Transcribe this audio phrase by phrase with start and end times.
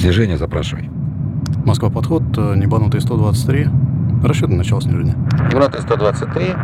[0.00, 0.88] Снижение запрашивай.
[1.66, 3.68] Москва подход, э, небанутый 123.
[4.24, 5.14] Расчет на начало снижения.
[5.50, 6.54] Небанутый 123,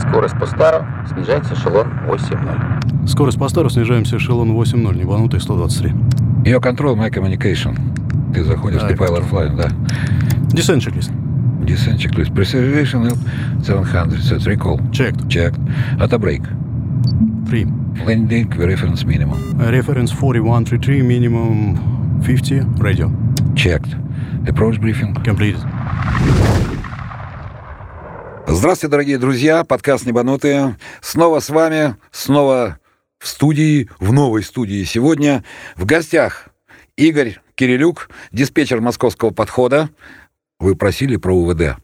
[0.00, 3.06] скорость по стару, снижается эшелон 8.0.
[3.06, 5.92] Скорость по стару, снижаемся эшелон 8.0, небанутый 123.
[6.46, 7.76] Ее control, my communication.
[8.32, 9.68] Ты заходишь, Да, ты Pilot Flying, да.
[10.54, 11.12] Descent checklist.
[11.66, 12.32] Descent checklist.
[12.32, 13.18] Preservation L
[13.62, 14.22] 700.
[14.22, 14.80] Set recall.
[14.90, 15.28] Checked.
[15.28, 15.60] Checked.
[16.00, 16.44] Auto brake.
[17.46, 17.66] Free.
[18.06, 19.38] Landing reference minimum.
[19.58, 21.95] Reference 4133, minimum
[22.26, 23.08] 50, radio.
[23.54, 23.94] Checked.
[24.48, 25.14] Approach briefing.
[25.22, 25.60] Completed.
[28.48, 29.62] Здравствуйте, дорогие друзья.
[29.62, 30.76] Подкаст «Небанутые».
[31.00, 32.80] Снова с вами, снова
[33.20, 35.44] в студии, в новой студии сегодня.
[35.76, 36.48] В гостях
[36.96, 39.88] Игорь Кирилюк, диспетчер московского подхода.
[40.58, 41.76] Вы просили про УВД.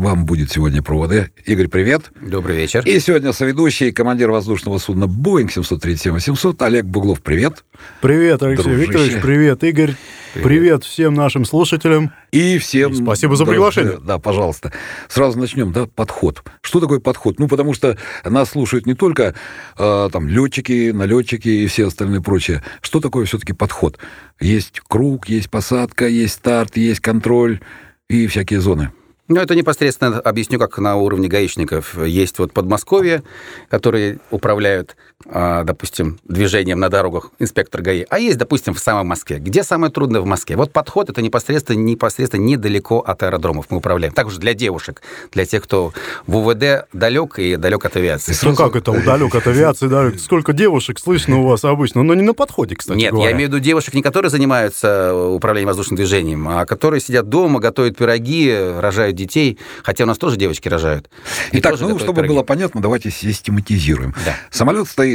[0.00, 1.30] Вам будет сегодня про УВД.
[1.44, 2.10] Игорь, привет.
[2.20, 2.82] Добрый вечер.
[2.84, 7.22] И сегодня соведущий, командир воздушного судна «Боинг» 737-800 Олег Буглов.
[7.22, 7.64] Привет.
[8.00, 8.86] Привет, Алексей Дружище.
[8.86, 9.94] Викторович, привет, Игорь.
[10.34, 10.82] Привет.
[10.82, 12.12] всем нашим слушателям.
[12.32, 12.92] И всем...
[12.92, 13.98] И спасибо за приглашение.
[13.98, 14.72] Да, да, пожалуйста.
[15.08, 16.42] Сразу начнем, да, подход.
[16.60, 17.38] Что такое подход?
[17.38, 19.34] Ну, потому что нас слушают не только
[19.78, 22.64] э, там летчики, налетчики и все остальные прочее.
[22.80, 23.98] Что такое все-таки подход?
[24.40, 27.60] Есть круг, есть посадка, есть старт, есть контроль
[28.08, 28.90] и всякие зоны.
[29.26, 31.96] Ну, это непосредственно объясню, как на уровне гаишников.
[32.04, 33.22] Есть вот Подмосковье,
[33.70, 39.38] которые управляют, допустим, движением на дорогах инспектор ГАИ, а есть, допустим, в самой Москве.
[39.38, 40.56] Где самое трудное в Москве?
[40.56, 44.12] Вот подход это непосредственно, непосредственно недалеко от аэродромов мы управляем.
[44.12, 45.02] Также для девушек,
[45.32, 45.92] для тех, кто
[46.26, 48.32] в УВД далек и далек от авиации.
[48.32, 50.10] Ну сразу- как это, удалек от авиации, да?
[50.18, 53.30] Сколько девушек слышно у вас обычно, но не на подходе, кстати Нет, говоря.
[53.30, 57.60] я имею в виду девушек, не которые занимаются управлением воздушным движением, а которые сидят дома,
[57.60, 59.58] готовят пироги, рожают детей.
[59.82, 61.08] Хотя у нас тоже девочки рожают.
[61.52, 62.28] И Итак, ну, чтобы пироги.
[62.34, 64.14] было понятно, давайте систематизируем.
[64.24, 64.34] Да.
[64.50, 65.13] Самолет стоит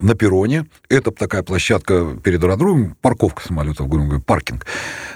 [0.00, 0.66] на перроне.
[0.88, 4.66] Это такая площадка перед аэродромом, парковка самолетов, грубо говоря, паркинг.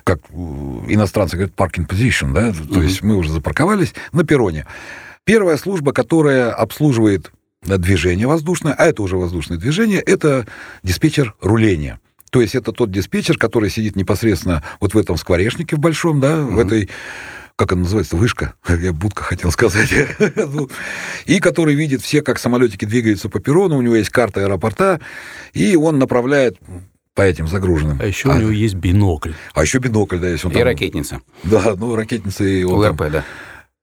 [0.05, 2.53] Как э, иностранцы говорят, паркинг position, да?
[2.53, 4.67] То есть мы уже запарковались на перроне.
[5.25, 7.31] Первая служба, которая обслуживает
[7.63, 10.47] движение воздушное, а это уже воздушное движение, это
[10.83, 12.01] диспетчер руления.
[12.31, 16.37] То есть это тот диспетчер, который сидит непосредственно вот в этом скворечнике в большом, да,
[16.37, 16.89] в этой
[17.59, 19.91] как она называется, вышка, я будка хотел сказать,
[20.37, 20.71] Ну,
[21.27, 25.01] и который видит все, как самолетики двигаются по перрону, у него есть карта аэропорта,
[25.53, 26.57] и он направляет
[27.15, 27.99] по этим загруженным.
[28.01, 29.33] А еще у него есть бинокль.
[29.53, 31.21] а еще бинокль, да, если он И там- ракетница.
[31.43, 33.25] Да, ну, ракетница, и он там, УРП, да.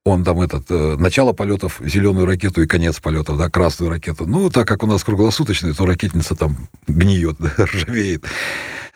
[0.06, 4.25] он там этот, э, начало полетов, зеленую ракету и конец полетов, да, красную ракету.
[4.25, 8.24] Ну, так как у нас круглосуточный, то ракетница там гниет, да, ржавеет.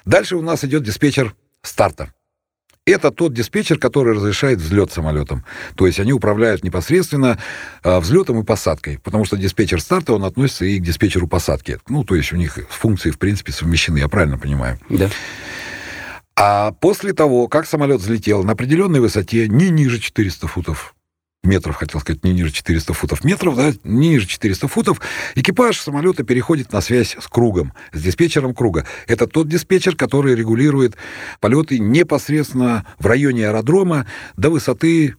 [0.05, 2.13] Дальше у нас идет диспетчер старта.
[2.89, 5.45] Это тот диспетчер, который разрешает взлет самолетом.
[5.75, 7.39] То есть они управляют непосредственно
[7.83, 8.99] а, взлетом и посадкой.
[8.99, 11.79] Потому что диспетчер старта, он относится и к диспетчеру посадки.
[11.87, 14.79] Ну, то есть у них функции, в принципе, совмещены, я правильно понимаю.
[14.89, 15.09] Да.
[16.35, 20.95] А после того, как самолет взлетел на определенной высоте, не ниже 400 футов
[21.43, 25.01] метров, хотел сказать, не ниже 400 футов метров, да, не ниже 400 футов,
[25.35, 28.85] экипаж самолета переходит на связь с кругом, с диспетчером круга.
[29.07, 30.95] Это тот диспетчер, который регулирует
[31.39, 34.05] полеты непосредственно в районе аэродрома
[34.35, 35.15] до высоты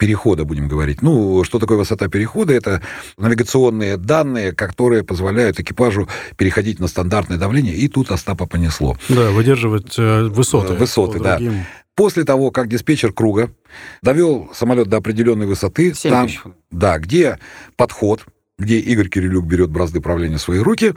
[0.00, 1.02] перехода, будем говорить.
[1.02, 2.54] Ну, что такое высота перехода?
[2.54, 2.80] Это
[3.18, 6.08] навигационные данные, которые позволяют экипажу
[6.38, 8.96] переходить на стандартное давление, и тут Остапа понесло.
[9.10, 10.72] Да, выдерживать э, высоты.
[10.72, 11.36] Высоты, по да.
[11.36, 11.64] другим.
[12.00, 13.50] После того, как диспетчер круга
[14.00, 16.30] довел самолет до определенной высоты, там,
[16.70, 17.38] да, где
[17.76, 18.24] подход,
[18.58, 20.94] где Игорь Кирилюк берет бразды правления в свои руки,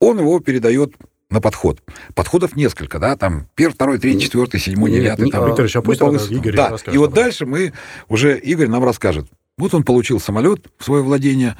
[0.00, 0.96] он его передает
[1.30, 1.80] на подход.
[2.14, 5.30] Подходов несколько, да, там первый, второй, третий, четвертый, седьмой, девятый.
[5.30, 6.36] там, Викторович, а ну, пусть высотам.
[6.36, 7.72] Игорь Да, расскажет и вот дальше мы,
[8.10, 9.26] уже Игорь нам расскажет.
[9.56, 11.56] Вот он получил самолет в свое владение,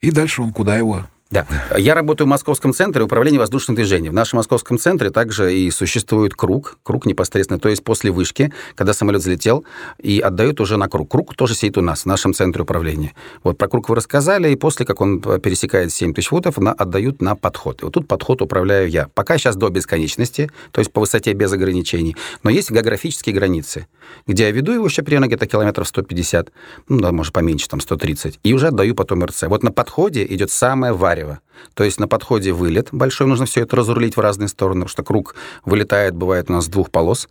[0.00, 1.46] и дальше он куда его Да.
[1.76, 4.12] Я работаю в Московском центре управления воздушным движением.
[4.12, 8.92] В нашем Московском центре также и существует круг, круг непосредственно, то есть после вышки, когда
[8.92, 9.64] самолет взлетел,
[9.98, 11.10] и отдают уже на круг.
[11.10, 13.14] Круг тоже сидит у нас, в нашем центре управления.
[13.42, 17.20] Вот про круг вы рассказали, и после, как он пересекает 7 тысяч футов, на, отдают
[17.20, 17.82] на подход.
[17.82, 19.08] И вот тут подход управляю я.
[19.12, 22.14] Пока сейчас до бесконечности, то есть по высоте без ограничений.
[22.44, 23.88] Но есть географические границы,
[24.28, 26.52] где я веду его еще примерно где-то километров 150,
[26.88, 29.44] ну, да, может, поменьше, там, 130, и уже отдаю потом РЦ.
[29.48, 31.23] Вот на подходе идет самое варево.
[31.24, 31.40] Исаева.
[31.74, 35.02] То есть на подходе вылет большой, нужно все это разрулить в разные стороны, потому что
[35.02, 35.34] круг
[35.64, 37.28] вылетает, бывает у нас с двух полос,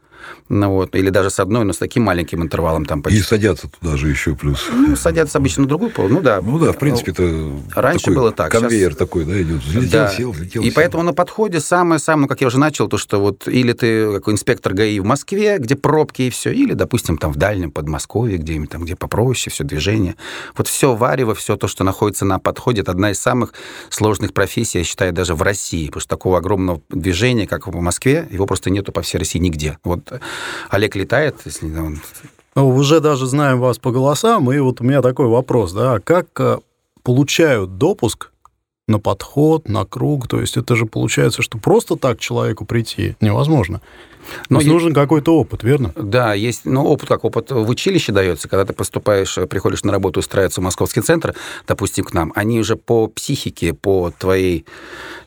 [0.47, 3.21] ну, вот, или даже с одной, но с таким маленьким интервалом там И почти.
[3.21, 4.65] садятся туда же еще плюс.
[4.71, 6.39] Ну, садятся обычно на другую полосу, ну да.
[6.41, 9.61] Ну да, в принципе, это Раньше такой было так, Конвейер щас- такой, да, идет.
[9.61, 10.07] Взлетел, Да.
[10.09, 10.73] сел, взлетел, И сел.
[10.75, 14.29] поэтому на подходе самое-самое, ну, как я уже начал, то, что вот или ты как
[14.29, 18.65] инспектор ГАИ в Москве, где пробки и все, или, допустим, там в дальнем Подмосковье, где
[18.65, 20.15] там, где попроще, все движение.
[20.55, 23.51] Вот все варево, все то, что находится на подходе, это одна из самых
[23.89, 27.79] сложных сложных профессий, я считаю, даже в России, потому что такого огромного движения, как в
[27.79, 29.77] Москве, его просто нету по всей России нигде.
[29.83, 30.13] Вот
[30.69, 31.99] Олег летает, если он...
[32.55, 36.27] Ну, уже даже знаем вас по голосам, и вот у меня такой вопрос, да, как
[36.39, 36.59] э,
[37.01, 38.29] получают допуск
[38.87, 43.81] на подход, на круг, то есть это же получается, что просто так человеку прийти невозможно.
[44.49, 45.91] Но есть, нужен какой-то опыт, верно?
[45.95, 50.19] Да, есть, ну, опыт как опыт в училище дается, когда ты поступаешь, приходишь на работу,
[50.19, 51.35] устраиваться в московский центр,
[51.67, 54.65] допустим, к нам, они уже по психике, по твоей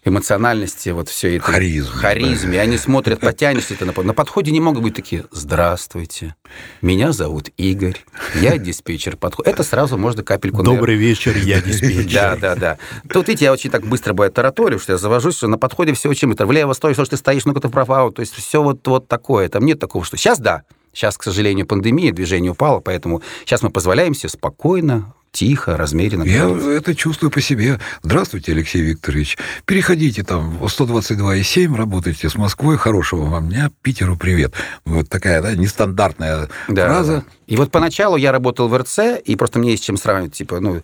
[0.04, 1.44] эмоциональности, вот все это.
[1.44, 1.92] Харизм.
[1.92, 2.58] Харизме.
[2.58, 2.62] Да.
[2.62, 6.34] Они смотрят, потянешься ты на, на подходе, не могут быть такие, здравствуйте,
[6.82, 7.98] меня зовут Игорь,
[8.34, 9.46] я диспетчер подход.
[9.46, 10.62] Это сразу можно капельку...
[10.62, 12.12] Добрый вечер, я диспетчер.
[12.12, 12.78] Да, да, да.
[13.12, 16.08] Тут, видите, я очень так быстро бывает тараторю, что я завожусь, что на подходе все
[16.08, 16.34] очень...
[16.36, 19.48] Влево стоишь, что ты стоишь, ну-ка ты вправо, то есть все вот, вот такое.
[19.48, 20.62] Там нет такого, что сейчас да,
[20.96, 26.22] Сейчас, к сожалению, пандемия, движение упало, поэтому сейчас мы позволяем себе спокойно, тихо, размеренно.
[26.22, 27.78] Я это чувствую по себе.
[28.02, 29.36] Здравствуйте, Алексей Викторович.
[29.66, 32.78] Переходите там в 122,7, работайте с Москвой.
[32.78, 33.70] Хорошего вам дня.
[33.82, 34.54] Питеру привет.
[34.86, 37.16] Вот такая, да, нестандартная да, фраза.
[37.16, 37.32] Да.
[37.46, 40.32] И вот поначалу я работал в РЦ, и просто мне есть чем сравнивать.
[40.32, 40.80] Типа, ну,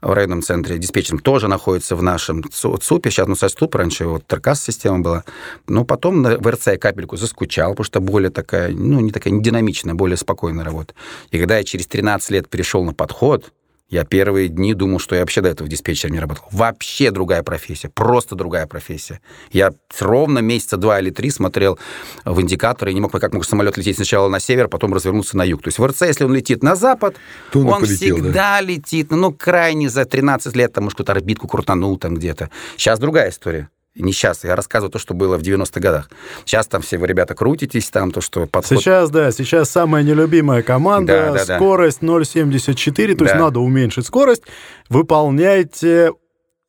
[0.00, 3.10] в районном центре диспетчером тоже находится в нашем ЦУПе.
[3.10, 5.24] Сейчас, ну, ЦУП раньше вот Таркас-система была.
[5.66, 9.94] Но потом в РЦ капельку заскучал, потому что более такая, ну, не такая, не динамичная,
[9.94, 10.94] более спокойная работа.
[11.32, 13.52] И когда я через 13 лет перешел на подход,
[13.88, 16.44] я первые дни думал, что я вообще до этого диспетчером не работал.
[16.50, 19.20] Вообще другая профессия, просто другая профессия.
[19.52, 21.78] Я ровно месяца два или три смотрел
[22.24, 25.44] в индикаторы и не мог, как мог самолет лететь сначала на север, потом развернуться на
[25.44, 25.62] юг.
[25.62, 27.16] То есть в РЦ, если он летит на запад,
[27.52, 28.60] То он, он полетел, всегда да?
[28.60, 32.50] летит, ну, крайне за 13 лет, там, может, какую-то орбитку крутанул там где-то.
[32.76, 36.10] Сейчас другая история не сейчас, я рассказываю то, что было в 90-х годах.
[36.44, 38.78] Сейчас там все вы, ребята, крутитесь, там то, что подход...
[38.78, 42.06] Сейчас, да, сейчас самая нелюбимая команда, да, да, скорость да.
[42.06, 43.24] 0,74, то да.
[43.24, 44.42] есть надо уменьшить скорость,
[44.88, 46.12] выполняйте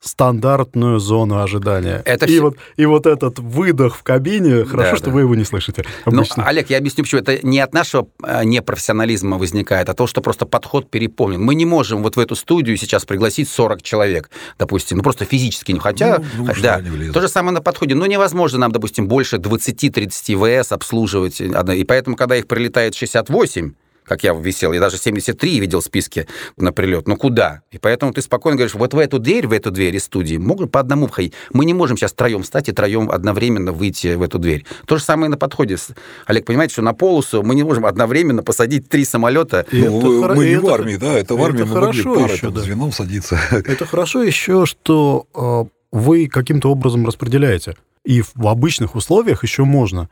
[0.08, 2.02] стандартную зону ожидания.
[2.06, 2.42] Это и, все...
[2.42, 5.12] вот, и вот этот выдох в кабине, хорошо, да, что да.
[5.12, 5.86] вы его не слышите.
[6.06, 7.22] Ну, Олег, я объясню, почему.
[7.22, 11.42] Это не от нашего э, непрофессионализма возникает, а то, что просто подход переполнен.
[11.42, 15.72] Мы не можем вот в эту студию сейчас пригласить 40 человек, допустим, ну просто физически
[15.72, 16.20] не хотя...
[16.38, 16.82] Ну, ну, да,
[17.14, 17.96] то же самое на подходе.
[17.96, 21.42] Ну, невозможно нам, допустим, больше 20-30 ВС обслуживать.
[21.42, 23.74] И поэтому, когда их прилетает 68,
[24.08, 24.74] как я висел.
[24.74, 27.08] Я даже 73 видел в списке на прилет.
[27.08, 27.62] Но куда?
[27.72, 30.72] И поэтому ты спокойно говоришь, вот в эту дверь, в эту дверь из студии могут
[30.72, 31.34] по одному входить.
[31.52, 34.66] Мы не можем сейчас троем встать и троем одновременно выйти в эту дверь.
[34.86, 35.78] То же самое на подходе.
[36.26, 39.66] Олег, понимаете, что на полосу мы не можем одновременно посадить три самолета.
[39.72, 42.62] Ну, мы не в армии, да, это в армии это мы хорошо могли еще, да.
[42.62, 43.40] звеном садиться.
[43.52, 47.76] Это хорошо еще, что э, вы каким-то образом распределяете.
[48.06, 50.10] И в обычных условиях еще можно.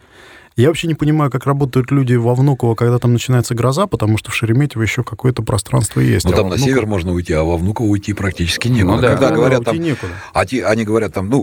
[0.56, 4.31] Я вообще не понимаю, как работают люди во Внуково, когда там начинается гроза, потому что
[4.31, 6.25] в Шереметьево еще какое-то пространство есть.
[6.25, 8.96] Ну, а там на север можно уйти, а во Внуково уйти практически некуда.
[8.96, 10.13] Ну, да, когда да, говорят да, там, некуда.
[10.34, 11.42] А те, они говорят там, ну,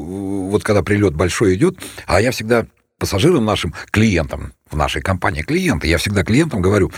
[0.49, 1.77] вот когда прилет большой идет,
[2.07, 2.67] а я всегда
[2.99, 6.91] пассажирам нашим, клиентам, в нашей компании клиенты, я всегда клиентам говорю,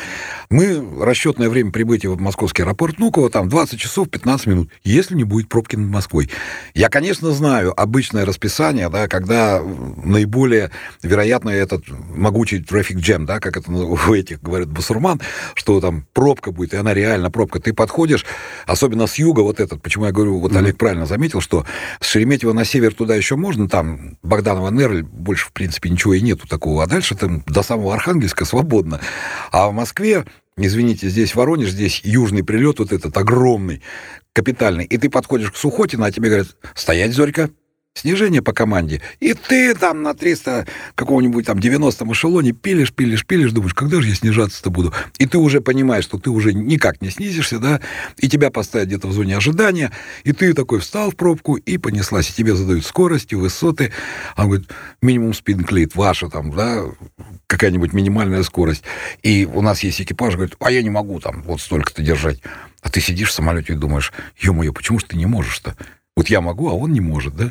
[0.50, 5.24] мы расчетное время прибытия в московский аэропорт Внуково там 20 часов 15 минут, если не
[5.24, 6.30] будет пробки над Москвой.
[6.74, 10.70] Я, конечно, знаю обычное расписание, да, когда наиболее
[11.02, 15.20] вероятно этот могучий трафик джем, да, как это у этих говорят басурман,
[15.54, 17.60] что там пробка будет, и она реально пробка.
[17.60, 18.24] Ты подходишь,
[18.66, 20.58] особенно с юга вот этот, почему я говорю, вот mm-hmm.
[20.58, 21.66] Олег правильно заметил, что
[22.00, 26.20] с Шереметьево на север туда еще можно, там Богданова Нерль, больше, в принципе, ничего и
[26.20, 29.00] нету такого, а дальше там до самого Архангельска свободно.
[29.50, 30.24] А в Москве,
[30.56, 33.82] извините, здесь Воронеж, здесь южный прилет вот этот огромный,
[34.32, 37.50] капитальный, и ты подходишь к Сухотину, а тебе говорят, стоять, Зорька,
[38.05, 43.53] снижение по команде, и ты там на 300 какого-нибудь там 90 эшелоне пилишь, пилишь, пилишь,
[43.53, 44.93] думаешь, когда же я снижаться-то буду?
[45.19, 47.81] И ты уже понимаешь, что ты уже никак не снизишься, да,
[48.19, 49.93] и тебя поставят где-то в зоне ожидания,
[50.24, 53.93] и ты такой встал в пробку и понеслась, и тебе задают скорости, высоты,
[54.36, 54.70] а он говорит,
[55.01, 56.82] минимум спинклит, ваша там, да,
[57.46, 58.82] какая-нибудь минимальная скорость.
[59.22, 62.41] И у нас есть экипаж, говорит, а я не могу там вот столько-то держать.
[62.82, 65.77] А ты сидишь в самолете и думаешь, ё-моё, почему же ты не можешь-то?
[66.17, 67.51] Вот я могу, а он не может, да?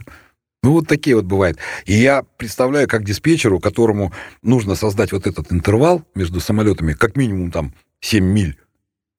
[0.63, 1.57] Ну, вот такие вот бывают.
[1.85, 7.51] И я представляю, как диспетчеру, которому нужно создать вот этот интервал между самолетами, как минимум
[7.51, 8.57] там 7 миль,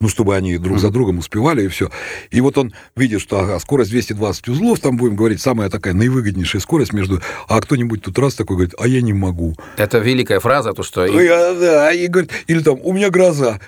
[0.00, 1.90] ну, чтобы они друг за другом успевали, и все.
[2.30, 6.62] И вот он видит, что ага, скорость 220 узлов, там будем говорить, самая такая наивыгоднейшая
[6.62, 7.20] скорость между...
[7.46, 9.54] А кто-нибудь тут раз такой говорит, а я не могу.
[9.76, 11.04] Это великая фраза, то, что...
[11.04, 13.60] Я, да, и говорит, или там, у меня гроза.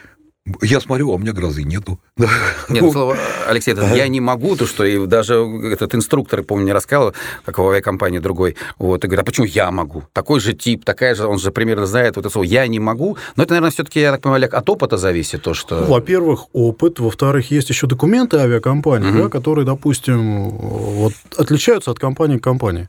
[0.62, 1.98] Я смотрю, а у меня грозы нету.
[2.16, 3.16] Нет, ну, слово,
[3.48, 7.58] Алексей, это я не могу, то что и даже этот инструктор, помню, мне рассказывал, как
[7.58, 10.04] в авиакомпании другой, вот, и говорит, а почему я могу?
[10.12, 13.16] Такой же тип, такая же, он же примерно знает вот это слово «я не могу».
[13.34, 15.80] Но это, наверное, все таки я так понимаю, Олег, от опыта зависит то, что...
[15.80, 19.22] Ну, во-первых, опыт, во-вторых, есть еще документы авиакомпании, угу.
[19.24, 22.88] да, которые, допустим, вот, отличаются от компании к компании.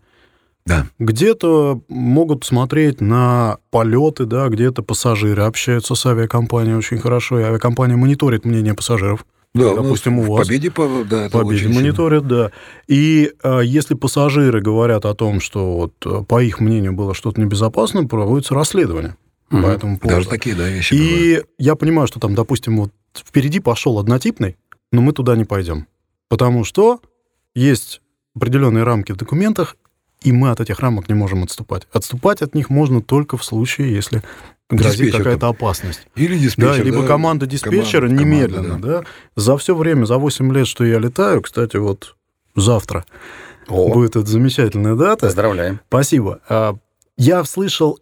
[0.67, 0.85] Да.
[0.99, 7.95] Где-то могут смотреть на полеты, да, где-то пассажиры общаются с авиакомпанией очень хорошо, и авиакомпания
[7.95, 9.25] мониторит мнение пассажиров.
[9.53, 10.45] Да, допустим, ну, у вас.
[10.45, 10.71] Победе,
[11.09, 12.37] да, это победе мониторят, сильно.
[12.37, 12.51] да.
[12.87, 17.41] И а, если пассажиры говорят о том, что вот э, по их мнению было что-то
[17.41, 19.15] небезопасно, проводится расследование
[19.49, 19.63] угу.
[19.63, 20.17] по этому поводу.
[20.17, 20.93] Даже такие, да, вещи.
[20.93, 21.47] И бывают.
[21.57, 24.57] я понимаю, что там, допустим, вот впереди пошел однотипный,
[24.91, 25.87] но мы туда не пойдем,
[26.27, 26.99] потому что
[27.55, 28.01] есть
[28.35, 29.77] определенные рамки в документах,
[30.21, 31.87] и мы от этих рамок не можем отступать.
[31.91, 34.23] Отступать от них можно только в случае, если
[34.69, 36.07] грозит какая-то опасность.
[36.15, 36.77] Или диспетчер.
[36.77, 38.63] Да, либо да, команда диспетчера команда, немедленно.
[38.63, 38.99] Команда, да.
[39.01, 39.07] да.
[39.35, 42.15] За все время, за 8 лет, что я летаю, кстати, вот
[42.55, 43.05] завтра
[43.67, 43.93] О.
[43.93, 45.27] будет эта замечательная дата.
[45.27, 45.79] Поздравляем.
[45.87, 46.41] Спасибо.
[46.49, 46.75] А,
[47.17, 47.99] я слышал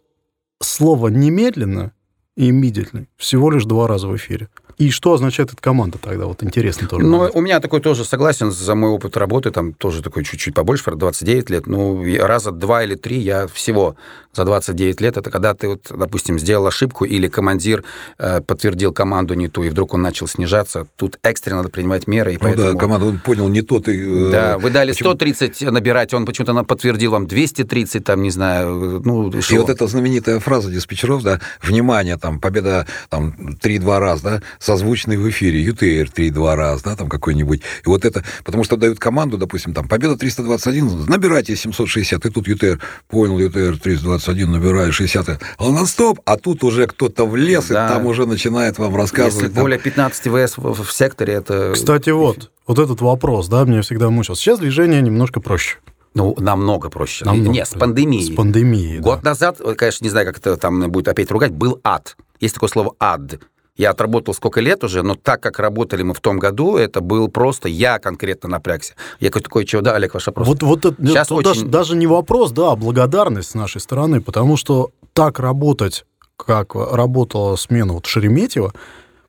[0.60, 1.92] слово «немедленно»
[2.36, 4.48] и «immediately» всего лишь два раза в эфире.
[4.78, 6.26] И что означает эта команда тогда?
[6.26, 7.06] Вот интересно тоже.
[7.06, 10.90] Ну, у меня такой тоже согласен за мой опыт работы, там тоже такой чуть-чуть побольше,
[10.90, 11.66] 29 лет.
[11.66, 13.96] Ну, раза два или три я всего
[14.34, 15.16] за 29 лет.
[15.16, 17.84] Это когда ты, вот, допустим, сделал ошибку или командир
[18.18, 20.86] э, подтвердил команду не ту, и вдруг он начал снижаться.
[20.96, 22.32] Тут экстренно надо принимать меры.
[22.32, 22.72] И ну поэтому...
[22.74, 23.88] да, команда, он понял не тот.
[23.88, 24.30] И, э...
[24.30, 25.10] Да, вы дали Почему?
[25.10, 29.56] 130 набирать, он почему-то подтвердил вам 230, там, не знаю, ну, И шо?
[29.56, 35.28] вот эта знаменитая фраза диспетчеров, да, внимание, там, победа, там, 3-2 раз, да, созвучный в
[35.30, 37.60] эфире, UTR 3-2 раз, да, там какой-нибудь.
[37.60, 42.48] И вот это, потому что дают команду, допустим, там, победа 321, набирайте 760, и тут
[42.48, 47.86] UTR, понял, UTR 321, набираю 60, а на стоп, а тут уже кто-то влез, да.
[47.86, 49.34] и там уже начинает вам рассказывать.
[49.34, 49.62] Если там...
[49.62, 51.72] более 15 ВС в, в секторе, это...
[51.72, 54.34] Кстати, вот, вот этот вопрос, да, меня всегда мучил.
[54.34, 55.76] Сейчас движение немножко проще.
[56.14, 57.24] Ну, намного проще.
[57.24, 57.50] Намного.
[57.50, 58.32] Нет, с пандемией.
[58.32, 59.30] С пандемией, Год да.
[59.30, 62.16] назад, конечно, не знаю, как это там будет опять ругать, был ад.
[62.40, 63.38] Есть такое слово «ад».
[63.76, 67.28] Я отработал сколько лет уже, но так как работали мы в том году, это был
[67.28, 68.94] просто я конкретно напрягся.
[69.20, 70.48] Я такой, чего, да, Олег, ваш вопрос.
[70.48, 71.44] Вот, вот это, Сейчас очень...
[71.44, 76.06] даже, даже не вопрос, да, а благодарность с нашей стороны, потому что так работать,
[76.36, 78.72] как работала смена вот Шереметьева,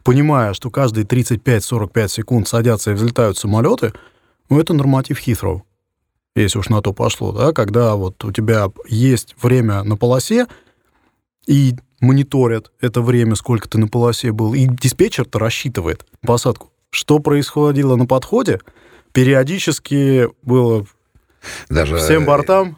[0.04, 3.92] понимая, что каждые 35-45 секунд садятся и взлетают самолеты,
[4.50, 5.66] ну, это норматив Хитроу,
[6.36, 10.48] если уж на то пошло, да, когда вот у тебя есть время на полосе,
[11.48, 16.72] и мониторят это время, сколько ты на полосе был, и диспетчер-то рассчитывает посадку.
[16.90, 18.60] Что происходило на подходе,
[19.12, 20.86] периодически было
[21.70, 21.98] Даже...
[21.98, 22.78] всем бортам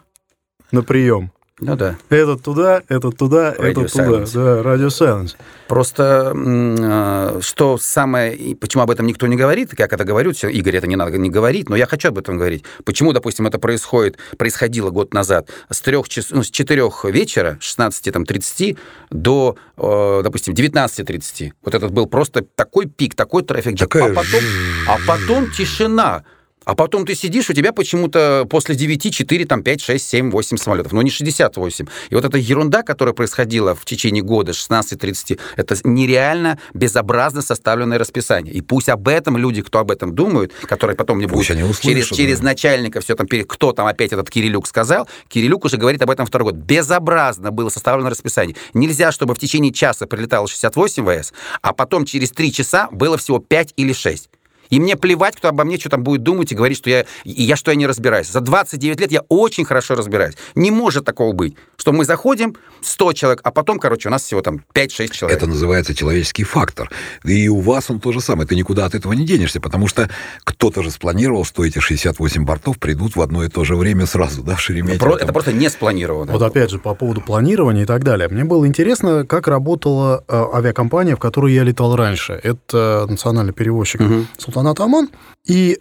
[0.72, 1.32] на прием.
[1.62, 1.98] Ну да.
[2.10, 4.32] Этот туда, этот туда, Radio этот silence.
[4.32, 4.56] туда.
[4.56, 5.36] Да, радио silence.
[5.68, 8.56] Просто э, что самое...
[8.56, 11.30] Почему об этом никто не говорит, как это говорят, все, Игорь, это не надо не
[11.30, 12.64] говорить, но я хочу об этом говорить.
[12.86, 18.78] Почему, допустим, это происходит, происходило год назад с, 3 час, ну, с 4 вечера, 16.30
[19.10, 21.52] до, э, допустим, 19.30.
[21.64, 23.78] Вот этот был просто такой пик, такой трафик.
[23.78, 24.12] Такая...
[24.12, 24.42] А, потом,
[24.88, 26.24] а потом тишина.
[26.70, 30.58] А потом ты сидишь, у тебя почему-то после 9 4, там 5, 6, 7, 8
[30.58, 31.88] самолетов, но не 68.
[32.12, 38.54] И вот эта ерунда, которая происходила в течение года, 16-30, это нереально безобразно составленное расписание.
[38.54, 42.08] И пусть об этом люди, кто об этом думают, которые потом мне будут услышат, через,
[42.10, 46.28] через начальника все там, кто там опять этот Кирилюк сказал, Кирилюк уже говорит об этом
[46.28, 46.62] второй год.
[46.62, 48.56] Безобразно было составлено расписание.
[48.76, 51.34] Нельзя, чтобы в течение часа прилетало 68 ВС,
[51.64, 54.30] а потом через 3 часа было всего 5 или 6.
[54.70, 57.56] И мне плевать, кто обо мне что там будет думать и говорить, что я, я
[57.56, 58.30] что я не разбираюсь.
[58.30, 60.36] За 29 лет я очень хорошо разбираюсь.
[60.56, 64.42] Не может такого быть, что мы заходим, 100 человек, а потом, короче, у нас всего
[64.42, 65.38] там 5-6 человек.
[65.38, 66.90] Это называется человеческий фактор.
[67.24, 68.48] И у вас он то же самое.
[68.48, 70.10] Ты никуда от этого не денешься, потому что
[70.44, 74.44] кто-то же спланировал, что эти 68 бортов придут в одно и то же время сразу,
[74.44, 75.16] да, в Шереметьево.
[75.16, 76.32] Это, это просто не спланировано.
[76.32, 78.28] Вот опять же, по поводу планирования и так далее.
[78.30, 82.40] Мне было интересно, как работала э, авиакомпания, в которой я летал раньше.
[82.42, 84.26] Это национальный перевозчик угу.
[84.60, 85.10] Султанат Оман.
[85.46, 85.80] И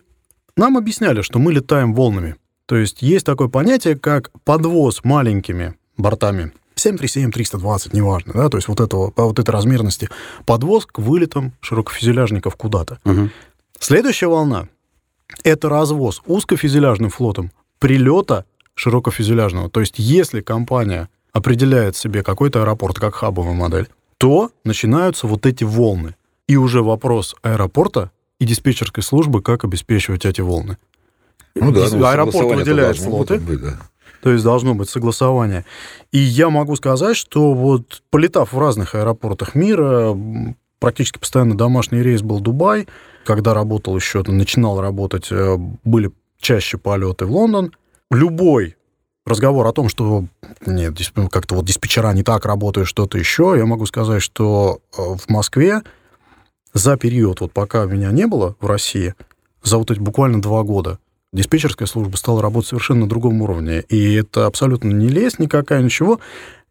[0.56, 2.37] нам объясняли, что мы летаем волнами.
[2.66, 8.68] То есть есть такое понятие, как подвоз маленькими бортами 737, 320, неважно, да, то есть
[8.68, 10.08] вот, этого, по вот этой размерности,
[10.47, 13.00] подвоз к вылетам широкофюзеляжников куда-то.
[13.04, 13.30] Угу.
[13.80, 14.68] Следующая волна–
[15.44, 18.44] это развоз узкофюзеляжным флотом прилета
[18.75, 19.70] широкофюзеляжного.
[19.70, 25.64] То есть если компания определяет себе какой-то аэропорт как хабовую модель, то начинаются вот эти
[25.64, 26.14] волны.
[26.47, 30.78] И уже вопрос аэропорта и диспетчерской службы, как обеспечивать эти волны.
[31.54, 33.38] Ну да, ну, аэропорт выделяет флоты.
[33.38, 33.78] Быть, да.
[34.23, 35.64] То есть должно быть согласование.
[36.12, 40.16] И я могу сказать, что вот полетав в разных аэропортах мира,
[40.80, 42.88] практически постоянно домашний рейс был Дубай.
[43.25, 47.73] Когда работал еще, начинал работать, э, были чаще полеты в Лондон.
[48.11, 48.76] Любой
[49.26, 50.25] разговор о том, что
[50.64, 50.99] нет,
[51.30, 55.83] как-то вот диспетчера не так работают, что-то еще, я могу сказать, что э, в Москве
[56.78, 59.14] за период, вот пока меня не было в России,
[59.62, 60.99] за вот эти буквально два года,
[61.32, 63.80] диспетчерская служба стала работать совершенно на другом уровне.
[63.88, 66.20] И это абсолютно не лезть никакая, ничего.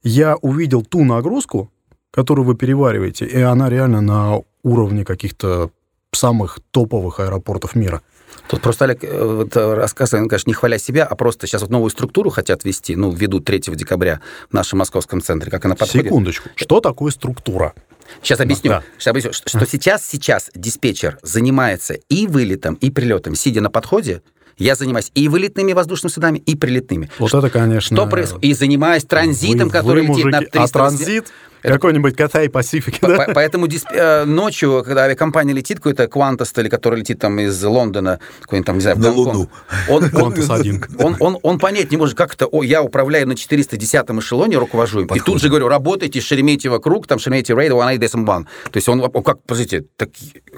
[0.03, 1.71] Я увидел ту нагрузку,
[2.11, 5.71] которую вы перевариваете, и она реально на уровне каких-то
[6.13, 8.01] самых топовых аэропортов мира.
[8.47, 11.71] Тут просто Олег э, вот, э, рассказывает, конечно, не хваля себя, а просто сейчас вот
[11.71, 16.07] новую структуру хотят ввести, ну, введут 3 декабря в нашем московском центре, как она подходит.
[16.07, 16.49] Секундочку.
[16.55, 17.73] Что такое структура?
[18.21, 18.83] Сейчас объясню, да.
[18.97, 24.21] сейчас объясню что, что сейчас, сейчас диспетчер занимается и вылетом, и прилетом, сидя на подходе,
[24.57, 27.09] я занимаюсь и вылетными воздушными судами, и прилетными.
[27.19, 27.95] Вот это, конечно.
[27.95, 28.43] Что происходит?
[28.43, 30.61] И занимаюсь транзитом, вы, который вы, летит мужики, на 300...
[30.61, 31.25] А транзит?
[31.63, 33.27] Какой-нибудь Катай Пасифик, да?
[33.33, 33.87] Поэтому дисп...
[33.91, 38.75] Э, ночью, когда авиакомпания летит, какой-то Qantas, или который летит там из Лондона, какой-нибудь там,
[38.75, 39.49] не знаю, на Луну.
[39.89, 40.85] Он, Qantas 1.
[40.99, 45.01] Он, он, он понять не может, как это, о, я управляю на 410-м эшелоне, руковожу
[45.01, 49.01] им, и тут же говорю, работайте Шереметьево круг, там Шереметьево рейд, one То есть он,
[49.01, 50.09] он как, подождите, так,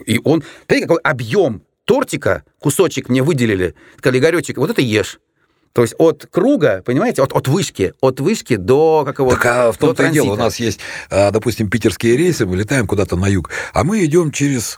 [0.05, 5.19] и он, смотрите, какой объем тортика, кусочек мне выделили, сказали, Игоречек, вот это ешь.
[5.73, 9.77] То есть от круга, понимаете, от, от вышки, от вышки до какого Так а в
[9.79, 10.79] том-то и дело, у нас есть,
[11.09, 14.77] а, допустим, питерские рейсы, мы летаем куда-то на юг, а мы идем через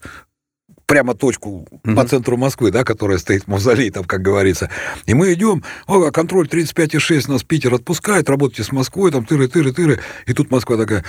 [0.92, 1.96] прямо точку mm-hmm.
[1.96, 4.70] по центру Москвы, да, которая стоит в мавзолее, там, как говорится.
[5.06, 10.02] И мы идем, о, а контроль 35,6 нас Питер отпускает, работайте с Москвой, там, тыры-тыры-тыры.
[10.26, 11.06] И тут Москва такая,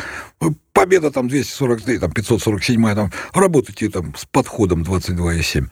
[0.73, 5.67] победа там 240, там, 547, там, работайте там с подходом 22,7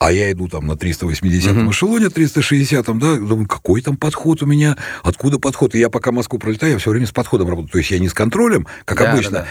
[0.00, 1.70] а я иду там на 380-м uh-huh.
[1.70, 5.74] эшелоне, 360-м, да, думаю, какой там подход у меня, откуда подход?
[5.74, 7.70] И я пока Москву пролетаю, я все время с подходом работаю.
[7.70, 9.46] То есть я не с контролем, как да, обычно, да, да.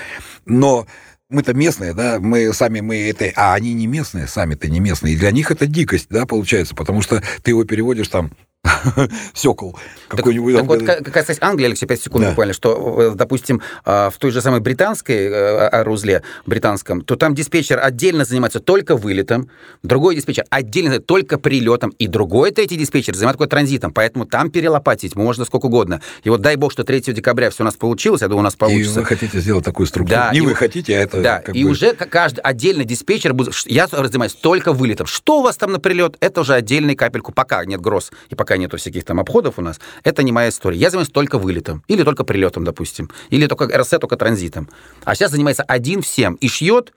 [0.45, 0.87] но
[1.33, 5.13] мы-то местные, да, мы сами мы это, а они не местные, сами-то не местные.
[5.13, 8.31] И для них это дикость, да, получается, потому что ты его переводишь там
[9.33, 9.77] Сокол
[10.15, 10.55] какой-нибудь.
[10.55, 12.29] Так, вот, как касаясь Англии, Алексей, 5 секунд да.
[12.29, 17.35] буквально, что, э, допустим, а, в той же самой британской э, аэрузле, британском, то там
[17.35, 19.49] диспетчер отдельно занимается только вылетом,
[19.81, 25.15] другой диспетчер отдельно только прилетом, и другой третий диспетчер занимается только транзитом, поэтому там перелопатить
[25.15, 26.01] можно сколько угодно.
[26.23, 28.55] И вот дай бог, что 3 декабря все у нас получилось, я думаю, у нас
[28.55, 28.99] получится.
[28.99, 30.15] И вы хотите сделать такую структуру.
[30.15, 31.69] Да, не вы хотите, а это Да, и бы...
[31.71, 33.53] уже каждый отдельный диспетчер будет...
[33.65, 35.07] Я занимаюсь только вылетом.
[35.07, 38.52] Что у вас там на прилет, это уже отдельный капельку, пока нет гроз, и пока
[38.53, 40.77] пока нету всяких там обходов у нас, это не моя история.
[40.77, 44.69] Я занимаюсь только вылетом, или только прилетом, допустим, или только РС, только транзитом.
[45.03, 46.93] А сейчас занимается один всем и шьет,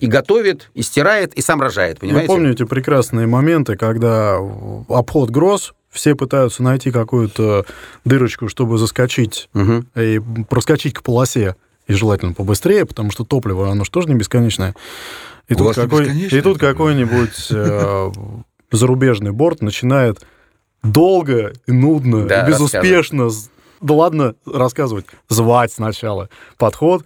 [0.00, 2.28] и готовит, и стирает, и сам рожает, понимаете?
[2.28, 4.38] Вы помните прекрасные моменты, когда
[4.88, 7.64] обход гроз, все пытаются найти какую-то
[8.04, 9.84] дырочку, чтобы заскочить угу.
[9.96, 11.54] и проскочить к полосе,
[11.86, 14.74] и желательно побыстрее, потому что топливо, оно же тоже не бесконечное.
[15.48, 18.10] И тут, какой, и тут какой-нибудь э,
[18.70, 20.20] зарубежный борт начинает
[20.82, 23.30] долго и нудно, да, и безуспешно.
[23.80, 25.06] Да ладно рассказывать.
[25.28, 26.28] Звать сначала.
[26.56, 27.04] Подход.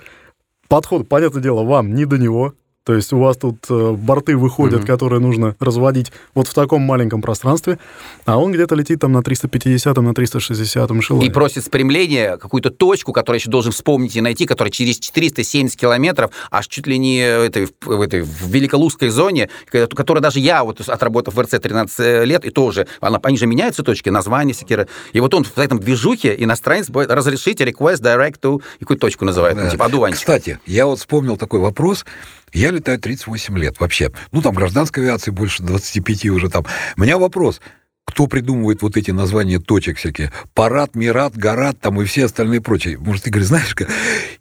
[0.68, 2.54] Подход, понятное дело, вам не до него.
[2.84, 4.86] То есть у вас тут э, борты выходят, mm-hmm.
[4.86, 7.78] которые нужно разводить вот в таком маленьком пространстве,
[8.24, 11.26] а он где-то летит там на 350 на 360 эшелоне.
[11.26, 16.32] И просит спрямления, какую-то точку, которую еще должен вспомнить и найти, которая через 470 километров,
[16.50, 21.34] аж чуть ли не этой, в, этой, в Великолузской зоне, которая даже я, вот отработав
[21.34, 24.88] в РЦ 13 лет, и тоже, она, они же меняются точки, названия всякие.
[25.12, 29.24] И вот он в этом движухе, иностранец, будет разрешить request direct to, и какую точку
[29.24, 29.64] называет, да.
[29.64, 30.18] ну, типа одуванчик.
[30.18, 32.04] Кстати, я вот вспомнил такой вопрос,
[32.52, 34.10] я летаю 38 лет вообще.
[34.30, 36.64] Ну, там гражданской авиации больше 25 уже там.
[36.96, 37.60] У меня вопрос.
[38.04, 40.32] Кто придумывает вот эти названия точек всякие?
[40.54, 42.98] Парад, Мират, Гарат там и все остальные прочие.
[42.98, 43.88] Может, Игорь, знаешь, как...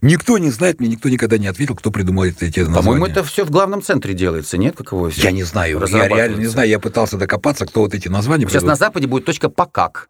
[0.01, 2.81] никто не знает, мне никто никогда не ответил, кто придумывает эти названия.
[2.81, 4.75] По-моему, это все в главном центре делается, нет?
[4.75, 6.67] Какого я не знаю, я реально не знаю.
[6.69, 8.79] Я пытался докопаться, кто вот эти названия Сейчас придумывает.
[8.79, 10.09] на Западе будет точка «покак».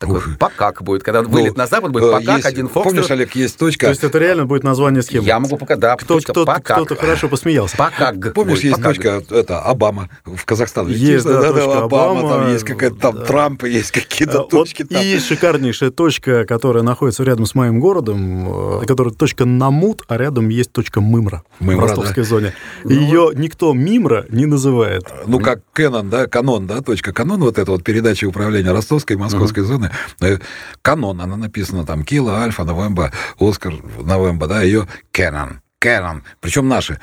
[0.00, 2.84] Такой покак будет, когда вылет ну, на запад будет покак, есть, один фокстрот.
[2.84, 3.84] Помнишь, Олег, есть точка...
[3.84, 5.26] То есть это реально будет название схемы?
[5.26, 6.78] Я могу пока, да, кто, точка кто, покак.
[6.78, 7.76] Кто-то хорошо посмеялся.
[7.76, 8.32] Покак.
[8.32, 8.96] Помнишь, есть покак.
[8.96, 10.94] точка, это, Обама в Казахстане.
[10.94, 13.24] Есть, да, да, точка Обама, Обама, там есть какая-то там да.
[13.26, 15.02] Трамп, есть какие-то точки вот там.
[15.02, 20.16] И есть шикарнейшая точка, которая находится рядом с моим городом, э, которая точка Намут, а
[20.16, 22.28] рядом есть точка Мымра, Мымра в ростовской да.
[22.28, 22.54] зоне.
[22.84, 25.04] Ну, Ее никто Мимра не называет.
[25.26, 29.18] Ну, как Кэнон, да, Канон, да, точка Канон, вот эта вот передача управления ростовской и
[29.18, 29.89] московской зоны,
[30.20, 30.38] э,
[30.82, 35.58] канон, она написана там Кила, Альфа, Новемба, Оскар, Новемба, да, ее Canon.
[35.80, 36.22] Canon.
[36.40, 37.00] Причем наши.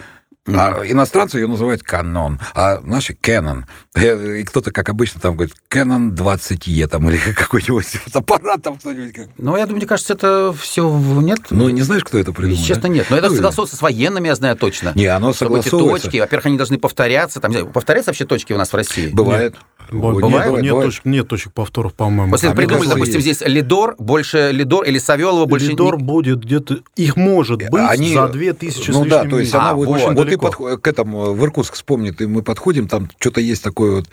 [0.48, 3.64] А иностранцы ее называют канон, а наши Canon.
[3.96, 9.30] И кто-то, как обычно, там говорит Canon 20E там, или какой-нибудь аппарат там кто-нибудь.
[9.38, 10.90] Ну, я думаю, мне кажется, это все
[11.22, 11.40] нет.
[11.50, 12.64] Ну, не знаешь, кто это придумал?
[12.64, 12.90] Честно, да?
[12.90, 13.08] нет.
[13.10, 14.94] Но это ну, согласовывается с военными, я знаю точно.
[14.96, 16.08] Не, оно согласовывается.
[16.08, 17.42] Эти точки, во-первых, они должны повторяться.
[17.42, 19.10] Там, повторяются вообще точки у нас в России?
[19.10, 19.54] Бывает.
[19.54, 19.62] Нет.
[19.92, 20.24] Бывает?
[20.24, 20.74] Нет, бывает, нет.
[20.74, 22.34] Точек, нет точек повторов, по-моему.
[22.34, 23.40] Если а придумали, допустим, есть.
[23.40, 25.68] здесь Лидор, больше Лидор или Савелова больше...
[25.68, 26.80] Лидор будет где-то...
[26.96, 28.14] Их может быть Они...
[28.14, 29.96] за 2000 Ну да, то есть она а, будет вот.
[29.98, 30.50] очень вот далеко.
[30.50, 34.06] ты к этому, в Иркутск вспомни, ты, мы подходим, там что-то есть такое вот...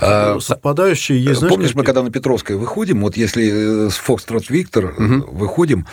[0.00, 4.48] А, Совпадающие есть, знаешь, Помнишь, мы когда на Петровской выходим, вот если э, с Фокстрот
[4.50, 5.30] Виктор угу.
[5.32, 5.86] выходим,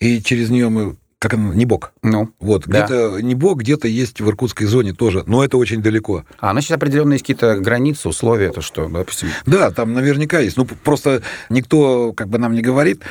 [0.00, 1.92] и через нее мы как он, Небок.
[2.02, 2.84] Ну, вот, да.
[2.84, 6.24] где-то Небок, где-то есть в Иркутской зоне тоже, но это очень далеко.
[6.40, 9.28] А, значит, определенные есть какие-то границы, условия, то что, допустим...
[9.46, 10.56] Да, там наверняка есть.
[10.56, 13.02] Ну, просто никто как бы нам не говорит.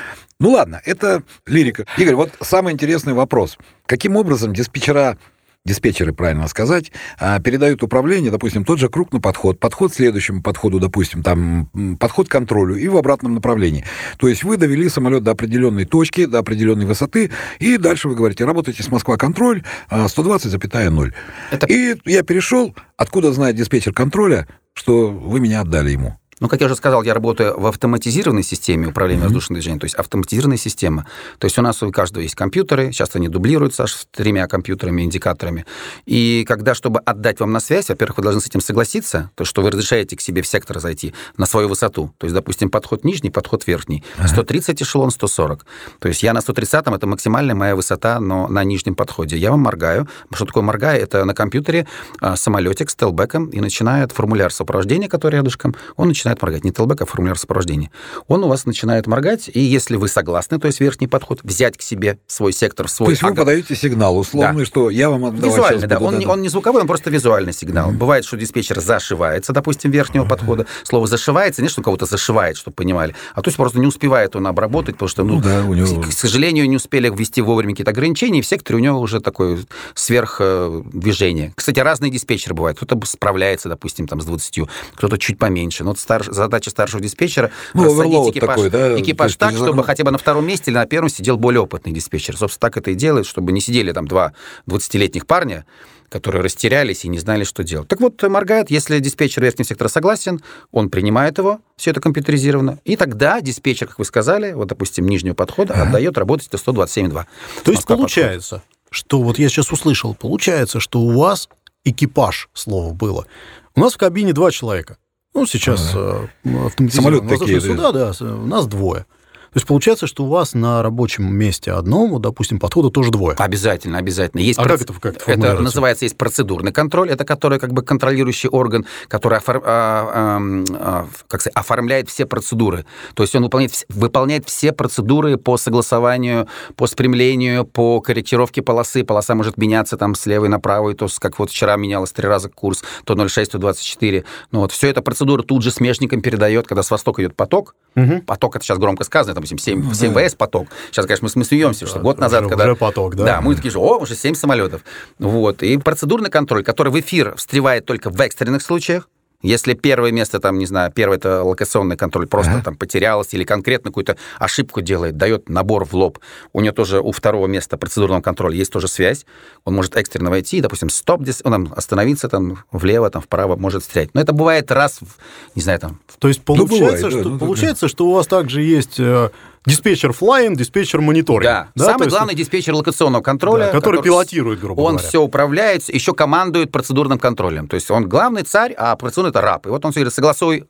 [0.41, 1.85] Ну, ладно, это лирика.
[1.97, 3.57] Игорь, вот самый интересный вопрос.
[3.85, 5.17] Каким образом диспетчера
[5.65, 10.41] диспетчеры, правильно сказать, а, передают управление, допустим, тот же круг на подход, подход к следующему
[10.41, 11.69] подходу, допустим, там,
[11.99, 13.85] подход к контролю и в обратном направлении.
[14.17, 18.45] То есть вы довели самолет до определенной точки, до определенной высоты, и дальше вы говорите,
[18.45, 21.13] работайте с Москва-контроль 120,0.
[21.51, 21.67] А, Это...
[21.67, 26.17] И я перешел, откуда знает диспетчер контроля, что вы меня отдали ему.
[26.41, 29.25] Ну, как я уже сказал, я работаю в автоматизированной системе управления mm-hmm.
[29.25, 31.05] воздушным движением, то есть автоматизированная система.
[31.37, 35.03] То есть у нас у каждого есть компьютеры, сейчас они дублируются аж с тремя компьютерами,
[35.03, 35.67] индикаторами.
[36.07, 39.61] И когда, чтобы отдать вам на связь, во-первых, вы должны с этим согласиться, то, что
[39.61, 42.11] вы разрешаете к себе в сектор зайти на свою высоту.
[42.17, 44.03] То есть, допустим, подход нижний, подход верхний.
[44.25, 45.63] 130 эшелон, 140.
[45.99, 49.37] То есть я на 130-м, это максимальная моя высота, но на нижнем подходе.
[49.37, 50.07] Я вам моргаю.
[50.33, 51.03] Что такое моргаю?
[51.03, 51.87] Это на компьютере
[52.19, 56.63] а, самолетик с телбеком и начинает формуляр сопровождения, который рядышком, он начинает начинает моргать.
[56.63, 57.91] Не телбэк, а формуляр сопровождения.
[58.27, 61.81] Он у вас начинает моргать, и если вы согласны, то есть верхний подход, взять к
[61.81, 63.07] себе свой сектор, свой...
[63.07, 64.65] То есть вы подаете сигнал условный, да.
[64.65, 65.97] что я вам отдавать Визуальный, да.
[65.99, 67.91] Он, он не звуковой, он просто визуальный сигнал.
[67.91, 67.97] Mm-hmm.
[67.97, 70.29] Бывает, что диспетчер зашивается, допустим, верхнего mm-hmm.
[70.29, 70.65] подхода.
[70.83, 74.47] Слово «зашивается» не что кого-то зашивает, чтобы понимали, а то есть просто не успевает он
[74.47, 76.01] обработать, потому что, ну, ну да, у него...
[76.01, 79.59] к сожалению, не успели ввести вовремя какие-то ограничения, и в секторе у него уже такое
[79.93, 81.53] сверхдвижение.
[81.55, 82.77] Кстати, разные диспетчеры бывают.
[82.77, 85.83] Кто-то справляется, допустим, там с 20, кто-то чуть поменьше.
[85.83, 88.99] Но вот стар задача старшего диспетчера ну, рассадить экипаж, такой, да?
[88.99, 92.37] экипаж так, чтобы хотя бы на втором месте или на первом сидел более опытный диспетчер.
[92.37, 94.33] Собственно, так это и делает, чтобы не сидели там два
[94.67, 95.65] 20-летних парня,
[96.09, 97.87] которые растерялись и не знали, что делать.
[97.87, 102.97] Так вот, моргает, если диспетчер верхнего сектора согласен, он принимает его, все это компьютеризировано, и
[102.97, 105.83] тогда диспетчер, как вы сказали, вот, допустим, нижнего подхода, ага.
[105.83, 107.25] отдает работать до 127.2.
[107.63, 108.77] То есть получается, подход.
[108.89, 111.47] что вот я сейчас услышал, получается, что у вас
[111.85, 113.25] экипаж, слово было.
[113.73, 114.97] У нас в кабине два человека.
[115.33, 116.29] Ну, сейчас ага.
[116.43, 117.61] э, самолет такие.
[117.61, 119.05] Суда, да, у нас двое.
[119.53, 123.35] То есть получается, что у вас на рабочем месте одном, вот, допустим, подхода тоже двое.
[123.37, 124.39] Обязательно, обязательно.
[124.39, 124.79] Есть а проц...
[124.79, 128.85] как это, как это, это называется, есть процедурный контроль, это который как бы контролирующий орган,
[129.09, 129.61] который офор...
[129.65, 132.85] а, а, а, как сказать, оформляет все процедуры.
[133.13, 139.03] То есть он выполняет, выполняет все процедуры по согласованию, по спрямлению, по корректировке полосы.
[139.03, 142.47] Полоса может меняться там с левой на правую, то как вот вчера менялось три раза
[142.47, 144.23] курс, то 0,6, то 24.
[144.51, 147.75] Ну вот, все это процедура тут же смежником передает, когда с востока идет поток.
[147.97, 148.21] Угу.
[148.21, 150.67] Поток, это сейчас громко сказано, допустим, 7, 7 ВС поток.
[150.91, 152.65] Сейчас, конечно, мы, мы смеемся, что год назад, уже, когда...
[152.65, 153.25] Уже поток, да?
[153.25, 154.81] Да, мы такие же, о, уже 7 самолетов.
[155.19, 155.63] Вот.
[155.63, 159.07] И процедурный контроль, который в эфир встревает только в экстренных случаях,
[159.41, 162.63] если первое место, там, не знаю, первое это локационный контроль просто ага.
[162.63, 166.19] там потерялось или конкретно какую-то ошибку делает, дает набор в лоб.
[166.53, 169.25] У него тоже у второго места процедурного контроля есть тоже связь.
[169.65, 174.11] Он может экстренно войти, допустим, стоп, он там, остановиться там влево, там вправо, может стрелять.
[174.13, 175.17] Но это бывает раз, в,
[175.55, 175.99] не знаю, там.
[176.19, 177.89] То есть получается, ну, бывает, что, да, ну, получается, да.
[177.89, 179.29] что у вас также есть э,
[179.65, 181.43] диспетчер флайн, диспетчер мониторинг.
[181.43, 181.85] Да, да?
[181.85, 182.15] самый есть...
[182.15, 183.65] главный диспетчер локационного контроля.
[183.65, 185.03] Да, который, который пилотирует, грубо он говоря.
[185.03, 187.67] Он все управляет, еще командует процедурным контролем.
[187.67, 189.67] То есть он главный царь, а процедура это раб.
[189.67, 190.65] И вот он все говорит, согласуй,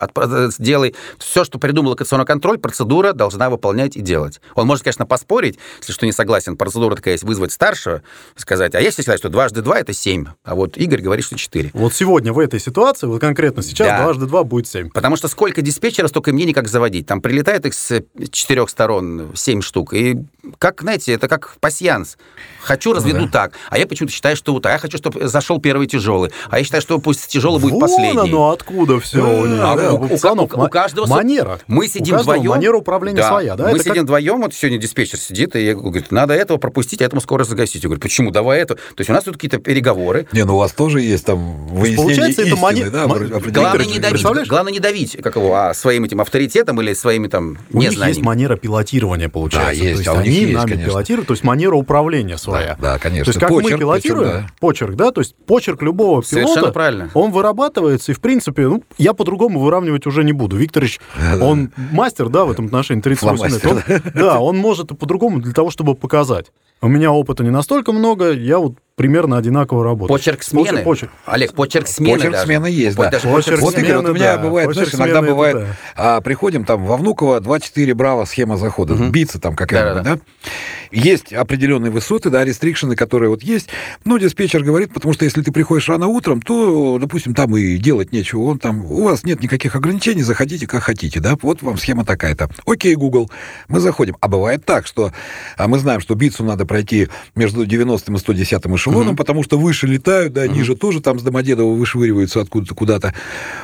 [0.50, 0.96] сделай.
[1.18, 4.42] Все, что придумал локационный контроль, процедура должна выполнять и делать.
[4.56, 6.58] Он может, конечно, поспорить, если что не согласен.
[6.58, 8.02] Процедура такая есть, вызвать старшего,
[8.36, 11.72] сказать, а если сказать, что дважды два это семь, а вот Игорь говорит, что четыре.
[11.74, 14.04] Вот сегодня в этой ситуации, вот конкретно сейчас, да.
[14.04, 14.90] дважды два будет семь.
[14.90, 17.08] Потому что сколько диспетчера, столько мнений, как заводить.
[17.08, 19.94] Там прилетает их с четырех сторон семь 7 штук.
[19.94, 20.18] И
[20.58, 22.18] как, знаете, это как пасьянс.
[22.62, 23.32] Хочу, разведу да.
[23.32, 23.54] так.
[23.70, 26.32] А я почему-то считаю, что вот, а я хочу, чтобы зашел первый тяжелый.
[26.50, 28.20] А я считаю, что пусть тяжелый будет Вон последний.
[28.20, 29.22] оно откуда все.
[29.62, 31.60] А, да, у, пацанов, у, у, каждого манера.
[31.68, 32.50] Мы сидим вдвоем.
[32.50, 33.66] Манера управления да, своя, да?
[33.66, 34.04] Мы это сидим как...
[34.04, 37.84] вдвоем, вот сегодня диспетчер сидит, и я говорю, надо этого пропустить, а этому скоро загасить.
[37.84, 38.76] Я говорю, почему, давай это.
[38.76, 40.28] То есть у нас тут какие-то переговоры.
[40.32, 42.84] Не, ну у вас тоже есть там выяснение Получается, истины, это мани...
[42.86, 43.06] да?
[43.08, 47.58] Главное не давить, главное не давить, как его, а своим этим авторитетом или своими там,
[47.72, 49.82] у не них есть манера пилотирования получается.
[49.82, 50.92] Да, есть а они есть, нами конечно.
[50.92, 52.78] пилотируют, то есть манера управления своя.
[52.80, 53.26] Да, да конечно.
[53.26, 54.54] То есть как почерк, мы пилотируем, причем, да.
[54.60, 57.10] почерк, да, то есть почерк любого Совершенно пилота, правильно.
[57.14, 60.58] он вырабатывается, и в принципе, ну, я по-другому выравнивать уже не буду.
[60.58, 61.84] Викторович, да, он да.
[61.92, 63.66] мастер, да, в этом отношении, 38 лет.
[63.66, 66.52] Он, да, он может и по-другому для того, чтобы показать.
[66.82, 70.10] У меня опыта не настолько много, я вот примерно одинаково работаю.
[70.18, 70.84] Почерк смены?
[70.84, 71.12] Почерк.
[71.26, 72.46] Олег, почерк смены Почерк даже.
[72.46, 73.10] смены есть, да.
[73.10, 74.44] Даже почерк вот, смены, вот у меня да.
[74.44, 75.68] бывает, почерк знаешь, иногда бывает, да.
[75.96, 79.06] а, приходим там во Внуково 24 браво схема захода, угу.
[79.10, 80.16] биться там какая-нибудь, да, Да-да-да.
[80.16, 80.52] да?
[80.92, 83.70] Есть определенные высоты, да, рестрикшены, которые вот есть,
[84.04, 88.12] но диспетчер говорит, потому что если ты приходишь рано утром, то, допустим, там и делать
[88.12, 92.04] нечего, он там, у вас нет никаких ограничений, заходите как хотите, да, вот вам схема
[92.04, 92.50] такая-то.
[92.66, 93.32] Окей, Google,
[93.68, 94.18] мы заходим.
[94.20, 95.12] А бывает так, что
[95.58, 99.16] а мы знаем, что бицу надо пройти между 90 и 110 эшелоном, Мгм.
[99.18, 103.14] потому что выше летают, да, ниже тоже там с Домодедово вышвыриваются откуда-то куда-то.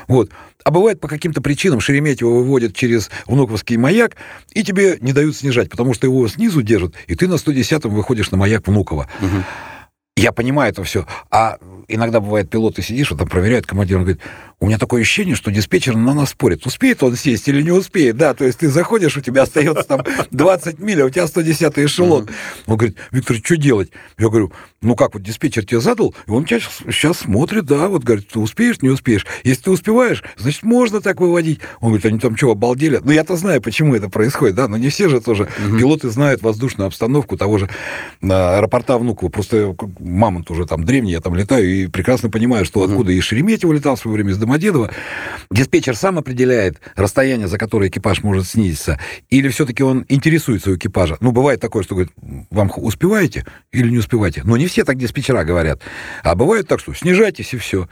[0.08, 0.30] Вот.
[0.64, 4.16] А бывает по каким-то причинам Шереметьево выводят через Внуковский маяк,
[4.54, 8.32] и тебе не дают снижать, потому что его снизу держат, и ты на 110-м выходишь
[8.32, 9.08] на маяк Внуково.
[9.20, 9.44] Мгм.
[10.16, 11.06] Я понимаю это все.
[11.30, 14.22] А иногда бывает, пилоты сидишь, вот там проверяет командир, он говорит,
[14.60, 18.18] у меня такое ощущение, что диспетчер на нас спорит, успеет он сесть или не успеет.
[18.18, 21.78] Да, то есть ты заходишь, у тебя остается там 20 миль, а у тебя 110
[21.78, 22.28] эшелон.
[22.66, 23.92] Он говорит, Виктор, что делать?
[24.18, 28.04] Я говорю, ну как, вот диспетчер тебе задал, и он тебя сейчас смотрит, да, вот
[28.04, 29.28] говорит, ты успеешь, не успеешь.
[29.44, 31.60] Если ты успеваешь, значит, можно так выводить.
[31.80, 33.00] Он говорит, они там что, обалдели?
[33.04, 35.48] Ну, я-то знаю, почему это происходит, да, но не все же тоже.
[35.78, 37.70] Пилоты знают воздушную обстановку того же
[38.24, 39.30] а, аэропорта Внуково.
[39.30, 43.74] Просто мамонт уже там древний, я там летаю и прекрасно понимаю, что откуда и Шереметьево
[43.74, 44.90] летал в свое время из Домодедово.
[45.52, 48.98] Диспетчер сам определяет расстояние, за которое экипаж может снизиться,
[49.30, 51.18] или все-таки он интересуется у экипажа.
[51.20, 52.14] Ну, бывает такое, что говорит,
[52.50, 54.44] вам успеваете или не успеваете?
[54.46, 55.82] Но не все так диспетчера говорят.
[56.24, 57.90] А бывает так, что снижайтесь и все.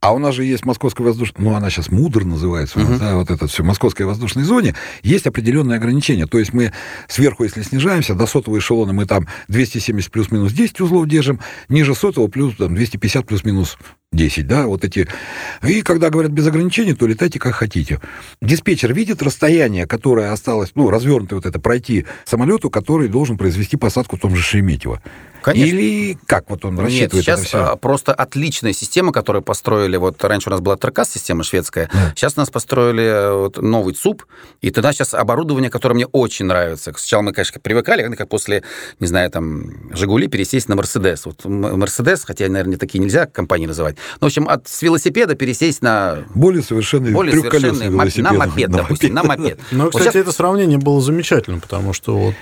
[0.00, 3.32] А у нас же есть московская воздушная, ну, она сейчас мудр называется, нас, да, вот
[3.32, 6.26] это все, московская воздушная зоне, есть определенные ограничения.
[6.26, 6.72] То есть мы
[7.08, 12.28] сверху, если снижаемся, до сотого эшелона мы там 270 плюс-минус 10 узлов держим, ниже сотого
[12.28, 13.76] плюс там, 250 плюс-минус
[14.12, 15.06] 10, да, вот эти.
[15.62, 18.00] И когда говорят без ограничений, то летайте как хотите.
[18.40, 24.16] Диспетчер видит расстояние, которое осталось, ну, развернутое вот это, пройти самолету, который должен произвести посадку
[24.16, 25.02] в том же Шереметьево.
[25.42, 25.76] Конечно.
[25.76, 27.58] Или как вот он Нет, рассчитывает сейчас это все?
[27.64, 29.96] а, просто отличная система, которую построили.
[29.96, 32.12] Вот раньше у нас была Тракас-система шведская, Да.
[32.16, 34.24] сейчас у нас построили э, вот новый ЦУП,
[34.62, 36.92] и туда сейчас оборудование, которое мне очень нравится.
[36.96, 38.64] Сначала мы, конечно, привыкали, как- после,
[38.98, 41.24] не знаю, там, «Жигули» пересесть на «Мерседес».
[41.24, 43.96] Вот «Мерседес», хотя, наверное, такие нельзя компании называть.
[44.20, 48.24] Ну, в общем, от с велосипеда пересесть на Более совершенный более трехколесный совершенный велосипед.
[48.24, 49.58] на мопед, допустим, на мопед.
[49.70, 52.34] Ну, Вот кстати, щас- это сравнение было замечательным, потому что вот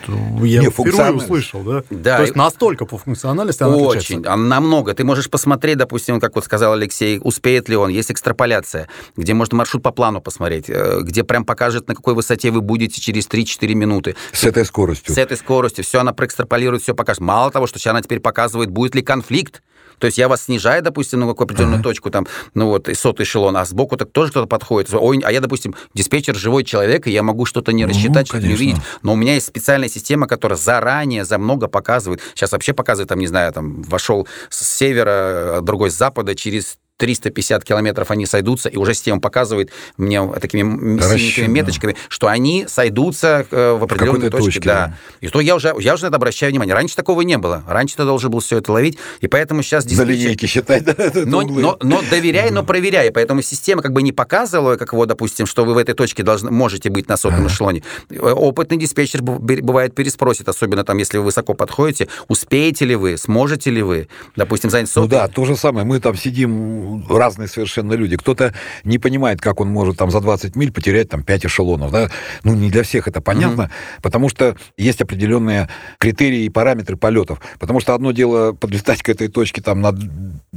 [0.45, 1.83] я Не, впервые услышал, да?
[1.91, 4.15] Да, То есть настолько по функциональности она отличается.
[4.15, 4.95] Очень, а намного.
[4.95, 7.91] Ты можешь посмотреть, допустим, как вот сказал Алексей, успеет ли он.
[7.91, 12.51] Есть экстраполяция, где можно маршрут по плану посмотреть, э, где прям покажет, на какой высоте
[12.51, 14.17] вы будете через 3-4 минуты.
[14.33, 15.15] С этой скоростью.
[15.15, 15.85] С этой скоростью.
[15.85, 17.21] Все она проэкстраполирует, все покажет.
[17.21, 19.63] Мало того, что сейчас она теперь показывает, будет ли конфликт.
[19.99, 23.57] То есть я вас снижаю, допустим, на какую определенную точку, там, ну вот, сотый эшелон,
[23.57, 24.93] а сбоку так тоже кто-то подходит.
[24.93, 28.47] Ой, а я, допустим, диспетчер живой человек, и я могу что-то не Ну, рассчитать, что-то
[28.47, 28.77] не увидеть.
[29.03, 32.21] Но у меня есть специальная система, которая заранее за много показывает.
[32.35, 37.63] Сейчас вообще показывает, там, не знаю, там, вошел с севера, другой с запада, через 350
[37.65, 40.63] километров они сойдутся, и уже система показывает мне такими
[41.01, 41.53] синенькими да.
[41.53, 44.53] меточками, что они сойдутся э, в определенной какой-то точке.
[44.61, 44.87] точке, да.
[44.87, 44.99] да.
[45.21, 46.75] И то я уже, я уже на это обращаю внимание.
[46.75, 47.63] Раньше такого не было.
[47.67, 50.95] Раньше ты должен был все это ловить, и поэтому сейчас За диспетчер- линейки считать, да,
[51.27, 53.11] но, но, но доверяй, но проверяй.
[53.11, 56.51] Поэтому система как бы не показывала, как вот, допустим, что вы в этой точке должны,
[56.51, 57.83] можете быть на сотом эшелоне.
[58.11, 63.71] Э, Опытный диспетчер бывает переспросит, особенно там, если вы высоко подходите, успеете ли вы, сможете
[63.71, 65.11] ли вы, допустим, занять Ну сотый.
[65.19, 65.87] да, то же самое.
[65.87, 68.17] Мы там сидим, разные совершенно люди.
[68.17, 71.91] Кто-то не понимает, как он может там за 20 миль потерять там 5 эшелонов.
[71.91, 72.11] Да?
[72.45, 73.71] Ну, не для всех это понятно,
[74.03, 75.69] потому что есть определенные
[75.99, 77.41] критерии и параметры полетов.
[77.59, 79.95] Потому что одно дело подлетать к этой точке там на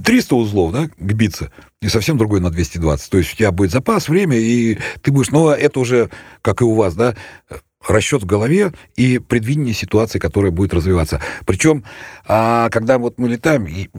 [0.03, 3.09] 300 узлов, да, к биться, и совсем другое на 220.
[3.09, 5.29] То есть у тебя будет запас, время, и ты будешь...
[5.31, 6.09] Но это уже,
[6.41, 7.15] как и у вас, да,
[7.87, 11.21] расчет в голове и предвидение ситуации, которая будет развиваться.
[11.45, 11.85] Причем,
[12.31, 13.89] а, когда вот мы летаем, и,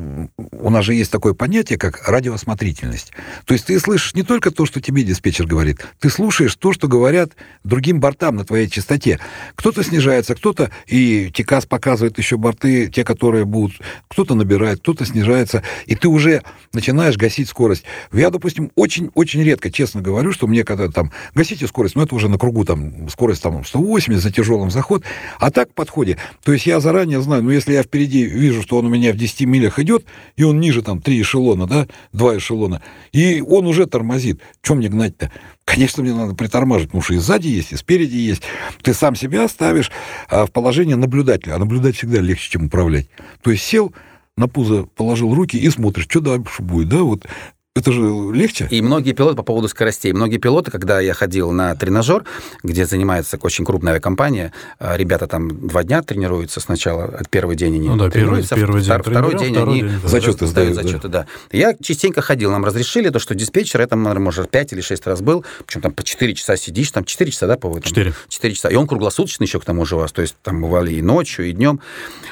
[0.53, 3.11] у нас же есть такое понятие, как радиосмотрительность.
[3.45, 6.87] То есть ты слышишь не только то, что тебе диспетчер говорит, ты слушаешь то, что
[6.87, 7.33] говорят
[7.65, 9.19] другим бортам на твоей частоте.
[9.57, 15.65] Кто-то снижается, кто-то, и ТИКАС показывает еще борты, те, которые будут, кто-то набирает, кто-то снижается,
[15.87, 17.83] и ты уже начинаешь гасить скорость.
[18.13, 22.29] Я, допустим, очень-очень редко, честно говорю, что мне когда там, гасите скорость, но это уже
[22.29, 25.03] на кругу, там, скорость там 180 за тяжелым заход,
[25.41, 26.17] а так в подходе.
[26.45, 29.17] То есть я заранее знаю, ну, если я впереди вижу, что он у меня в
[29.17, 30.05] 10 милях идет,
[30.37, 34.41] и он ниже там 3 эшелона, да, 2 эшелона, и он уже тормозит.
[34.63, 35.31] Чем мне гнать-то?
[35.65, 38.43] Конечно, мне надо притормаживать, потому что и сзади есть, и спереди есть.
[38.83, 39.91] Ты сам себя ставишь
[40.29, 43.09] а, в положение наблюдателя, а наблюдать всегда легче, чем управлять.
[43.43, 43.93] То есть сел,
[44.37, 47.27] на пузо положил руки и смотришь, что дальше будет, да, вот
[47.77, 48.01] это же
[48.33, 48.67] легче.
[48.69, 50.13] И многие пилоты по поводу скоростей.
[50.13, 52.25] Многие пилоты, когда я ходил на тренажер,
[52.65, 57.77] где занимается очень крупная авиакомпания, а, ребята там два дня тренируются сначала, от первый день
[57.77, 60.75] они ну, да, тренируются, первый, первый второй, день второй они день, зачеты сдают.
[60.75, 61.27] зачеты, да.
[61.53, 61.57] да.
[61.57, 65.45] Я частенько ходил, нам разрешили то, что диспетчер, это, может, 5 или 6 раз был,
[65.65, 67.83] причем там по 4 часа сидишь, там 4 часа, да, по-моему?
[67.83, 68.13] 4.
[68.29, 68.69] 4 часа.
[68.69, 71.49] И он круглосуточный еще к тому же у вас, то есть там бывали и ночью,
[71.49, 71.81] и днем.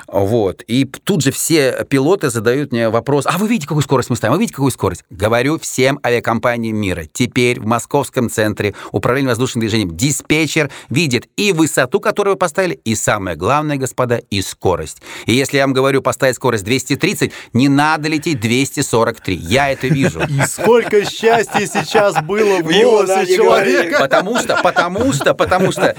[0.08, 0.64] Вот.
[0.66, 4.34] И тут же все пилоты задают мне вопрос, а вы видите, какую скорость мы ставим?
[4.34, 5.04] Вы видите, какую скорость?
[5.28, 7.04] Говорю всем авиакомпании мира.
[7.12, 12.94] Теперь в московском центре управления воздушным движением диспетчер видит и высоту, которую вы поставили, и
[12.94, 15.02] самое главное, господа, и скорость.
[15.26, 19.36] И если я вам говорю поставить скорость 230, не надо лететь 243.
[19.36, 20.22] Я это вижу.
[20.26, 23.98] И сколько счастья сейчас было в голосе человека.
[23.98, 25.94] Потому что, потому что, потому что,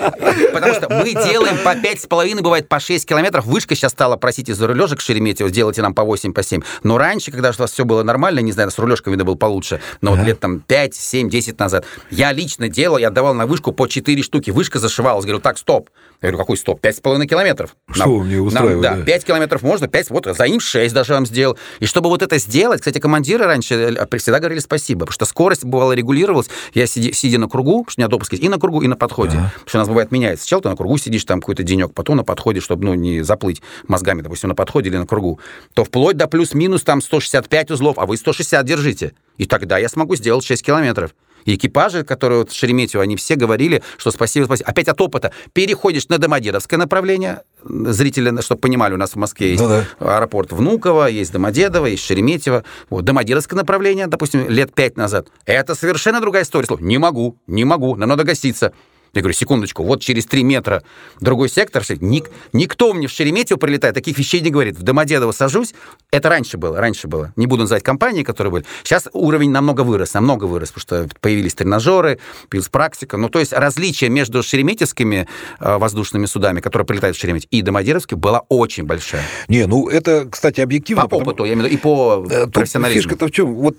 [0.51, 3.45] потому что мы делаем по 5,5, бывает по 6 километров.
[3.45, 6.63] Вышка сейчас стала просить из-за рулежек Шереметьево, сделайте нам по 8, по 7.
[6.81, 9.81] Но раньше, когда у вас все было нормально, не знаю, с рулежками видно было получше,
[10.01, 11.85] но вот лет там 5, 7, 10 назад.
[12.09, 14.51] Я лично делал, я отдавал на вышку по 4 штуки.
[14.51, 15.25] Вышка зашивалась.
[15.25, 15.89] Говорю, так, стоп.
[16.21, 16.83] Я говорю, какой стоп?
[16.83, 17.75] 5,5 километров.
[17.91, 18.81] Что нам, мне устраивает?
[18.81, 21.57] Нам, да, 5 километров можно, 5, вот за ним 6 даже вам сделал.
[21.79, 25.63] И чтобы вот это сделать, кстати, командиры раньше э, всегда говорили спасибо, потому что скорость
[25.63, 26.49] бывала регулировалась.
[26.73, 28.97] Я сидя, сидя на кругу, что у меня допуск есть, и на кругу, и на
[28.97, 29.37] подходе.
[29.37, 29.51] Ага.
[29.53, 30.43] Потому что у нас бывает меняется.
[30.43, 33.61] Сначала ты на кругу сидишь там какой-то денек, потом на подходе, чтобы ну, не заплыть
[33.87, 35.39] мозгами, допустим, на подходе или на кругу.
[35.73, 39.08] То вплоть до плюс-минус там 165 узлов, а вы 160 держите.
[39.37, 41.11] И тогда я смогу сделать 6 километров.
[41.45, 44.69] И экипажи, которые вот в Шереметьево, они все говорили, что спасибо, спасибо.
[44.69, 45.31] Опять от опыта.
[45.53, 47.41] Переходишь на Домодедовское направление.
[47.63, 50.17] Зрители, чтобы понимали, у нас в Москве есть ну, да.
[50.17, 52.63] аэропорт Внуково, есть Домодедово, есть Шереметьево.
[52.89, 55.27] Вот, Домодедовское направление, допустим, лет пять назад.
[55.45, 56.67] Это совершенно другая история.
[56.79, 58.73] Не могу, не могу, нам надо гоститься.
[59.13, 60.83] Я говорю, секундочку, вот через три метра
[61.19, 64.77] другой сектор, ник, никто мне в Шереметьево прилетает, таких вещей не говорит.
[64.77, 65.73] В Домодедово сажусь,
[66.11, 67.33] это раньше было, раньше было.
[67.35, 68.65] Не буду называть компании, которые были.
[68.83, 72.19] Сейчас уровень намного вырос, намного вырос, потому что появились тренажеры,
[72.49, 73.17] появилась практика.
[73.17, 75.27] Ну, то есть различие между шереметьевскими
[75.59, 79.23] э, воздушными судами, которые прилетают в Шереметьево, и Домодедовскими, была очень большая.
[79.47, 81.03] Не, ну, это, кстати, объективно.
[81.03, 81.31] По потому...
[81.31, 83.01] опыту, я имею в виду, и по э, профессионализму.
[83.01, 83.53] Фишка-то в чем?
[83.55, 83.77] Вот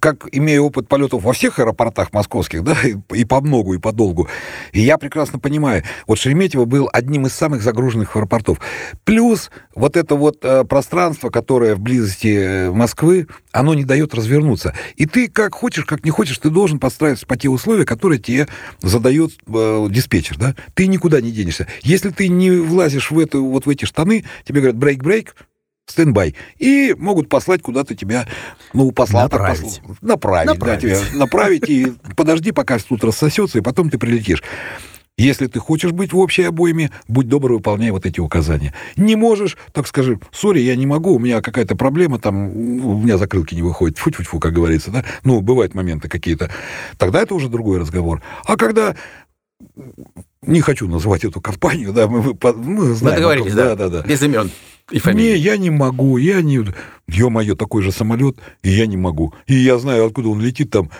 [0.00, 3.92] как имея опыт полетов во всех аэропортах московских, да, и, и по многу, и по
[3.92, 4.28] долгу,
[4.72, 8.60] и я прекрасно понимаю, вот Шереметьево был одним из самых загруженных аэропортов.
[9.04, 14.74] Плюс вот это вот э, пространство, которое в близости э, Москвы, оно не дает развернуться.
[14.96, 18.48] И ты как хочешь, как не хочешь, ты должен подстраиваться по те условия, которые тебе
[18.80, 20.54] задает э, диспетчер, да?
[20.74, 21.66] Ты никуда не денешься.
[21.82, 25.34] Если ты не влазишь в, эту, вот в эти штаны, тебе говорят брейк-брейк,
[25.90, 26.34] стендбай.
[26.58, 28.28] И могут послать куда-то тебя,
[28.72, 29.32] ну, послать.
[29.32, 29.80] Направить.
[29.80, 29.94] Посл...
[30.00, 30.82] Направить, направить.
[30.82, 34.42] да, тебя направить, и подожди, пока тут рассосется, и потом ты прилетишь.
[35.16, 38.72] Если ты хочешь быть в общей обойме, будь добр, выполняй вот эти указания.
[38.96, 43.18] Не можешь, так скажи, сори, я не могу, у меня какая-то проблема, там, у меня
[43.18, 45.04] закрылки не выходят, фу-фу-фу, как говорится, да?
[45.24, 46.52] Ну, бывают моменты какие-то.
[46.98, 48.22] Тогда это уже другой разговор.
[48.44, 48.94] А когда
[50.42, 53.16] не хочу называть эту компанию, да, мы, мы знаем.
[53.16, 53.74] Мы договорились, да?
[53.74, 54.08] Да, да, да.
[54.08, 54.52] Без имен
[54.90, 55.32] и фамилии.
[55.32, 56.64] Не, я не могу, я не...
[57.08, 59.34] Ё-моё, такой же самолет, и я не могу.
[59.46, 60.90] И я знаю, откуда он летит там,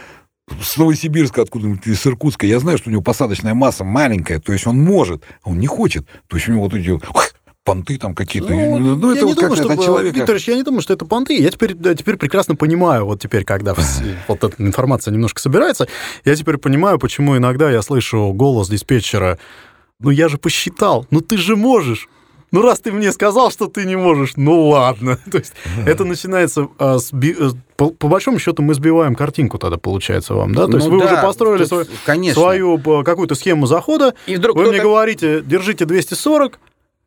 [0.62, 4.66] с Новосибирска, откуда-нибудь из Иркутска, я знаю, что у него посадочная масса маленькая, то есть
[4.66, 6.06] он может, а он не хочет.
[6.26, 6.98] То есть у него вот эти
[7.64, 8.48] понты там какие-то.
[8.48, 10.18] Ну, ну это вот думаю, что, от человека.
[10.18, 11.38] Викторович, я не думаю, что это понты.
[11.38, 13.74] Я теперь, да, теперь прекрасно понимаю, вот теперь, когда
[14.26, 15.86] вот эта информация немножко собирается,
[16.24, 19.38] я теперь понимаю, почему иногда я слышу голос диспетчера,
[20.00, 22.08] ну я же посчитал, ну ты же можешь
[22.50, 25.18] ну раз ты мне сказал, что ты не можешь, ну ладно.
[25.30, 25.52] То есть
[25.86, 30.34] это начинается а, с, би, э, по, по большому счету мы сбиваем картинку тогда получается
[30.34, 30.62] вам, да?
[30.66, 31.86] То ну есть вы да, уже построили свою,
[32.32, 36.58] свою э, какую-то схему захода, и вдруг вы мне говорите, держите 240,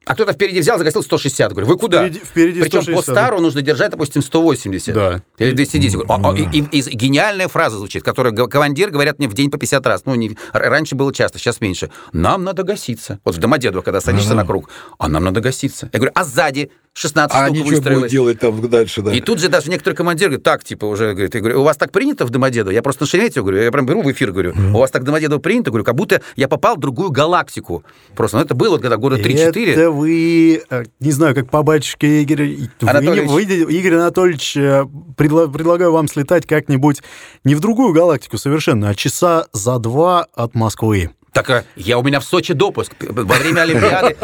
[0.04, 1.52] а кто-то впереди взял, загасил 160.
[1.52, 2.00] Говорю, вы куда?
[2.00, 3.44] Впереди, впереди Причем 160, по стару да.
[3.44, 4.96] нужно держать, допустим, 180.
[4.96, 5.22] Да.
[5.38, 5.94] Или 210.
[5.94, 9.52] Говорю, а, а, и, и, и гениальная фраза звучит, которую командир говорят мне в день
[9.52, 10.02] по 50 раз.
[10.06, 11.92] Ну, не, раньше было часто, сейчас меньше.
[12.14, 13.20] Нам надо гаситься.
[13.24, 14.42] Вот в Домодедово, когда садишься ага.
[14.42, 15.90] на круг, а нам надо гаситься.
[15.94, 18.02] Я говорю, а сзади 16 а штук выстроилось.
[18.02, 19.14] будет делать там дальше, да.
[19.14, 21.78] И тут же даже некоторые командиры говорят, так, типа, уже, говорит, я говорю, у вас
[21.78, 22.74] так принято в Домодедово?
[22.74, 24.72] Я просто на Шереметьево говорю, я прям беру в эфир, говорю, mm-hmm.
[24.72, 25.72] у вас так в Домодедово принято?
[25.72, 27.86] Говорю, как будто я попал в другую галактику.
[28.16, 29.72] Просто, ну, это было когда года 3-4.
[29.72, 32.58] Это вы, э, не знаю, как по батюшке Игорь...
[32.82, 33.30] Анатольевич.
[33.30, 37.02] Вы, вы, Игорь Анатольевич, э, предла, предлагаю вам слетать как-нибудь
[37.46, 42.04] не в другую галактику совершенно, а часа за два от Москвы Так а, я у
[42.04, 44.18] меня в Сочи допуск во время Олимпиады.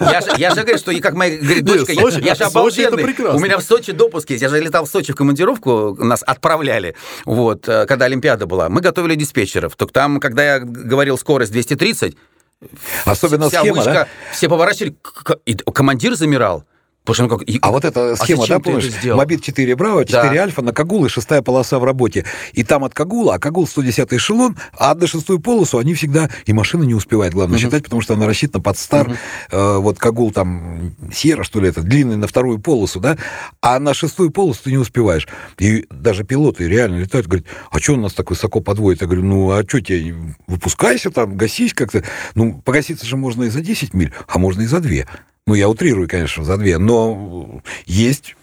[0.00, 3.04] Я же, я же говорю, что как моя говорит, дочка, я, я же обалденный.
[3.34, 4.42] У меня в Сочи допуск есть.
[4.42, 8.68] Я же летал в Сочи в командировку, нас отправляли, вот, э, когда Олимпиада была.
[8.68, 9.76] Мы готовили диспетчеров.
[9.76, 12.16] Так там, когда я говорил скорость 230,
[13.04, 14.08] Особенно вся схема, вышка, да?
[14.32, 14.94] все поворачивали,
[15.46, 16.64] и командир замирал.
[17.04, 18.92] Потому что, ну, как, а вот эта а схема, а да, помнишь?
[19.04, 20.42] Мобит 4 Браво, 4 да.
[20.42, 22.26] Альфа на Кагул и шестая полоса в работе.
[22.52, 26.28] И там от Кагула, а Кагул 110 эшелон, а на шестую полосу они всегда...
[26.44, 27.64] И машина не успевает, главное, угу.
[27.64, 29.08] считать, потому что она рассчитана под стар.
[29.08, 29.16] Угу.
[29.52, 33.16] Э, вот Кагул там Сера, что ли, это, длинный на вторую полосу, да?
[33.62, 35.26] А на шестую полосу ты не успеваешь.
[35.58, 39.00] И даже пилоты реально летают, говорят, а что он нас так высоко подводит?
[39.00, 40.14] Я говорю, ну, а что тебе,
[40.46, 42.04] выпускайся там, гасись как-то.
[42.34, 44.90] Ну, погаситься же можно и за 10 миль, а можно и за 2.
[45.46, 48.36] Ну, я утрирую, конечно, за две, но есть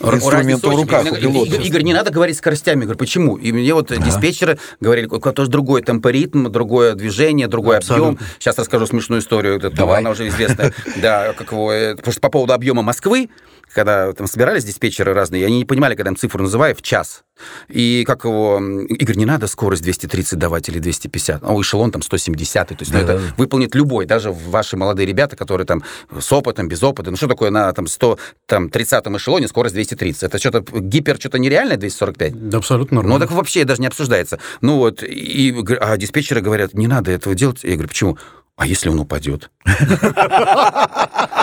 [0.00, 1.56] инструмент в руках у пилота.
[1.56, 2.84] Игорь, не надо говорить скоростями.
[2.84, 3.36] Игорь, почему?
[3.36, 3.96] И мне вот а.
[3.96, 8.12] диспетчеры говорили, тоже другой темпоритм, другое движение, другой Абсолютно.
[8.14, 8.28] объем.
[8.38, 9.60] Сейчас расскажу смешную историю.
[9.60, 9.98] Давай.
[9.98, 10.72] Она уже известная.
[10.96, 13.28] Да, как его, э, потому что по поводу объема Москвы,
[13.74, 17.24] когда там собирались диспетчеры разные, они не понимали, когда им цифру называю, в час.
[17.68, 18.60] И как его...
[18.88, 21.42] Игорь, не надо скорость 230 давать или 250.
[21.42, 22.68] А эшелон там 170.
[22.68, 25.82] То есть да, ну, это выполнит любой, даже ваши молодые ребята, которые там
[26.18, 27.10] с опытом, без опыта.
[27.10, 30.22] Ну что такое на там 130 эшелоне скорость 230?
[30.24, 32.48] Это что-то гипер, что-то нереальное 245?
[32.48, 33.18] Да, абсолютно нормально.
[33.18, 34.38] Ну так вообще даже не обсуждается.
[34.60, 37.62] Ну вот, и, а диспетчеры говорят, не надо этого делать.
[37.62, 38.18] Я говорю, почему?
[38.58, 39.50] А если он упадет?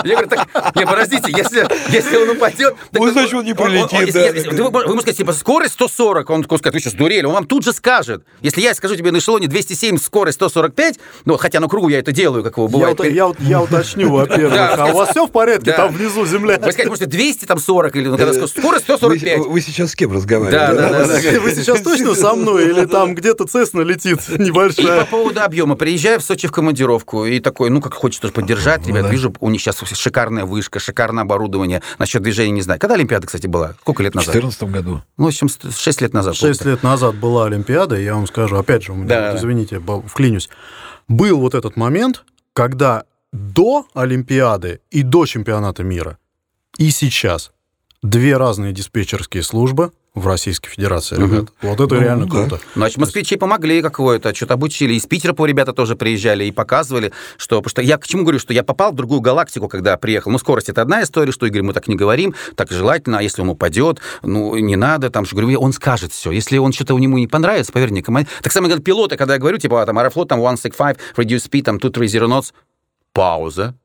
[0.04, 2.76] Я говорю, так, не, подождите, если, если он упадет...
[2.92, 4.64] Ну, значит, он не полетит, да.
[4.64, 7.64] Вы можете сказать, типа, скорость 140, он такой скажет, вы сейчас дурели, он вам тут
[7.64, 8.26] же скажет.
[8.42, 12.12] Если я скажу тебе на эшелоне 207, скорость 145, ну, хотя на кругу я это
[12.12, 13.00] делаю, как его бывает.
[13.06, 16.58] Я, я, уточню, во-первых, а у вас все в порядке, там внизу земля?
[16.58, 19.46] Вы скажете, может, 200, там 40, или ну, когда скорость 145.
[19.46, 20.76] Вы, сейчас с кем разговариваете?
[20.76, 21.40] Да, да, да.
[21.40, 24.98] Вы сейчас точно со мной, или там где-то Цесна летит небольшая?
[24.98, 25.76] И по поводу объема.
[25.76, 29.10] Приезжаю в Сочи в командировку, поддержку, и такой, ну, как хочется поддержать, ну, ребят, да.
[29.10, 32.80] вижу, у них сейчас шикарная вышка, шикарное оборудование, насчет движения не знаю.
[32.80, 33.76] Когда Олимпиада, кстати, была?
[33.82, 34.30] Сколько лет назад?
[34.30, 35.02] В 2014 году.
[35.18, 36.36] Ну, в общем, 6 лет назад.
[36.36, 39.36] 6 лет назад была Олимпиада, я вам скажу, опять же, да.
[39.36, 40.50] извините, вклинюсь.
[41.08, 46.18] Был вот этот момент, когда до Олимпиады и до чемпионата мира,
[46.78, 47.52] и сейчас
[48.02, 51.44] две разные диспетчерские службы– в Российской Федерации, ребят.
[51.44, 51.50] Угу.
[51.62, 52.32] Вот это ну, реально да.
[52.32, 52.60] круто.
[52.74, 54.94] Значит, москвичи помогли какое-то, что-то обучили.
[54.94, 57.62] Из Питера по ребята тоже приезжали и показывали, что...
[57.62, 60.32] Потому что я к чему говорю, что я попал в другую галактику, когда приехал.
[60.32, 63.42] Ну, скорость— это одна история, что, Игорь, мы так не говорим, так желательно, а если
[63.42, 66.32] он упадет, ну, не надо, там, что говорю, он скажет все.
[66.32, 68.30] Если он что-то ему не понравится, поверь мне, команд...
[68.42, 71.64] Так самое говорят, пилоты, когда я говорю, типа, а, там, Аэрофлот, там, 165, reduce speed,
[71.64, 72.54] там, 230 knots,
[73.12, 73.76] пауза,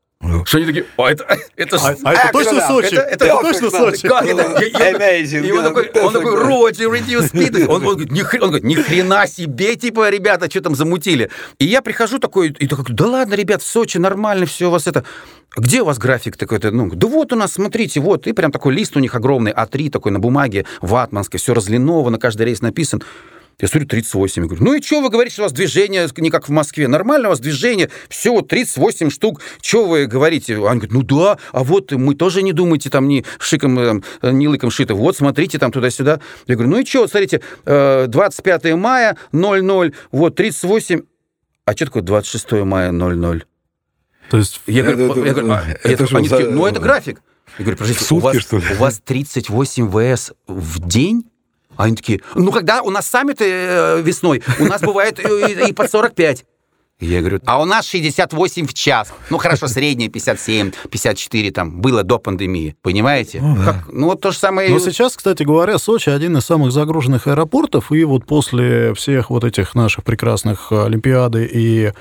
[0.44, 1.24] что они такие, а это,
[1.56, 2.94] это, а, а это точно Сочи?
[2.94, 4.08] Это, это, это точно Сочи?
[4.08, 4.42] Как это?
[4.42, 5.46] Amazing.
[5.46, 7.66] И он такой, он такой, Роджи, reduce speed.
[7.66, 11.30] Он, он, говорит, ни, он говорит, ни хрена себе, типа, ребята, что там замутили.
[11.58, 14.86] И я прихожу такой, и такой, да ладно, ребят, в Сочи нормально все у вас
[14.86, 15.04] это.
[15.56, 16.70] Где у вас график такой-то?
[16.70, 18.26] Ну, да вот у нас, смотрите, вот.
[18.26, 22.46] И прям такой лист у них огромный, А3 такой на бумаге, ватманской, все разлиновано, каждый
[22.46, 23.02] рейс написан.
[23.58, 24.42] Я смотрю, 38.
[24.42, 26.88] Я говорю, ну и что вы говорите, что у вас движение не как в Москве?
[26.88, 29.42] Нормально у вас движение, все, вот 38 штук.
[29.60, 30.54] Что вы говорите?
[30.54, 34.46] Они говорят, ну да, а вот мы тоже не думайте там ни шиком, там, ни
[34.46, 34.94] лыком шито.
[34.94, 36.20] Вот, смотрите там туда-сюда.
[36.46, 41.02] Я говорю, ну и что, смотрите, 25 э, мая 00, вот 38.
[41.66, 43.44] А что такое 26 мая 00?
[44.30, 44.60] То есть...
[44.66, 46.36] Я говорю, это, я говорю, а, это, это, они за...
[46.36, 47.20] такие, ну это график.
[47.58, 48.64] Я говорю, подождите, Сутки, у, вас, что ли?
[48.72, 51.24] у вас 38 ВС в день?
[51.80, 55.72] А они такие, ну, когда у нас саммиты э, весной, у нас бывает и, и
[55.72, 56.44] под 45.
[57.00, 59.10] Я говорю, а у нас 68 в час.
[59.30, 62.76] Ну, хорошо, средняя 57, 54 там было до пандемии.
[62.82, 63.40] Понимаете?
[63.40, 63.82] Ну, да.
[63.90, 64.68] ну вот то же самое...
[64.68, 67.90] Но сейчас, кстати говоря, Сочи один из самых загруженных аэропортов.
[67.92, 71.92] И вот после всех вот этих наших прекрасных Олимпиады и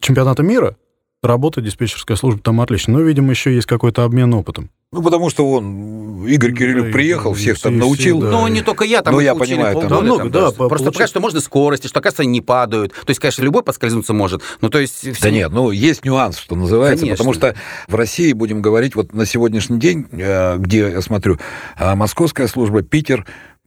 [0.00, 0.74] чемпионата мира,
[1.22, 2.94] работает диспетчерская служба там отлично.
[2.94, 4.70] Но, видимо, еще есть какой-то обмен опытом.
[4.92, 8.20] Ну, потому что он, Игорь Кириллов, да, приехал, да, всех там научил.
[8.20, 8.30] Да.
[8.30, 10.92] Ну, не только я, там ну, я понимаю, там, много, да, Просто получается...
[10.92, 12.92] пока что можно скорости, что, оказывается, они не падают.
[12.92, 14.98] То есть, конечно, любой подскользнуться может, ну, то есть...
[14.98, 15.20] Все...
[15.20, 17.24] Да нет, ну, есть нюанс, что называется, конечно.
[17.24, 17.56] потому что
[17.88, 21.38] в России, будем говорить, вот на сегодняшний день, э, где, я смотрю,
[21.78, 23.26] э, московская служба, Питер,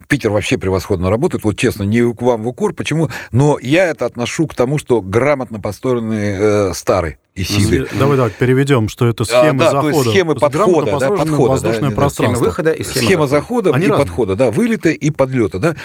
[0.10, 4.08] Питер вообще превосходно работает, вот честно, не к вам в укор, почему, но я это
[4.08, 7.88] отношу к тому, что грамотно построенный э, старый и силы.
[7.94, 9.92] Давай так переведем, что это схемы а, да, захода.
[9.92, 12.36] То есть схемы подхода, да, подхода, воздушное да, пространство.
[12.36, 14.08] Схема выхода и схема, схема захода Они и разные.
[14.08, 15.76] подхода, да, вылета и подлета, да.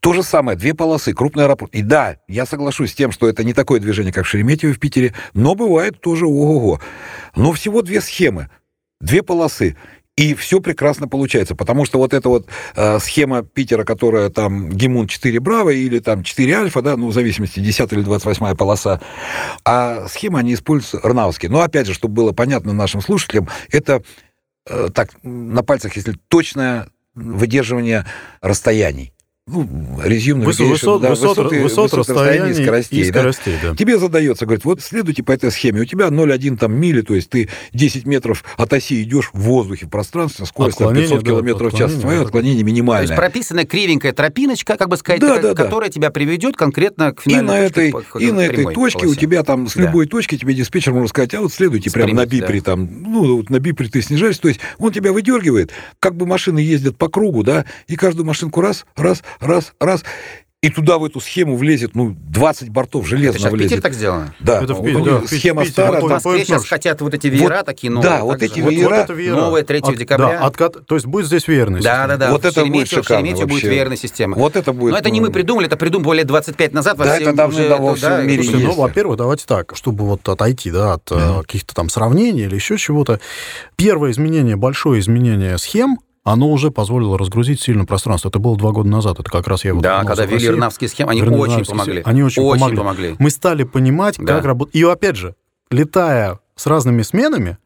[0.00, 1.74] То же самое, две полосы, крупный аэропорт.
[1.74, 4.78] И да, я соглашусь с тем, что это не такое движение, как в Шереметьево в
[4.78, 6.80] Питере, но бывает тоже ого-го.
[7.34, 8.50] Но всего две схемы,
[9.00, 9.76] две полосы.
[10.16, 12.46] И все прекрасно получается, потому что вот эта вот
[12.76, 17.12] э, схема Питера, которая там Гимун 4 Браво или там 4 Альфа, да, ну, в
[17.12, 19.00] зависимости, 10 или 28 полоса,
[19.64, 21.50] а схемы они используют рнавские.
[21.50, 24.02] Но, опять же, чтобы было понятно нашим слушателям, это
[24.66, 28.04] э, так, на пальцах, если точное выдерживание
[28.40, 29.12] расстояний
[29.50, 29.68] ну,
[30.02, 33.00] резюм высот, высот, да, высот, высоты, высот, высот расстояний и скоростей.
[33.00, 33.70] И скоростей да?
[33.70, 33.76] Да.
[33.76, 37.30] Тебе задается, говорит, вот следуйте по этой схеме, у тебя 0,1 там мили, то есть
[37.30, 41.72] ты 10 метров от оси идешь в воздухе, в пространстве, скорость там, 500 да, километров
[41.72, 43.08] в час, твое отклонение минимальное.
[43.08, 45.94] То есть прописанная кривенькая тропиночка, как бы сказать, да, да, которая да.
[45.94, 49.06] тебя приведет конкретно к финальной и на точке, этой, по, И на этой точке полосе.
[49.06, 50.10] у тебя там с любой да.
[50.10, 52.72] точки тебе диспетчер может сказать, а вот следуйте прямо на бипре да.
[52.72, 56.58] там, ну, вот на бипре ты снижаешься, то есть он тебя выдергивает, как бы машины
[56.58, 60.04] ездят по кругу, да, и каждую машинку раз, раз, раз, раз,
[60.62, 63.70] и туда, в эту схему, влезет, ну, 20 бортов железно это влезет.
[63.70, 64.34] Питере так сделано?
[64.40, 64.62] Да.
[64.62, 65.26] Это в Питере, да.
[65.26, 66.00] Схема Питере, старая.
[66.02, 68.10] Вот в Москве сейчас хотят вот эти веера вот, такие новые.
[68.10, 68.90] Да, вот эти веера.
[68.90, 69.36] Вот, вот веера.
[69.36, 70.38] Новые 3 от, декабря.
[70.38, 71.96] Да, откат, то есть будет здесь веерная система.
[71.96, 72.32] Да, да, да.
[72.32, 73.46] Вот это будет шикарно вообще.
[73.46, 74.36] будет веерная система.
[74.36, 74.92] Вот это будет.
[74.92, 76.98] Но это не мы придумали, это придумали лет 25 назад.
[76.98, 78.52] Да, это давно во всем мире есть.
[78.52, 82.76] Ну, во-первых, давайте так, чтобы вот отойти, да, от э, каких-то там сравнений или еще
[82.76, 83.18] чего-то.
[83.76, 88.28] Первое изменение, большое изменение схем, оно уже позволило разгрузить сильно пространство.
[88.28, 89.20] Это было два года назад.
[89.20, 92.02] Это как раз я вот Да, когда ввели рнавские схемы, они очень помогли.
[92.04, 92.76] Они очень, очень помогли.
[92.76, 93.16] помогли.
[93.18, 94.36] Мы стали понимать, да.
[94.36, 94.74] как работать.
[94.74, 95.34] И опять же,
[95.70, 97.58] летая с разными сменами,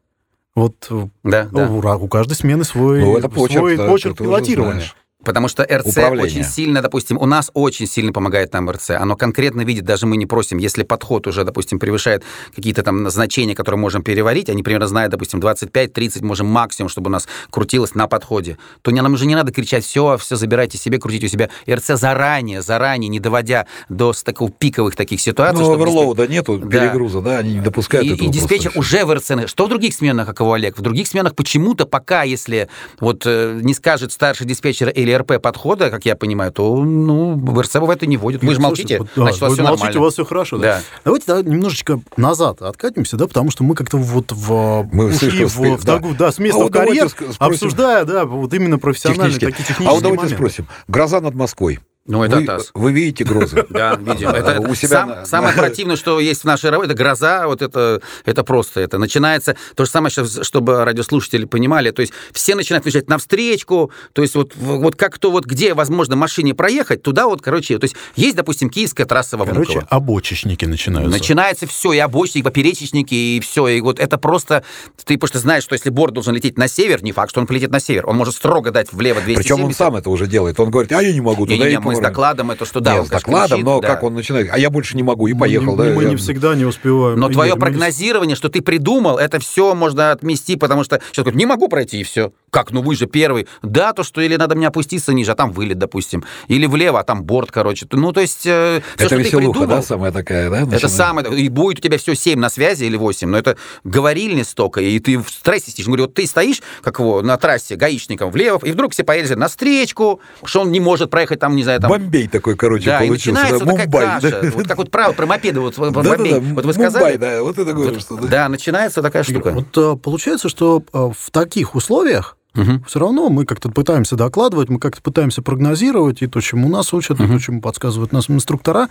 [0.55, 0.87] вот
[1.23, 1.97] да, у, да.
[1.97, 4.85] у каждой смены свой, ну, это почерк, свой почерк пилотирования.
[5.25, 6.41] Потому что РЦ Управление.
[6.41, 8.91] очень сильно, допустим, у нас очень сильно помогает нам РЦ.
[8.91, 12.23] Оно конкретно видит, даже мы не просим, если подход уже, допустим, превышает
[12.55, 17.11] какие-то там значения, которые можем переварить, они примерно знают, допустим, 25-30 можем максимум, чтобы у
[17.11, 21.27] нас крутилось на подходе, то нам уже не надо кричать, все, все забирайте себе, крутите
[21.27, 21.49] у себя.
[21.69, 25.63] РЦ заранее, заранее, не доводя до таких пиковых таких ситуаций.
[25.63, 26.67] Ну, оверлоуда нету, да.
[26.79, 28.27] перегруза, да, они не допускают и, этого.
[28.27, 29.47] И диспетчер уже в РЦ.
[29.47, 30.77] Что в других сменах, как его Олег?
[30.77, 32.69] В других сменах почему-то пока, если
[32.99, 37.61] вот э, не скажет старший диспетчер или РП подхода, как я понимаю, то ну, в
[37.61, 38.43] РЦ в это не вводят.
[38.43, 39.99] Вы же молчите, да, значит, у вас все молчите, нормально.
[39.99, 40.57] у вас все хорошо.
[40.57, 40.63] Да.
[40.65, 40.81] Да.
[41.05, 45.55] Давайте да, немножечко назад откатимся, да, потому что мы как-то вот в, мы ушли в,
[45.55, 46.01] в, да.
[46.17, 47.09] да, с места а в карьер,
[47.39, 50.35] обсуждая, да, вот именно профессиональные такие технические А вот давайте моменты.
[50.35, 50.67] спросим.
[50.87, 51.79] Гроза над Москвой.
[52.07, 52.69] Ну, это вы, ТАСС.
[52.75, 53.65] Вы видите грозы?
[53.75, 54.29] Да, видим.
[54.29, 55.25] Это у себя...
[55.25, 59.57] самое противное, что есть в нашей работе, это гроза, вот это, это просто, это начинается,
[59.75, 64.53] то же самое, чтобы радиослушатели понимали, то есть все начинают выезжать навстречку, то есть вот,
[64.55, 68.69] вот как то вот где возможно машине проехать, туда вот, короче, то есть есть, допустим,
[68.69, 69.65] киевская трасса во Внуково.
[69.65, 71.11] Короче, обочечники начинаются.
[71.11, 74.63] Начинается все, и обочечники, и поперечечники, и все, и вот это просто,
[75.03, 77.71] ты просто знаешь, что если борт должен лететь на север, не факт, что он полетит
[77.71, 79.43] на север, он может строго дать влево 270.
[79.43, 81.79] Причем он сам это уже делает, он говорит, а я не могу туда не, не,
[81.79, 83.87] мы с докладом, это что да, Нет, с докладом, кричит, но да.
[83.87, 85.75] как он начинает, а я больше не могу, и поехал.
[85.75, 86.09] Мы, да, мы я...
[86.09, 87.19] не всегда не успеваем.
[87.19, 91.45] Но твое прогнозирование, что ты придумал, это все можно отмести, потому что сейчас говорят, не
[91.45, 92.31] могу пройти, и все.
[92.49, 93.47] Как, ну вы же первый.
[93.61, 96.23] Да, то, что или надо мне опуститься ниже, а там вылет, допустим.
[96.47, 97.85] Или влево, а там борт, короче.
[97.91, 98.45] Ну, то есть...
[98.45, 100.59] Э, все, это веселуха, придумал, да, самая такая, да?
[100.61, 100.83] Начинает?
[100.83, 101.37] Это самое...
[101.37, 104.99] И будет у тебя все 7 на связи или 8, но это говорильни столько, и
[104.99, 105.87] ты в стрессе сидишь.
[105.87, 109.47] Говорю, вот ты стоишь, как его, на трассе гаишником влево, и вдруг все поедут на
[109.47, 112.01] встречку, что он не может проехать там, не знаю, там...
[112.01, 113.31] Бомбей такой, короче, да, получился.
[113.31, 114.41] начинается да, такая Мумбай, каша.
[114.41, 114.51] Да?
[114.51, 116.33] Вот как вот право про мопеды, вот, да, Бомбей.
[116.33, 117.03] Да, да, вот вы сказали.
[117.03, 118.17] Мумбай, да, вот это говорю, вот, что...
[118.17, 118.27] Да.
[118.27, 119.51] да, начинается такая штука.
[119.51, 122.85] Вот э, получается, что э, в таких условиях Угу.
[122.87, 127.19] Все равно мы как-то пытаемся докладывать, мы как-то пытаемся прогнозировать, и то, чему нас учат,
[127.19, 127.27] угу.
[127.27, 128.87] и то, чему подсказывают нас инструктора,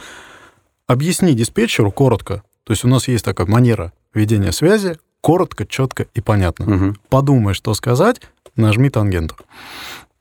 [0.87, 2.43] объясни диспетчеру коротко.
[2.65, 6.75] То есть у нас есть такая манера ведения связи, коротко, четко и понятно.
[6.75, 6.97] Угу.
[7.09, 8.21] Подумай, что сказать,
[8.57, 9.37] нажми тангенту.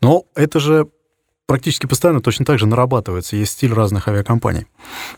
[0.01, 0.88] Но это же
[1.47, 4.67] практически постоянно точно так же нарабатывается, есть стиль разных авиакомпаний.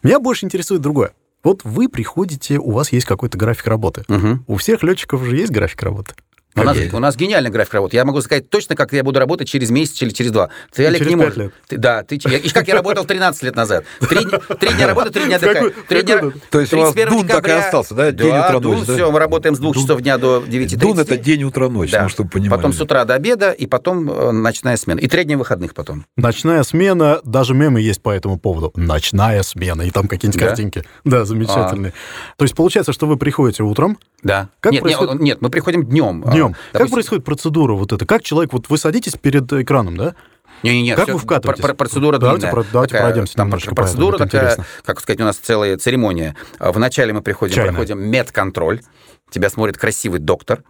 [0.03, 1.13] Меня больше интересует другое.
[1.43, 4.03] Вот вы приходите, у вас есть какой-то график работы.
[4.07, 4.45] Угу.
[4.47, 6.15] У всех летчиков же есть график работы.
[6.56, 7.97] У нас, у нас гениальный график работы.
[7.97, 10.49] Я могу сказать точно, как я буду работать через месяц или через два.
[10.74, 11.36] Ты, Олег, через не можешь.
[11.36, 11.53] Лет.
[11.68, 13.84] Ты, да, ты, я, и как я работал 13 лет назад.
[13.99, 14.20] Три,
[14.60, 15.74] три дня работы, три дня отдыхаю.
[15.88, 18.12] Три дня, То есть у вас Дун так и остался, да?
[18.12, 18.93] День, да, утро, ночь, Дун, да?
[18.93, 20.78] все, мы работаем с двух часов дня до 9.30.
[20.78, 22.03] Дун— это день, утро, ночь, да.
[22.03, 22.58] ну, чтобы понимали.
[22.58, 24.99] Потом с утра до обеда, и потом э, ночная смена.
[24.99, 26.06] И три дня выходных потом.
[26.16, 28.72] Ночная смена, даже мемы есть по этому поводу.
[28.76, 30.47] Ночная смена, и там какие-нибудь да?
[30.47, 30.84] картинки.
[31.03, 31.91] Да, замечательные.
[31.91, 32.38] А.
[32.38, 33.97] То есть получается, что вы приходите утром.
[34.24, 34.49] Да.
[34.60, 35.14] Как нет, происходит...
[35.16, 36.24] нет, нет, мы приходим днем.
[36.24, 36.45] Днем.
[36.74, 38.06] А, как происходит процедура вот эта?
[38.06, 40.16] Как человек, вот вы садитесь перед экраном, да?
[40.64, 41.62] Не-не-не, как все, вы вкатываетесь?
[41.62, 42.66] Пр- процедура давайте, длинная.
[42.72, 46.36] давайте такая, пройдемся там Процедура такая, как сказать, у нас целая церемония.
[46.60, 47.74] Вначале мы приходим, Чайная.
[47.74, 48.82] проходим медконтроль.
[49.30, 50.64] Тебя смотрит красивый доктор,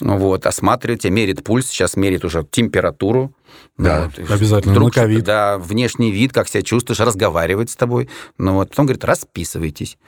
[0.00, 3.32] вот, осматривает тебя, мерит пульс, сейчас мерит уже температуру,
[3.78, 4.72] Да, ну, вот, обязательно.
[4.72, 5.24] Вдруг, на ковид.
[5.24, 8.08] Да, внешний вид, как себя чувствуешь, разговаривать с тобой.
[8.38, 9.98] Ну вот, потом говорит, расписывайтесь.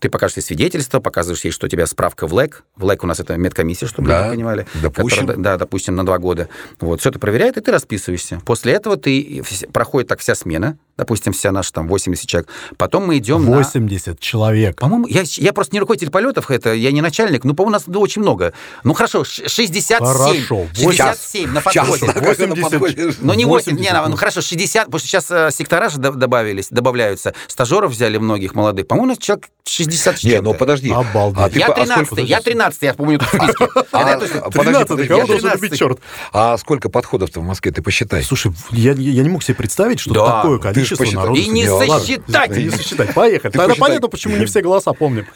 [0.00, 2.64] Ты покажешь ей свидетельство, показываешь ей, что у тебя справка в ЛЭК.
[2.76, 4.66] В ЛЭК у нас это медкомиссия, чтобы да, вы понимали.
[4.82, 5.20] Допустим.
[5.20, 6.48] Которая, да, допустим, на два года.
[6.80, 8.40] Вот, все это проверяет, и ты расписываешься.
[8.44, 9.42] После этого ты
[9.72, 12.50] проходит так вся смена, допустим, вся наша там 80 человек.
[12.76, 14.16] Потом мы идем 80 на...
[14.16, 14.78] человек.
[14.78, 17.84] По-моему, я, я просто не руководитель полетов, это я не начальник, но, по-моему, у нас
[17.86, 18.52] ну, очень много.
[18.84, 19.98] Ну, хорошо, 67.
[19.98, 20.66] Хорошо.
[20.74, 22.06] 67 на подходе.
[22.06, 22.91] 80.
[23.20, 27.34] Ну, не 80, не, ну, хорошо, 60, потому что сейчас э, сектора же добавились, добавляются.
[27.46, 28.86] Стажеров взяли многих молодых.
[28.86, 30.90] По-моему, у нас человек 60 Не, ну подожди.
[30.90, 31.56] Обалдеть.
[31.56, 33.68] А я 13 я 13 я помню в списке.
[33.90, 35.98] 13 кого должен убить черт?
[36.32, 38.22] А сколько подходов-то в Москве, ты посчитай.
[38.22, 41.40] Слушай, я не мог себе представить, что такое количество народу.
[41.40, 42.50] И не сосчитать.
[42.56, 43.14] Не сосчитать.
[43.14, 43.52] Поехали.
[43.52, 45.26] Тогда понятно, почему не все голоса помним.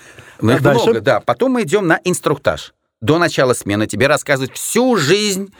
[0.40, 1.20] Ну, их много, да.
[1.20, 5.52] Потом мы идем на инструктаж до начала смены тебе рассказывают всю жизнь.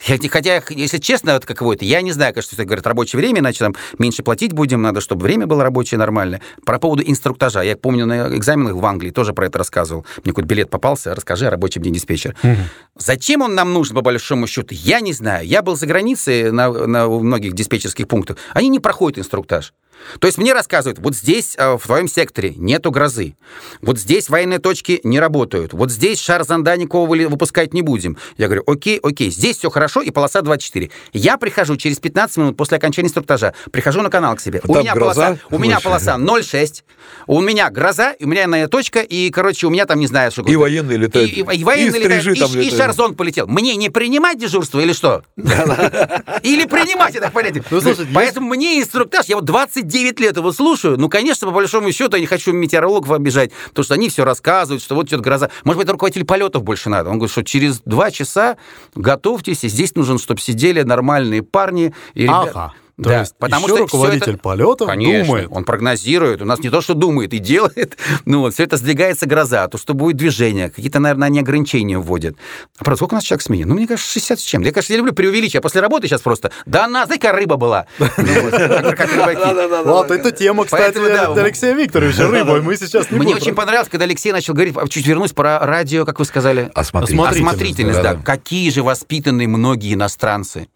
[0.00, 3.60] Хотя, если честно, вот каково это, я не знаю, конечно, что говорят, рабочее время, иначе
[3.60, 6.40] там меньше платить будем, надо, чтобы время было рабочее нормальное.
[6.64, 7.62] Про поводу инструктажа.
[7.62, 10.06] Я помню, на экзаменах в Англии тоже про это рассказывал.
[10.24, 12.36] Мне какой-то билет попался, расскажи о рабочем дне диспетчер.
[12.42, 12.56] Угу.
[12.96, 15.46] Зачем он нам нужен, по большому счету, я не знаю.
[15.46, 18.36] Я был за границей на, на многих диспетчерских пунктах.
[18.52, 19.72] Они не проходят инструктаж.
[20.20, 23.36] То есть мне рассказывают, вот здесь, э, в твоем секторе, нету грозы.
[23.82, 25.72] Вот здесь военные точки не работают.
[25.72, 28.16] Вот здесь шар зонда никого выпускать не будем.
[28.36, 30.90] Я говорю, окей, окей, здесь все хорошо, и полоса 24.
[31.12, 34.60] Я прихожу через 15 минут после окончания инструктажа, прихожу на канал к себе.
[34.64, 36.84] у меня, полоса, у меня полоса 0,6,
[37.26, 40.42] у меня гроза, у меня иная точка, и, короче, у меня там, не знаю, что...
[40.42, 41.30] И военные летают.
[41.30, 43.46] И, и, и военные и летают, и, и шар зонд полетел.
[43.46, 45.22] Мне не принимать дежурство или что?
[45.36, 47.64] Или принимать, я так понятие.
[47.70, 47.80] Ну,
[48.14, 52.16] Поэтому мне инструктаж, я вот 20 9 лет его слушаю, ну, конечно, по большому счету,
[52.16, 55.50] я не хочу метеорологов обижать, потому что они все рассказывают, что вот идет гроза.
[55.64, 57.10] Может быть, руководитель полетов больше надо.
[57.10, 58.56] Он говорит, что через два часа
[58.94, 62.50] готовьтесь, и здесь нужно, чтобы сидели нормальные парни и ребята.
[62.50, 62.74] Ага.
[62.98, 64.42] То да, есть потому еще что руководитель это...
[64.42, 65.48] полетов Конечно, думает.
[65.52, 66.42] Он прогнозирует.
[66.42, 67.96] У нас не то, что думает и делает.
[68.24, 70.70] Ну вот, все это сдвигается гроза, то, что будет движение.
[70.70, 72.36] Какие-то, наверное, они ограничения вводят.
[72.78, 73.64] А правда, сколько у нас человек в смене?
[73.64, 74.62] Ну, мне кажется, 60 с чем.
[74.62, 75.54] Я, конечно, я люблю преувеличить.
[75.54, 76.50] Я после работы сейчас просто...
[76.66, 77.86] Да она, знаете, рыба была.
[77.98, 78.10] Вот,
[80.10, 80.98] это тема, кстати,
[81.38, 82.60] Алексея Викторовича, рыба.
[82.60, 86.18] Мы сейчас Мне очень понравилось, когда Алексей начал говорить, а чуть вернусь про радио, как
[86.18, 86.70] вы сказали.
[86.74, 88.02] Осмотрительность.
[88.02, 88.16] да.
[88.16, 90.68] Какие же воспитанные многие иностранцы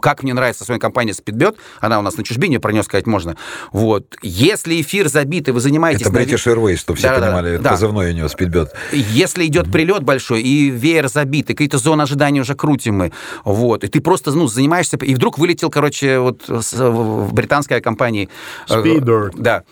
[0.00, 3.36] как мне нравится своя компания Speedbird, она у нас на чужбине, про нее сказать можно.
[3.72, 4.16] Вот.
[4.22, 6.06] Если эфир забит, и вы занимаетесь...
[6.06, 8.68] Это British Airways, чтобы все да, понимали, да, позывной у него Speedbird.
[8.92, 13.12] Если идет прилет большой, и веер забит, и какие-то зоны ожидания уже крутим мы,
[13.44, 18.28] вот, и ты просто, ну, занимаешься, и вдруг вылетел, короче, вот в британской компании...
[18.68, 19.32] Э, Speedbird.
[19.36, 19.62] Да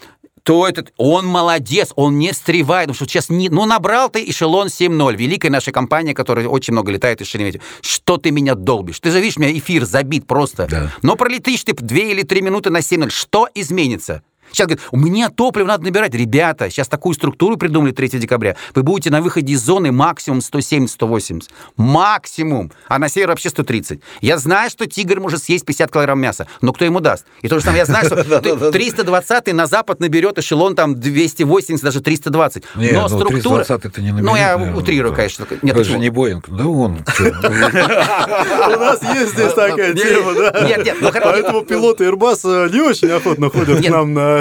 [0.42, 4.68] то этот, он молодец, он не встревает, потому что сейчас не, ну набрал ты эшелон
[4.68, 7.64] 7.0, великая наша компания, которая очень много летает из Шереметьево.
[7.80, 9.00] Что ты меня долбишь?
[9.00, 10.66] Ты же видишь, у меня эфир забит просто.
[10.70, 10.92] Да.
[11.02, 14.22] Но пролетишь ты 2 или 3 минуты на 7.0, что изменится?
[14.52, 16.14] Сейчас говорят, у меня топливо надо набирать.
[16.14, 18.56] Ребята, сейчас такую структуру придумали 3 декабря.
[18.74, 21.48] Вы будете на выходе из зоны максимум 170-180.
[21.76, 22.72] Максимум.
[22.88, 24.00] А на север вообще 130.
[24.20, 27.26] Я знаю, что тигр может съесть 50 килограмм мяса, но кто ему даст?
[27.42, 32.00] И то же самое, я знаю, что 320 на запад наберет эшелон там 280, даже
[32.00, 32.64] 320.
[32.76, 33.62] Нет, но ну, структура...
[33.68, 34.30] это не наберет.
[34.30, 35.46] Ну, я утрирую, конечно.
[35.62, 36.48] Нет, это же не Боинг.
[36.48, 36.98] Да он.
[37.18, 40.66] У нас есть здесь такая тема, да?
[40.66, 40.96] Нет, нет.
[41.00, 44.39] Ну, Поэтому пилоты Airbus э, не очень охотно ходят к нам на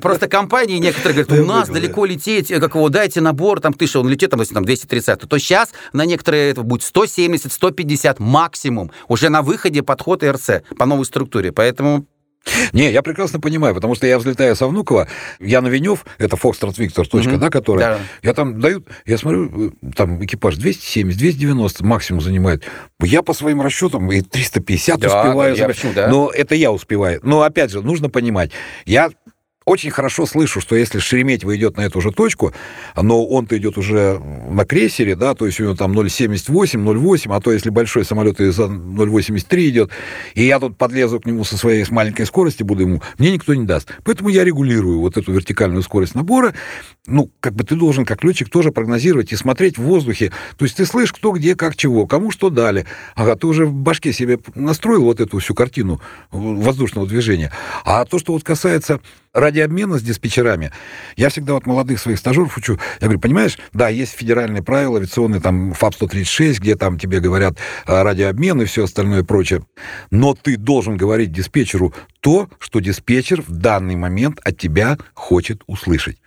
[0.00, 3.86] Просто компании некоторые говорят, у нас далеко лететь, э, как его, дайте набор, там, ты
[3.86, 8.90] что, он летит, там 230, то сейчас на некоторые это будет 170, 150 максимум.
[9.08, 11.52] Уже на выходе подход РЦ по новой структуре.
[11.52, 12.06] Поэтому
[12.72, 15.08] не, я прекрасно понимаю, потому что я взлетаю со Внуково,
[15.40, 17.38] я на Венев, это Foxtrot Victor, точка, mm-hmm.
[17.38, 18.00] да, которая, да.
[18.22, 22.64] я там дают, я смотрю, э, там экипаж 270, 290 максимум занимает.
[23.00, 25.54] Я по своим расчетам и 350 да, успеваю.
[25.56, 26.08] Я, да.
[26.08, 27.20] Но это я успеваю.
[27.22, 28.50] Но опять же, нужно понимать,
[28.86, 29.10] я
[29.64, 32.52] очень хорошо слышу, что если Шереметьево идет на эту же точку,
[32.96, 37.40] но он-то идет уже на крейсере, да, то есть у него там 0,78, 0,8, а
[37.40, 39.90] то если большой самолет и за 0,83 идет,
[40.34, 43.54] и я тут подлезу к нему со своей с маленькой скорости, буду ему, мне никто
[43.54, 43.88] не даст.
[44.04, 46.54] Поэтому я регулирую вот эту вертикальную скорость набора.
[47.06, 50.32] Ну, как бы ты должен, как летчик, тоже прогнозировать и смотреть в воздухе.
[50.56, 52.86] То есть ты слышишь, кто где, как, чего, кому что дали.
[53.14, 56.00] Ага, ты уже в башке себе настроил вот эту всю картину
[56.30, 57.52] воздушного движения.
[57.84, 59.00] А то, что вот касается
[59.52, 60.72] радиообмена с диспетчерами,
[61.16, 65.40] я всегда вот молодых своих стажеров учу, я говорю, понимаешь, да, есть федеральные правила авиационные,
[65.40, 69.62] там, ФАП-136, где там тебе говорят радиообмен и все остальное прочее,
[70.10, 76.18] но ты должен говорить диспетчеру то, что диспетчер в данный момент от тебя хочет услышать.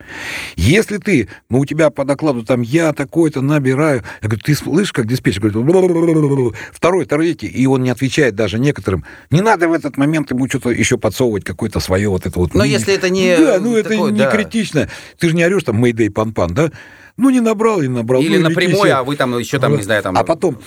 [0.55, 4.91] Если ты, ну, у тебя по докладу там я такой-то набираю, я говорю, ты слышишь,
[4.91, 9.97] как диспетчер говорит, второй, третий, и он не отвечает даже некоторым, не надо в этот
[9.97, 12.53] момент ему что-то еще подсовывать, какое-то свое вот это вот.
[12.53, 13.37] Но если это не...
[13.37, 14.31] Да, ну, это не да.
[14.31, 14.89] критично.
[15.19, 16.71] Ты же не орешь там Мэйдэй Пан-Пан, да?
[17.17, 18.21] Ну, не набрал, не набрал.
[18.21, 20.17] Или ну, напрямую, а вы там еще там, не знаю, там...
[20.17, 20.59] А потом,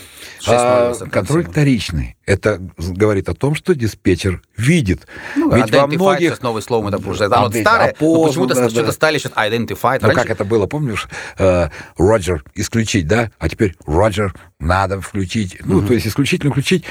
[0.46, 2.16] а, контроль вторичный.
[2.24, 5.06] Это говорит о том, что диспетчер видит.
[5.36, 6.40] Ну, Ведь во многих...
[6.42, 9.98] новое слово, это уже оно старое, но почему-то да, что-то стали сейчас identify.
[10.00, 11.06] Ну, как это было, помнишь?
[11.36, 13.30] Роджер э, исключить, да?
[13.38, 15.58] А теперь Роджер надо включить.
[15.64, 16.84] Ну, то есть исключительно включить.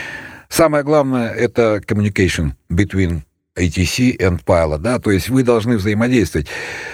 [0.49, 3.22] Самое главное— это communication between
[3.58, 6.47] ATC and Pilot, да, то есть вы должны взаимодействовать.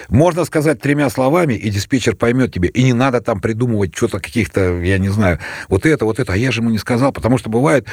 [0.08, 4.80] Можно сказать тремя словами, и диспетчер поймет тебе, и не надо там придумывать что-то каких-то,
[4.80, 5.38] я не знаю,
[5.68, 7.86] вот это, вот это, а я же ему не сказал, потому что бывает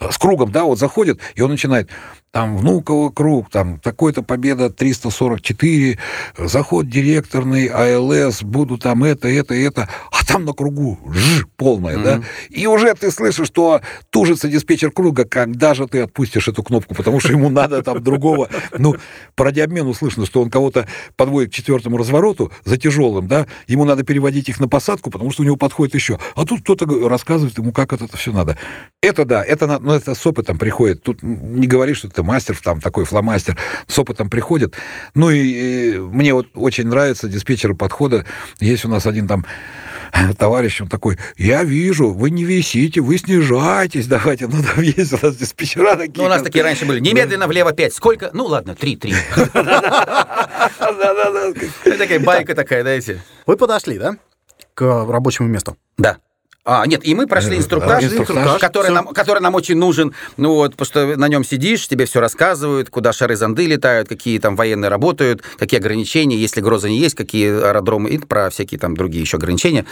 [0.00, 1.90] э, с кругом, да, вот заходит, и он начинает,
[2.34, 5.98] там Внуково круг, там такой-то победа 344,
[6.36, 12.02] заход директорный, АЛС, буду там это, это, это, а там на кругу ж полная, mm-hmm.
[12.02, 16.96] да, и уже ты слышишь, что тужится диспетчер круга, когда же ты отпустишь эту кнопку,
[16.96, 18.96] потому что ему надо там другого, ну,
[19.36, 24.02] по радиообмену слышно, что он кого-то подводит к четвертому развороту за тяжелым, да, ему надо
[24.02, 27.70] переводить их на посадку, потому что у него подходит еще, а тут кто-то рассказывает ему,
[27.70, 28.58] как это все надо.
[29.00, 32.80] Это да, это, ну, это с опытом приходит, тут не говори, что ты мастер, там
[32.80, 33.56] такой фломастер,
[33.86, 34.74] с опытом приходит.
[35.14, 38.24] Ну и, и мне вот очень нравится диспетчеры подхода.
[38.60, 39.46] Есть у нас один там
[40.38, 45.18] товарищ, он такой, я вижу, вы не висите, вы снижаетесь, давайте, ну там есть у
[45.26, 46.18] нас диспетчера такие.
[46.18, 48.30] Ну, у нас такие раньше были, немедленно влево 5, сколько?
[48.32, 49.14] Ну, ладно, 3, 3.
[51.98, 53.20] Такая байка такая, дайте.
[53.46, 54.16] Вы подошли, да,
[54.74, 55.76] к рабочему месту?
[55.96, 56.18] Да.
[56.66, 58.58] А, нет, и мы прошли инструктаж, инструктаж?
[58.58, 62.20] который, нам, который нам очень нужен, ну вот, потому что на нем сидишь, тебе все
[62.20, 67.16] рассказывают, куда шары занды летают, какие там военные работают, какие ограничения, если гроза не есть,
[67.16, 69.84] какие аэродромы, и про всякие там другие еще ограничения,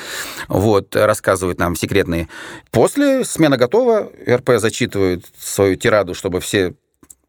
[0.49, 2.29] вот, рассказывают нам секретные.
[2.71, 6.73] После смена готова, РП зачитывает свою тираду, чтобы все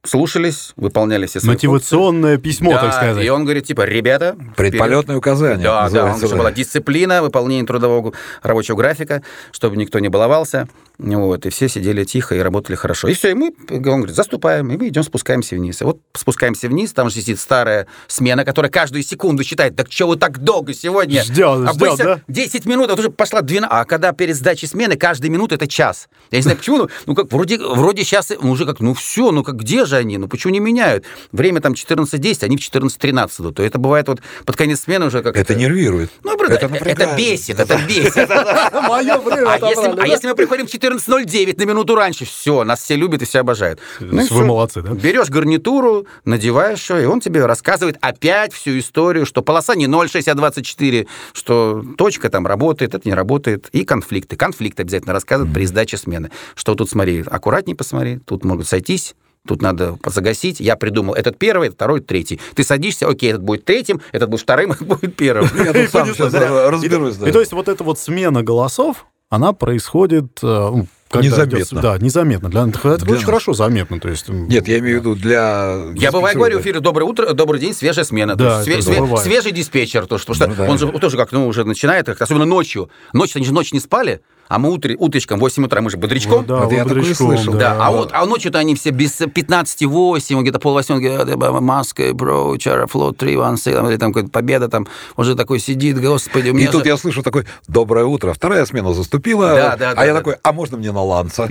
[0.06, 2.50] слушались, выполняли все свои Мотивационное функции.
[2.50, 3.26] письмо, да, так сказать.
[3.26, 4.36] И он говорит, типа, ребята...
[4.58, 5.64] Предполетное указание.
[5.64, 10.68] Да, да, он говорит, была дисциплина, выполнение трудового рабочего графика, чтобы никто не баловался.
[11.00, 13.08] Вот, и все сидели тихо и работали хорошо.
[13.08, 15.82] И все, и мы, он говорит, заступаем, и мы идем, спускаемся вниз.
[15.82, 20.08] И вот спускаемся вниз, там же сидит старая смена, которая каждую секунду считает, так что
[20.08, 21.24] вы так долго сегодня?
[21.24, 22.22] Ждем, а ждем, да?
[22.28, 23.70] 10 минут, а уже пошла 12.
[23.72, 26.10] А когда перед сдачей смены, каждая минута это час.
[26.30, 29.32] Я не знаю, почему, ну, ну как, вроде, вроде сейчас, ну, уже как, ну все,
[29.32, 30.18] ну как, где же они?
[30.18, 31.06] Ну почему не меняют?
[31.32, 35.36] Время там 14.10, они в 14.13, то это бывает вот под конец смены уже как
[35.36, 36.12] Это нервирует.
[36.24, 38.30] Ну, это, это бесит, это бесит.
[38.30, 43.26] Время А если мы приходим в 14.09 на минуту раньше, все, нас все любят и
[43.26, 43.80] все обожают.
[44.00, 44.92] Ну, Вы молодцы, да?
[44.92, 50.30] Берешь гарнитуру, надеваешь все, и он тебе рассказывает опять всю историю, что полоса не 0,6,
[50.30, 54.36] а 24, что точка там работает, это не работает, и конфликты.
[54.36, 55.56] Конфликты обязательно рассказывают mm-hmm.
[55.56, 56.32] при сдаче смены.
[56.56, 59.16] Что тут смотри, аккуратнее посмотри, тут могут сойтись,
[59.46, 60.62] Тут надо загасить.
[60.62, 62.40] Я придумал этот первый, второй, третий.
[62.56, 65.50] Ты садишься, окей, этот будет третьим, этот будет вторым, этот будет первым.
[65.56, 67.18] Я тут сам разберусь.
[67.18, 71.58] И то есть вот эта вот смена голосов, она происходит э, ну, когда незаметно.
[71.58, 72.50] Идет, да, незаметно.
[72.50, 73.24] Для, это для очень нас.
[73.24, 74.00] хорошо заметно.
[74.00, 75.92] То есть, Нет, я имею в виду для...
[75.96, 78.36] Я бывает говорю в эфире «Доброе утро», «Добрый день», «Свежая смена».
[78.36, 80.08] Да, све- све- свежий диспетчер.
[80.08, 80.70] То, что, ну, да.
[80.70, 82.90] он же тоже как ну, уже начинает, особенно ночью.
[83.12, 86.42] Ночью, они же ночь не спали, а мы утре, утречком, 8 утра, мы же бодрячком.
[86.42, 87.54] Ну, да, вот я такое слышал.
[87.54, 87.88] Да, да.
[87.88, 93.36] А вот а ночью-то они все без 15-8, где-то полвосьмого, Маска, бро, Чара, Флот, 3,
[93.38, 96.98] Ван, или там какая-то победа, там уже такой сидит, господи, у меня И тут я
[96.98, 100.20] слышу такой, доброе утро, вторая смена заступила, да, да, а да, я да.
[100.20, 101.50] такой, а можно мне на ланца?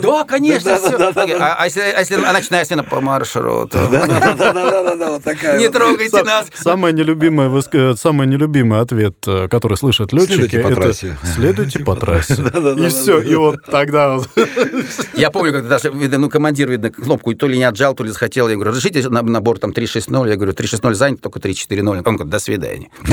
[0.00, 0.78] Да, конечно,
[1.38, 3.78] А если ночная смена по маршруту?
[3.78, 6.46] Не трогайте нас.
[6.54, 6.92] Самый
[8.26, 12.34] нелюбимый ответ, э, который слышат летчики, это следуйте по трассе.
[12.34, 14.18] И все, и вот тогда.
[15.14, 18.48] Я помню, когда даже, ну, командир, видно, кнопку то ли не отжал, то ли захотел.
[18.48, 20.28] Я говорю, разрешите набор там 3.6.0?
[20.28, 21.88] Я говорю, 3.6.0 занят, только 3.4.0.
[21.88, 22.88] Он говорит, до свидания.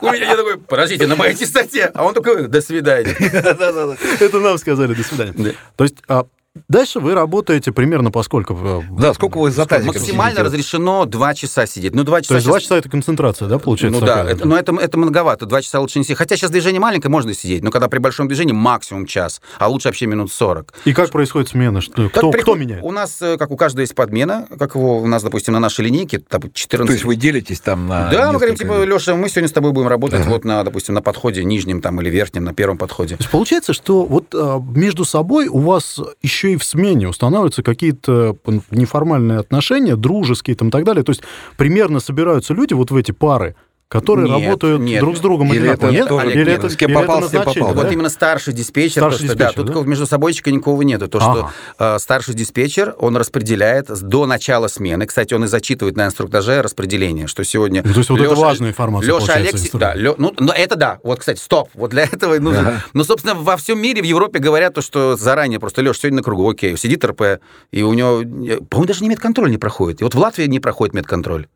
[0.00, 1.90] У меня, я такой, подождите, на моей частоте.
[1.94, 3.16] А он такой, до свидания.
[4.20, 5.54] Это нам сказали, до свидания.
[5.76, 6.26] То есть а
[6.68, 8.56] Дальше вы работаете примерно по сколько?
[8.98, 10.42] Да, сколько вы за тазиком Максимально сидите?
[10.42, 11.94] разрешено 2 часа сидеть.
[11.94, 14.00] Ну, 2 часа То есть 2 часа это концентрация, да, получается?
[14.00, 15.46] Ну да, это, но это, это многовато.
[15.46, 16.18] 2 часа лучше не сидеть.
[16.18, 19.88] Хотя сейчас движение маленькое, можно сидеть, но когда при большом движении максимум час, а лучше
[19.88, 20.74] вообще минут 40.
[20.84, 21.80] И как происходит смена?
[21.80, 22.42] Кто, кто, приход...
[22.42, 22.82] кто меняет?
[22.82, 25.84] У нас, э, как у каждого есть подмена, как его у нас, допустим, на нашей
[25.84, 26.86] линейке, там 14...
[26.86, 28.10] То есть вы делитесь там на...
[28.10, 30.30] Да, мы говорим, типа, Леша, мы сегодня с тобой будем работать ага.
[30.30, 33.16] вот на, допустим, на подходе нижнем там или верхнем, на первом подходе.
[33.16, 37.62] То есть получается, что вот а, между собой у вас еще и в смене устанавливаются
[37.62, 38.36] какие-то
[38.70, 41.04] неформальные отношения, дружеские там и так далее.
[41.04, 41.22] То есть
[41.56, 43.56] примерно собираются люди вот в эти пары,
[43.88, 45.00] которые нет, работают нет.
[45.00, 46.08] друг с другом или это нет?
[46.08, 47.74] Тоже, или нет, это, с кем или попал, это с кем попал.
[47.74, 47.82] Да?
[47.82, 49.02] Вот именно старший диспетчер.
[49.02, 49.72] Старший просто, диспетчер да, да?
[49.72, 51.08] Тут между собойчика никого нету.
[51.08, 51.52] То, ага.
[51.76, 55.06] что э, старший диспетчер, он распределяет до начала смены.
[55.06, 57.82] Кстати, он и зачитывает на инструктаже распределение, что сегодня...
[57.84, 59.70] Ну, то есть Леша, вот это важная информация, Леша Алексей...
[59.74, 60.98] Да, Лё, ну, ну, это да.
[61.04, 61.68] Вот, кстати, стоп.
[61.74, 62.60] Вот для этого нужно...
[62.60, 62.84] Ага.
[62.92, 66.22] Ну, собственно, во всем мире, в Европе говорят то, что заранее просто Леша сегодня на
[66.24, 68.22] кругу, окей, сидит РП, и у него...
[68.68, 70.00] По-моему, даже не медконтроль не проходит.
[70.00, 71.46] И вот в Латвии не проходит медконтроль.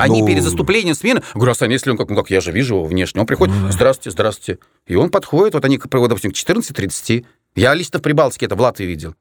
[0.00, 0.26] Они ну...
[0.26, 3.20] перед заступлением смены, говорю, Асан, если он как, ну как я же вижу его внешне,
[3.20, 3.72] он приходит, ну, да.
[3.72, 4.58] здравствуйте, здравствуйте.
[4.86, 7.24] И он подходит, вот они, допустим, к 14.30.
[7.56, 9.14] Я лично в Прибалтике это в Латвии видел.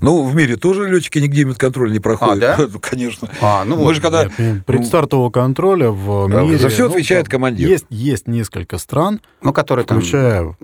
[0.00, 2.42] Ну, в мире тоже летчики нигде медконтроль не проходят.
[2.42, 2.66] А, да?
[2.72, 3.28] Ну, конечно.
[3.40, 3.94] А, ну, Мы вот.
[3.94, 4.28] же когда...
[4.36, 6.58] Нет, предстартового контроля в мире...
[6.58, 7.68] За все ну, отвечает ну, командир.
[7.68, 10.56] Есть, есть несколько стран, ну, которые включая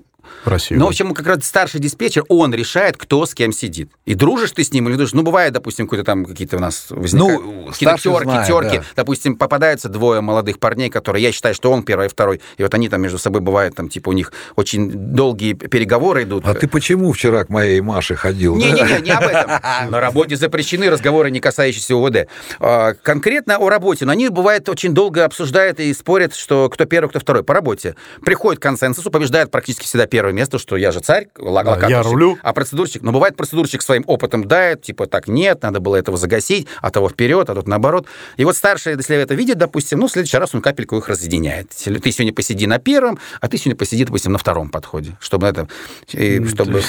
[0.43, 0.79] там Россию.
[0.79, 3.91] Ну, в общем, как раз старший диспетчер, он решает, кто с кем сидит.
[4.05, 5.13] И дружишь ты с ним или дружишь.
[5.13, 7.43] Ну, бывает, допустим, какие-то там какие-то у нас возникают...
[7.43, 8.77] Ну, терки, знает, терки.
[8.77, 8.83] Да.
[8.95, 12.73] Допустим, попадаются двое молодых парней, которые, я считаю, что он первый и второй, и вот
[12.73, 16.45] они там между собой бывают, там, типа, у них очень долгие переговоры идут.
[16.45, 18.55] А ты почему вчера к моей Маше ходил?
[18.55, 19.49] Не-не-не, не об этом.
[19.91, 22.27] На работе запрещены разговоры, не касающиеся УВД.
[22.59, 24.05] А, конкретно о работе.
[24.05, 27.43] Но они, бывает, очень долго обсуждают и спорят, что кто первый, кто второй.
[27.43, 27.95] По работе.
[28.23, 32.37] Приходит к консенсусу, побеждает практически всегда первое место, что я же царь, локаторщик, я рулю.
[32.43, 36.67] а процедурщик, но бывает процедурщик своим опытом дает, типа, так, нет, надо было этого загасить,
[36.81, 38.05] а того вперед, а тут наоборот.
[38.35, 41.69] И вот старший, если это видит, допустим, ну, в следующий раз он капельку их разъединяет.
[41.69, 45.69] Ты сегодня посиди на первом, а ты сегодня посиди, допустим, на втором подходе, чтобы это,
[46.11, 46.83] и, чтобы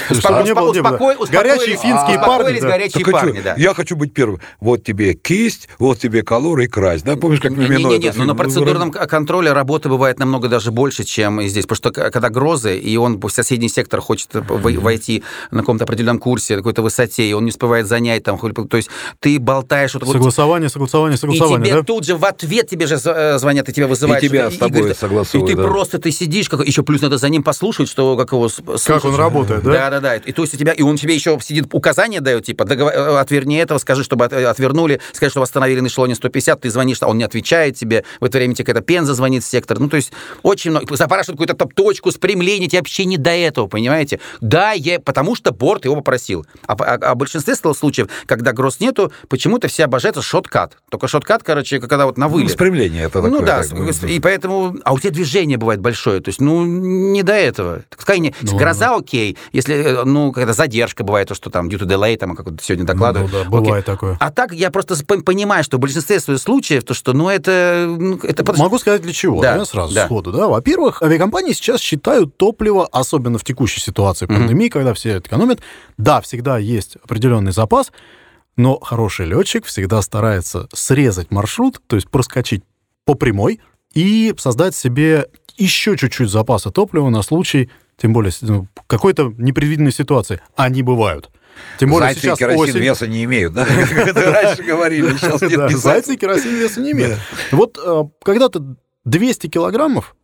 [1.31, 3.55] горячие финские парни, горячие парни, да.
[3.57, 4.41] Я хочу быть первым.
[4.59, 7.91] Вот тебе кисть, вот тебе колор и крась, да, помнишь, как Мимино?
[7.91, 12.11] Нет, нет, но на процедурном контроле работы бывает намного даже больше, чем здесь, потому что
[12.11, 16.83] когда грозы, и он в соседней сектор хочет войти на каком-то определенном курсе, на какой-то
[16.83, 19.95] высоте, и он не успевает занять там, то есть ты болтаешь...
[19.95, 21.83] Вот, согласование, согласование, согласование, И тебе да?
[21.83, 24.23] тут же в ответ тебе же э, звонят, и тебя вызывают.
[24.25, 25.51] И тебя с тобой согласовывают.
[25.51, 25.69] И ты да.
[25.69, 28.49] просто, ты сидишь, как, еще плюс надо за ним послушать, что как его...
[28.49, 28.87] Слушать.
[28.87, 29.73] Как он работает, да?
[29.73, 30.17] Да, да, да.
[30.17, 33.19] И то есть у тебя, и он тебе еще сидит, указания дает, типа, договор, э,
[33.19, 37.19] отверни этого, скажи, чтобы отвернули, скажи, что восстановили на эшелоне 150, ты звонишь, а он
[37.19, 39.79] не отвечает тебе, в это время тебе какая-то пенза звонит в сектор.
[39.79, 40.13] Ну, то есть
[40.43, 40.97] очень много.
[40.97, 44.21] Запрашивают какую-то точку спрямления, тебе вообще не до этого, понимаете?
[44.41, 46.47] Да, я, потому что борт его попросил.
[46.67, 50.77] А, а, а в большинстве случаев, когда гроз нету, почему-то все обожают шоткат.
[50.91, 52.49] Только шоткат, короче, когда вот на ну, вылет.
[52.49, 54.77] Ну, спрямление это Ну такое, да, так, и поэтому...
[54.85, 57.83] А у тебя движение бывает большое, то есть, ну, не до этого.
[57.97, 58.35] Пускай не...
[58.43, 58.99] Ну, гроза ну.
[58.99, 62.47] окей, если, э, ну, когда задержка бывает, то, что там due to delay, там, как
[62.47, 63.33] вот сегодня докладывают.
[63.33, 63.95] Ну, да, бывает окей.
[63.95, 64.17] такое.
[64.21, 67.87] А так я просто понимаю, что в большинстве случаев, то, что, ну, это...
[67.89, 70.07] Ну, это Могу сказать для чего, да, да сразу да.
[70.07, 70.49] сходу, да.
[70.49, 74.71] Во-первых, авиакомпании сейчас считают топливо, особенно в текущей ситуации пандемии, mm-hmm.
[74.71, 75.61] когда все экономят.
[75.97, 77.93] Да, всегда есть определенный запас,
[78.57, 82.63] но хороший летчик всегда старается срезать маршрут, то есть проскочить
[83.05, 83.61] по прямой
[83.95, 85.27] и создать себе
[85.57, 90.41] еще чуть-чуть запаса топлива на случай, тем более ну, какой-то непредвиденной ситуации.
[90.57, 91.31] Они бывают.
[91.79, 92.79] Тем более зайцы сейчас и керосин осень...
[92.79, 93.67] веса не имеют, да?
[93.95, 95.71] Как раньше говорили, сейчас нет.
[95.77, 97.19] Зайцы и керосин веса не имеют.
[97.53, 100.15] Вот э, когда-то 200 килограммов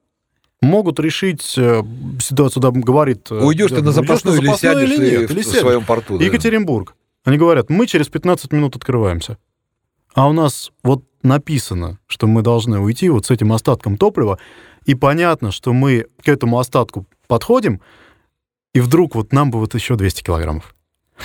[0.66, 1.82] могут решить э,
[2.20, 3.28] ситуацию, да, говорит...
[3.30, 6.18] Э, Уйдешь ты на запасную или сядешь или нет, или в своем порту.
[6.18, 6.94] Екатеринбург.
[7.24, 9.38] Они говорят, мы через 15 минут открываемся.
[10.14, 14.38] А у нас вот написано, что мы должны уйти вот с этим остатком топлива,
[14.84, 17.80] и понятно, что мы к этому остатку подходим,
[18.72, 20.75] и вдруг вот нам бы вот еще 200 килограммов.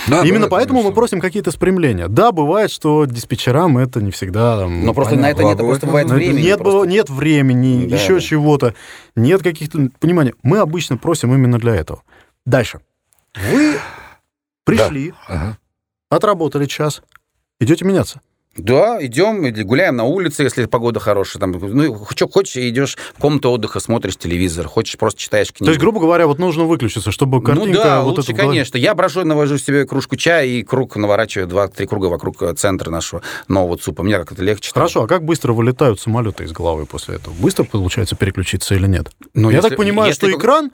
[0.08, 2.08] Да, Именно да, поэтому мы просим какие-то спрямления.
[2.08, 4.60] Да, бывает, что диспетчерам это не всегда...
[4.60, 5.28] Там, Но просто понятно.
[5.28, 6.42] на это нет, просто бывает времени.
[6.42, 6.90] Нет, просто.
[6.90, 8.20] нет времени, да, еще да.
[8.20, 8.76] чего-то,
[9.16, 9.90] нет каких-то...
[10.00, 10.34] Понимания.
[10.44, 12.04] Мы обычно просим именно для этого.
[12.46, 12.80] Дальше.
[13.36, 13.76] Вы
[14.66, 15.18] пришли, да.
[15.28, 15.58] ага.
[16.10, 17.02] отработали час,
[17.60, 18.22] идете меняться.
[18.58, 21.40] Да, идем, гуляем на улице, если погода хорошая.
[21.40, 25.66] Там, ну, что хочешь, идешь в комнату отдыха, смотришь телевизор, хочешь, просто читаешь книгу.
[25.66, 27.78] То есть, грубо говоря, вот нужно выключиться, чтобы ну картинка...
[27.78, 28.42] Ну да, вот лучше, эту...
[28.42, 28.78] конечно.
[28.78, 33.22] Я брожу, навожу себе кружку чая и круг наворачиваю два-три круга вокруг э, центра нашего
[33.48, 34.04] нового ЦУПа.
[34.04, 34.72] Мне как-то легче.
[34.74, 37.34] Хорошо, а как быстро вылетают самолеты из головы после этого?
[37.36, 39.12] Быстро получается переключиться или нет?
[39.34, 40.28] Ну, Я если, так понимаю, если...
[40.28, 40.72] что экран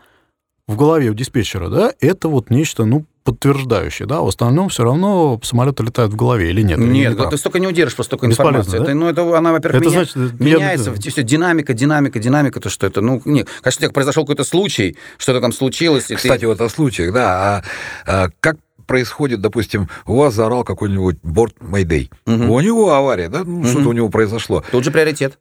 [0.67, 5.39] в голове у диспетчера, да, это вот нечто, ну, подтверждающее, да, в остальном все равно
[5.43, 6.77] самолеты летают в голове или нет?
[6.77, 8.77] Нет, или не ты столько не удержишь, просто столько информации.
[8.77, 8.83] Да?
[8.83, 11.11] Это, ну, это она, во-первых, это меня, значит, меняется, я...
[11.11, 14.97] все, динамика, динамика, динамика, то что это, ну, нет, конечно, у тебя произошел какой-то случай,
[15.17, 16.05] что-то там случилось.
[16.05, 16.47] Кстати, ты...
[16.47, 17.63] вот о случаях, да,
[18.05, 22.53] а, а как происходит, допустим, у вас заорал какой-нибудь борт Mayday, угу.
[22.53, 23.67] у него авария, да, ну, угу.
[23.67, 24.63] что-то у него произошло.
[24.71, 25.37] Тут же приоритет.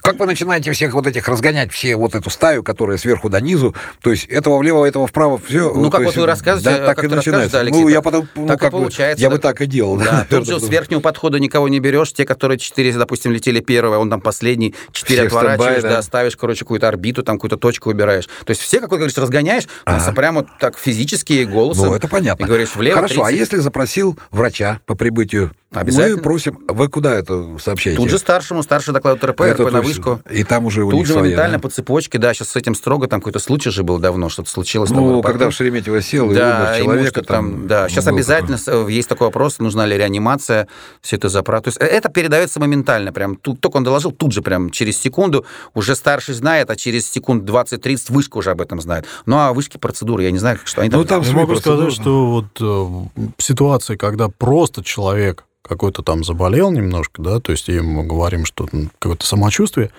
[0.00, 3.74] Как вы начинаете всех вот этих разгонять, все вот эту стаю, которая сверху до низу,
[4.00, 5.72] то есть этого влево, этого вправо, все.
[5.74, 7.60] Ну, как вот вы рассказываете, да, так и начинается.
[7.60, 9.16] Алексей, ну, я потом, ну, так как и получается.
[9.16, 9.96] Бы, я бы так и делал.
[9.96, 13.98] Да, тут же с верхнего подхода никого не берешь, те, которые четыре, допустим, летели первые,
[13.98, 15.90] он там последний, четыре отворачиваешь, да.
[15.90, 18.26] да, ставишь, короче, какую-то орбиту, там какую-то точку выбираешь.
[18.44, 20.12] То есть все, как вы говорите, разгоняешь, ага.
[20.12, 21.86] прямо так физически голосом.
[21.86, 22.44] Ну, это понятно.
[22.44, 22.96] И говоришь влево.
[22.96, 23.28] Хорошо, 30.
[23.28, 26.16] а если запросил врача по прибытию Обязательно.
[26.16, 26.58] Мы просим...
[26.68, 28.00] Вы куда это сообщаете?
[28.00, 30.20] Тут же старшему, старший докладывает РП, это РП на вышку.
[30.30, 31.62] И там уже у Тут них же своя, моментально да?
[31.62, 34.90] по цепочке, да, сейчас с этим строго, там какой-то случай же был давно, что-то случилось.
[34.90, 37.66] Ну, когда в Шереметьево сел да, и умер человека там, там...
[37.66, 38.92] Да, сейчас обязательно такой.
[38.92, 40.68] есть такой вопрос, нужна ли реанимация,
[41.00, 41.62] все это заправ.
[41.62, 44.98] То есть э, это передается моментально, прям тут, только он доложил, тут же прям через
[45.00, 45.44] секунду,
[45.74, 49.06] уже старший знает, а через секунд 20-30 вышка уже об этом знает.
[49.26, 51.22] Ну, а вышки процедуры, я не знаю, что они ну, там...
[51.22, 57.40] Я могу сказать, что вот э, ситуация, когда просто человек какой-то там заболел немножко, да,
[57.40, 59.90] то есть им говорим, что какое-то самочувствие,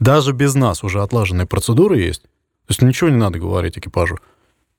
[0.00, 4.18] даже без нас уже отлаженные процедуры есть, то есть ничего не надо говорить экипажу.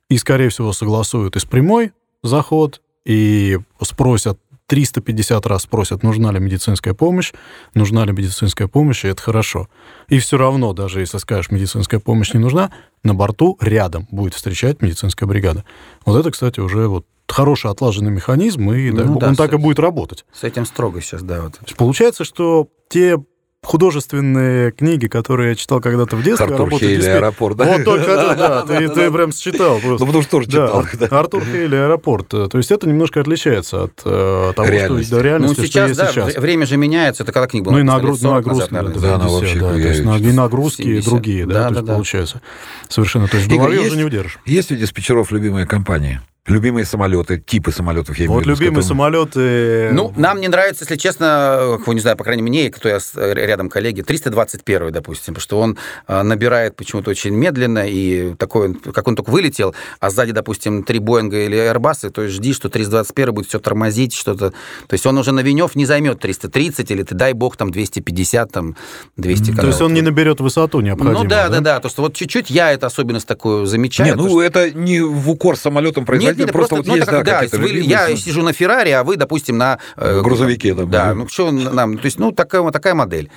[0.09, 6.93] И, скорее всего, согласуют из прямой заход, и спросят 350 раз спросят, нужна ли медицинская
[6.93, 7.33] помощь,
[7.75, 9.69] нужна ли медицинская помощь, и это хорошо.
[10.09, 12.71] И все равно, даже если скажешь, медицинская помощь не нужна,
[13.03, 15.63] на борту рядом будет встречать медицинская бригада.
[16.03, 17.05] Вот это, кстати, уже вот
[17.35, 20.25] хороший отлаженный механизм, и ну, да, он так и будет работать.
[20.33, 21.41] С этим строго сейчас, да.
[21.41, 21.59] Вот.
[21.75, 23.17] Получается, что те
[23.61, 26.45] художественные книги, которые я читал когда-то в детстве.
[26.45, 27.65] Артур Хейли «Аэропорт», да?
[27.65, 29.79] Вот только это, да, ты, ты прям считал.
[29.79, 30.03] Просто.
[30.03, 30.85] Ну, потому что тоже читал.
[30.93, 32.27] Да, Артур Хейли «Аэропорт».
[32.27, 35.07] То есть это немножко отличается от э, того, реальности.
[35.07, 36.35] что до реальности, ну, сейчас, что да, сейчас.
[36.35, 37.23] время же меняется.
[37.23, 37.73] Это когда книга была?
[37.73, 38.71] Ну, и нагруз, нагрузки.
[38.71, 41.09] Назад, да, да, она вообще да, то есть, и нагрузки 70.
[41.09, 42.41] другие, да, да, то есть, да, получается.
[42.87, 43.27] Совершенно.
[43.27, 44.39] То есть в голове уже не удержишь.
[44.45, 46.21] Есть у диспетчеров любимые компании?
[46.47, 48.87] Любимые самолеты, типы самолетов, я имею Вот любимые которым...
[48.87, 49.89] самолеты...
[49.91, 53.67] Ну, нам не нравится, если честно, не знаю, по крайней мере, мне, кто я рядом
[53.67, 55.77] коллеги, 321, допустим, потому что он
[56.07, 61.45] набирает почему-то очень медленно, и такой, как он только вылетел, а сзади, допустим, три Боинга
[61.45, 64.51] или Airbus, то есть жди, что 321 будет все тормозить, что-то...
[64.51, 68.51] То есть он уже на Венев не займет 330, или ты, дай бог, там 250,
[68.51, 68.75] там
[69.17, 69.55] 200...
[69.55, 72.13] То есть он не наберет высоту необходимую, Ну да, да, да, да, то, что вот
[72.13, 74.15] чуть-чуть я эту особенность такую замечаю.
[74.15, 74.43] Не, ну что...
[74.43, 77.69] это не в укор самолетом произойдет, нет, просто, просто вот ну, есть, да, да вы,
[77.79, 79.79] я сижу на Феррари, а вы, допустим, на...
[79.95, 80.73] Э, Грузовике.
[80.73, 81.97] Там, да, ну что нам...
[81.97, 83.29] То есть, ну, такая, такая модель.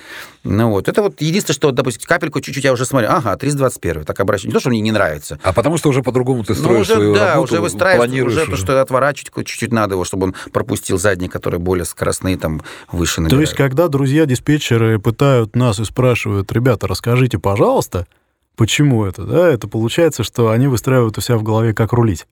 [0.43, 4.19] Ну вот, это вот единственное, что, допустим, капельку чуть-чуть я уже смотрю, ага, 321, так
[4.19, 4.47] обращаюсь.
[4.47, 5.39] Не то, что мне не нравится.
[5.43, 8.41] А потому что уже по-другому ты строишь ну, уже, свою да, работу, уже выстраиваешь, уже,
[8.41, 12.61] уже то, что отворачивать чуть-чуть надо его, чтобы он пропустил задние, которые более скоростные, там,
[12.91, 13.37] выше набирают.
[13.37, 18.07] То есть, когда друзья-диспетчеры пытают нас и спрашивают, ребята, расскажите, пожалуйста,
[18.55, 22.25] почему это, да, это получается, что они выстраивают у себя в голове, как рулить.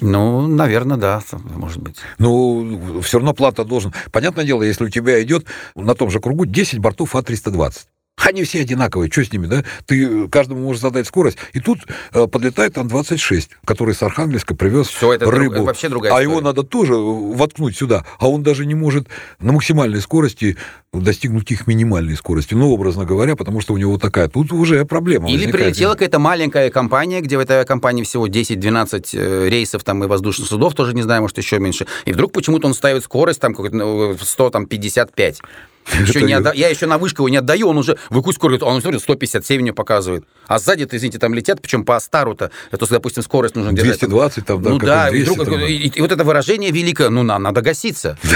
[0.00, 1.96] Ну, наверное, да, может быть.
[2.18, 3.92] Ну, все равно плата должен.
[4.12, 7.86] Понятное дело, если у тебя идет на том же кругу 10 бортов А320.
[8.24, 9.64] Они все одинаковые, что с ними, да?
[9.86, 11.38] Ты каждому можешь задать скорость.
[11.52, 11.80] И тут
[12.12, 15.54] э, подлетает Ан-26, который с Архангельска привез Все это рыбу.
[15.54, 16.30] Друг, вообще другая а история.
[16.30, 18.04] его надо тоже воткнуть сюда.
[18.18, 19.08] А он даже не может
[19.40, 20.56] на максимальной скорости
[20.92, 22.54] достигнуть их минимальной скорости.
[22.54, 24.28] Ну, образно говоря, потому что у него такая.
[24.28, 25.64] Тут уже проблема Или возникает.
[25.64, 30.48] прилетела какая-то маленькая компания, где в этой компании всего 10-12 э, рейсов там, и воздушных
[30.48, 31.86] судов, тоже не знаю, может, еще меньше.
[32.04, 35.40] И вдруг почему-то он ставит скорость там, 155.
[36.06, 36.52] Еще не отда...
[36.52, 39.60] Я еще на вышку его не отдаю, он уже в какую скорость, он смотрит, 157
[39.62, 40.24] мне показывает.
[40.46, 44.10] А сзади, извините, там летят, причем по стару-то, это, допустим, скорость нужно 220 держать.
[44.10, 45.60] 220 там, да, Ну да, 200, и, вдруг, там...
[45.60, 48.18] и, и, вот это выражение великое, ну, на, надо гаситься.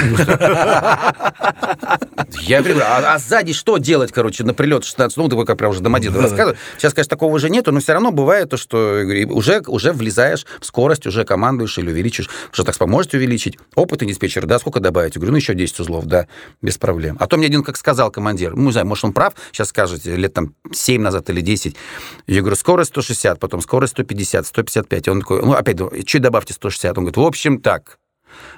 [2.40, 5.70] Я говорю, а, а сзади что делать, короче, на прилет 16, ну, вы как прям
[5.70, 6.56] уже Домодедово рассказываю.
[6.78, 10.66] Сейчас, конечно, такого уже нету, но все равно бывает то, что уже, уже влезаешь в
[10.66, 13.58] скорость, уже командуешь или увеличишь, что так поможете увеличить.
[13.74, 15.14] Опытный диспетчер, да, сколько добавить?
[15.14, 16.26] Я говорю, ну, еще 10 узлов, да,
[16.60, 17.16] без проблем.
[17.20, 20.14] А то мне один, как сказал командир, ну, не знаю, может, он прав, сейчас скажете,
[20.14, 21.76] лет там 7 назад или 10.
[22.28, 25.06] Я говорю, скорость 160, потом скорость 150, 155.
[25.06, 26.96] И он такой, ну, опять, чуть добавьте 160.
[26.98, 27.98] Он говорит, в общем, так,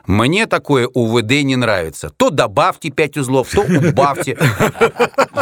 [0.06, 2.10] мне такое УВД не нравится.
[2.10, 4.38] То добавьте 5 узлов, то убавьте.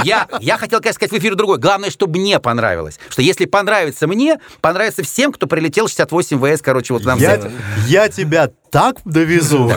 [0.04, 1.58] Я, я хотел сказать в эфире другое.
[1.58, 2.98] Главное, чтобы мне понравилось.
[3.08, 7.50] Что если понравится мне, понравится всем, кто прилетел 68 ВС, короче, вот нам я,
[7.86, 9.70] я тебя так довезу.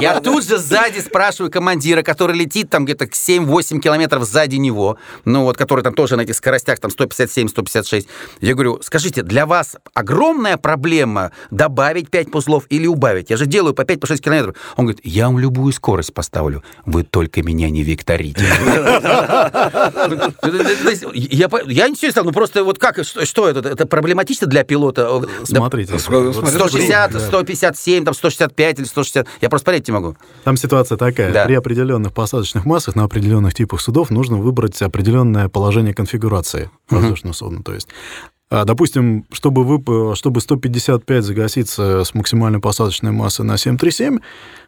[0.00, 5.42] Я тут же сзади спрашиваю командира, который летит там где-то 7-8 километров сзади него, ну
[5.42, 8.06] вот, который там тоже на этих скоростях, там 157-156.
[8.40, 13.28] Я говорю, скажите, для вас огромная проблема добавить 5 узлов или убавить?
[13.30, 14.54] Я же делаю по 5-6 километров.
[14.76, 18.44] Он говорит, я вам любую скорость поставлю, вы только меня не викторите.
[21.24, 23.68] Я ничего не стал, ну просто вот как, что это?
[23.68, 25.22] Это проблематично для пилота?
[25.42, 25.98] Смотрите.
[25.98, 29.26] 160, 157, там 165 или 160.
[29.40, 30.16] Я просто понять не могу.
[30.44, 31.32] Там ситуация такая.
[31.32, 31.44] Да.
[31.46, 37.62] При определенных посадочных массах на определенных типах судов нужно выбрать определенное положение конфигурации воздушного судна.
[37.62, 37.88] То есть
[38.50, 44.18] а, Допустим, чтобы, вы, чтобы 155 загаситься с максимальной посадочной массой на 737,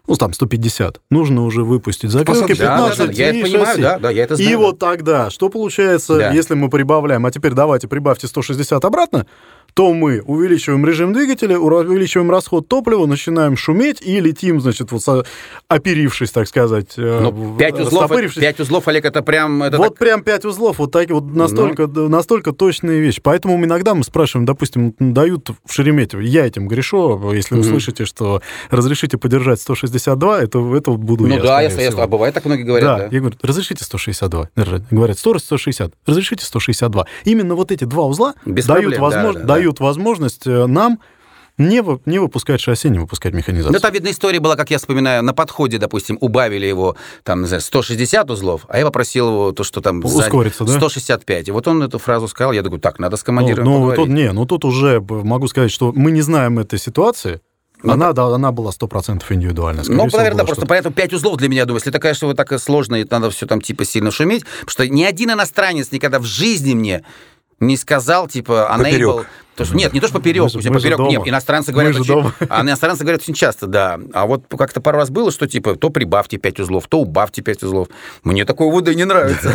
[0.06, 3.98] ну, там 150, нужно уже выпустить запилки 15 да, да, да, я это понимаю, да,
[3.98, 4.50] да, я это знаю.
[4.50, 6.30] И вот тогда, что получается, да.
[6.30, 9.26] если мы прибавляем, а теперь давайте прибавьте 160 обратно,
[9.74, 15.26] то мы увеличиваем режим двигателя, увеличиваем расход топлива, начинаем шуметь и летим, значит, вот
[15.68, 16.94] оперившись, так сказать.
[16.96, 19.62] Э, ну, 5 узлов, 5 узлов, Олег, это прям...
[19.62, 19.98] Это вот так...
[19.98, 22.08] прям 5 узлов, вот так вот настолько, ну.
[22.08, 23.20] настолько точные вещи.
[23.22, 27.62] Поэтому иногда мы спрашиваем, допустим, дают в Шереметьево, я этим грешу, если угу.
[27.62, 32.34] услышите, что разрешите подержать 162, это, это буду ну, я, да, если, если, а бывает
[32.34, 33.04] так многие говорят, да.
[33.04, 33.08] да.
[33.10, 34.82] Я говорю, разрешите 162 держать.
[34.90, 37.06] Говорят, скорость 160, разрешите 162.
[37.24, 39.84] Именно вот эти два узла Без дают, проблем, возможно, да, да, дают да.
[39.84, 41.00] возможность э, нам
[41.58, 43.74] не, не выпускать шасси, не выпускать механизацию.
[43.74, 47.46] Ну, там, видно, история была, как я вспоминаю, на подходе, допустим, убавили его, там, не
[47.46, 50.04] знаю, 160 узлов, а я попросил его то, что там...
[50.04, 50.72] Ускориться, да?
[50.72, 51.48] 165.
[51.48, 54.08] И вот он эту фразу сказал, я думаю, так, надо с командиром ну, ну, тут,
[54.08, 57.40] не, ну, тут уже могу сказать, что мы не знаем этой ситуации,
[57.82, 59.84] ну, она, да, она была 100% индивидуальная.
[59.86, 62.58] Ну, наверное, да, просто поэтому 5 узлов для меня, думаю, если такая, что вы так
[62.60, 66.24] сложно, и надо все там типа сильно шуметь, потому что ни один иностранец никогда в
[66.24, 67.02] жизни мне
[67.62, 69.26] не сказал, типа, enable...
[69.54, 72.34] То, что, нет, не то, что поперек, мы, мы поперек, нет, иностранцы говорят, очень, дома.
[72.48, 74.00] а иностранцы говорят очень часто, да.
[74.14, 77.64] А вот как-то пару раз было, что типа то прибавьте 5 узлов, то убавьте 5
[77.64, 77.88] узлов.
[78.24, 79.50] Мне такой ВД не нравится.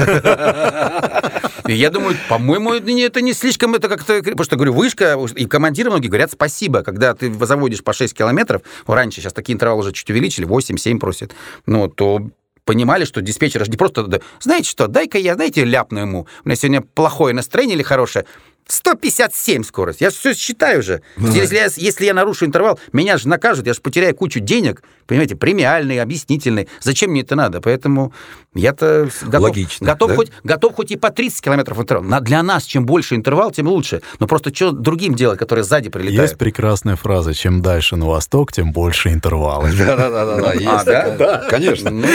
[1.68, 5.90] И я думаю, по-моему, это не слишком, это как-то, потому что, говорю, вышка, и командиры
[5.90, 10.10] многие говорят спасибо, когда ты заводишь по 6 километров, раньше, сейчас такие интервалы уже чуть
[10.12, 11.34] увеличили, 8-7 просят,
[11.66, 12.22] ну, то
[12.68, 16.56] понимали, что диспетчер же не просто, знаете что, дай-ка я, знаете, ляпну ему, у меня
[16.56, 18.26] сегодня плохое настроение или хорошее,
[18.68, 20.02] 157 скорость.
[20.02, 21.02] Я все считаю же.
[21.16, 24.84] Ну, если, я, если я нарушу интервал, меня же накажут, я же потеряю кучу денег,
[25.06, 26.68] понимаете, премиальный, объяснительный.
[26.82, 27.62] Зачем мне это надо?
[27.62, 28.14] Поэтому
[28.54, 30.16] я-то готов, Логично, готов, да?
[30.16, 32.22] хоть, готов хоть и по 30 километров интервал.
[32.22, 34.02] Для нас чем больше интервал, тем лучше.
[34.20, 36.22] Но просто что другим делать, которые сзади прилетают?
[36.22, 39.72] Есть прекрасная фраза, чем дальше на восток, тем больше интервалы.
[39.78, 41.90] Да-да-да, да, конечно.
[41.90, 42.08] Ну,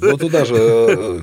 [0.00, 1.20] вот туда же э,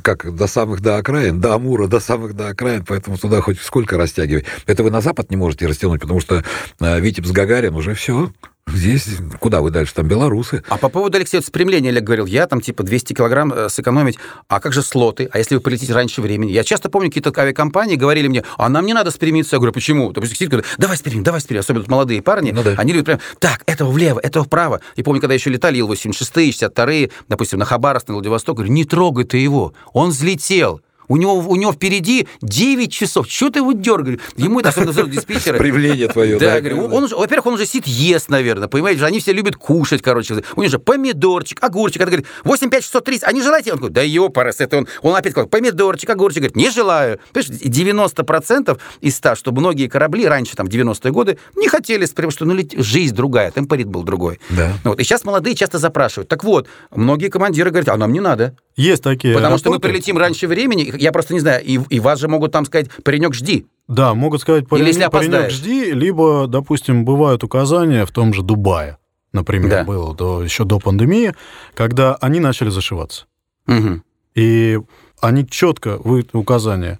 [0.00, 3.96] как до самых до окраин, до Амура, до самых до окраин, поэтому туда хоть сколько
[3.96, 4.44] растягивать.
[4.66, 6.42] Это вы на запад не можете растянуть, потому что
[6.80, 8.32] э, Витебс Гагарин уже все,
[8.68, 9.08] Здесь
[9.40, 9.94] куда вы дальше?
[9.94, 10.62] Там белорусы.
[10.68, 14.18] А по поводу, Алексея, вот спрямления Олег говорил, я там типа 200 килограмм э, сэкономить.
[14.48, 15.28] А как же слоты?
[15.32, 16.52] А если вы полетите раньше времени?
[16.52, 19.56] Я часто помню, какие-то авиакомпании говорили мне, а нам не надо спрямиться.
[19.56, 20.12] Я говорю, почему?
[20.12, 21.60] Допустим, говорят, давай спрямим, давай спрямим.
[21.60, 22.74] Особенно молодые парни, ну, да.
[22.78, 24.80] они любят прям, так, этого влево, этого вправо.
[24.96, 26.86] И помню, когда еще летали Ил-86, 62
[27.28, 30.80] допустим, на Хабаровск, на Владивосток, говорю, не трогай ты его, он взлетел.
[31.08, 33.28] У него, у него впереди 9 часов.
[33.28, 34.18] Что ты его дергаешь?
[34.36, 35.58] Ему это особенно диспетчеры.
[35.62, 36.38] Привление твое.
[36.38, 40.42] Да, говорю, он во-первых, он уже сидит, ест, наверное, понимаете, они все любят кушать, короче.
[40.56, 42.02] У него же помидорчик, огурчик.
[42.02, 43.72] Он говорит, 8, 5, 630, а не желаете?
[43.72, 46.38] Он говорит, да ёпарас, это он, он опять говорит, помидорчик, огурчик.
[46.38, 47.18] Говорит, не желаю.
[47.32, 52.44] Понимаешь, 90% из 100, что многие корабли раньше, там, 90-е годы, не хотели, потому что
[52.44, 54.40] ну, жизнь другая, темпорит был другой.
[54.50, 54.72] Да.
[54.84, 55.00] Вот.
[55.00, 56.28] И сейчас молодые часто запрашивают.
[56.28, 58.56] Так вот, многие командиры говорят, а нам не надо.
[58.76, 59.34] Есть такие.
[59.34, 62.52] Потому что мы прилетим раньше времени, я просто не знаю, и, и вас же могут
[62.52, 63.66] там сказать, паренек, жди.
[63.88, 68.98] Да, могут сказать, паренек, Или паренек, жди, либо, допустим, бывают указания в том же Дубае,
[69.32, 69.84] например, да.
[69.84, 71.34] было до, еще до пандемии,
[71.74, 73.26] когда они начали зашиваться.
[73.66, 74.02] Угу.
[74.34, 74.78] И
[75.20, 76.98] они четко, вы указания,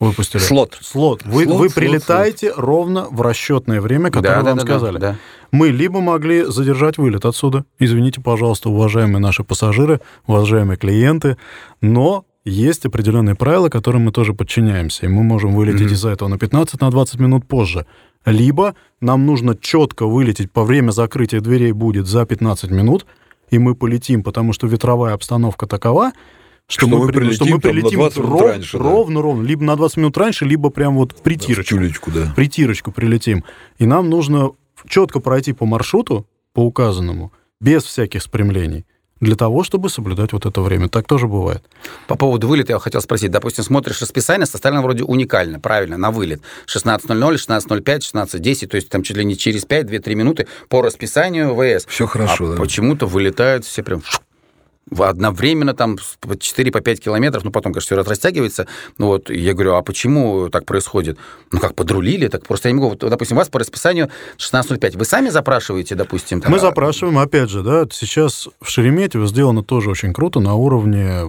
[0.00, 0.40] выпустили.
[0.40, 0.78] Слот.
[0.80, 1.24] Слот.
[1.24, 2.64] Вы, слот, вы слот, прилетаете слот.
[2.64, 4.98] ровно в расчетное время, которое да, вам да, сказали.
[4.98, 5.16] Да, да.
[5.52, 11.36] Мы либо могли задержать вылет отсюда, извините, пожалуйста, уважаемые наши пассажиры, уважаемые клиенты,
[11.80, 15.94] но есть определенные правила, которым мы тоже подчиняемся, и мы можем вылететь mm-hmm.
[15.94, 17.86] из-за этого на 15, на 20 минут позже.
[18.24, 23.06] Либо нам нужно четко вылететь по время закрытия дверей будет за 15 минут,
[23.50, 26.12] и мы полетим, потому что ветровая обстановка такова,
[26.70, 29.22] что, что, мы, мы прилетим, что мы прилетим ров, раньше, ровно, да.
[29.22, 31.74] ровно, либо на 20 минут раньше, либо прям вот в притирочку.
[31.74, 32.24] Да, в тюлечку, да.
[32.26, 33.44] В притирочку прилетим.
[33.78, 34.52] И нам нужно
[34.88, 38.86] четко пройти по маршруту, по указанному, без всяких спрямлений.
[39.20, 40.88] для того, чтобы соблюдать вот это время.
[40.88, 41.62] Так тоже бывает.
[42.06, 43.30] По поводу вылета я хотел спросить.
[43.30, 46.40] Допустим, смотришь расписание, составлено вроде уникально, правильно, на вылет.
[46.66, 51.84] 16.00, 16.05, 16.10, то есть там чуть ли не через 5-2-3 минуты по расписанию ВС.
[51.86, 52.56] Все хорошо, а да.
[52.56, 54.02] почему-то вылетают все прям
[54.98, 58.66] одновременно там по 4 по 5 километров, ну, потом, конечно, все растягивается.
[58.98, 61.18] Ну, вот, я говорю, а почему так происходит?
[61.52, 62.28] Ну, как, подрулили?
[62.28, 62.90] Так просто я не могу...
[62.90, 64.98] Вот, допустим, у вас по расписанию 16.05.
[64.98, 66.40] Вы сами запрашиваете, допустим?
[66.40, 66.50] Там...
[66.50, 71.22] Мы запрашиваем, опять же, да, сейчас в Шереметьево сделано тоже очень круто на уровне э,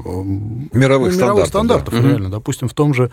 [0.74, 1.47] мировых, мировых стандартов.
[1.47, 2.02] стандартов да.
[2.02, 2.28] реально.
[2.28, 2.36] Угу.
[2.36, 3.12] Допустим, в том же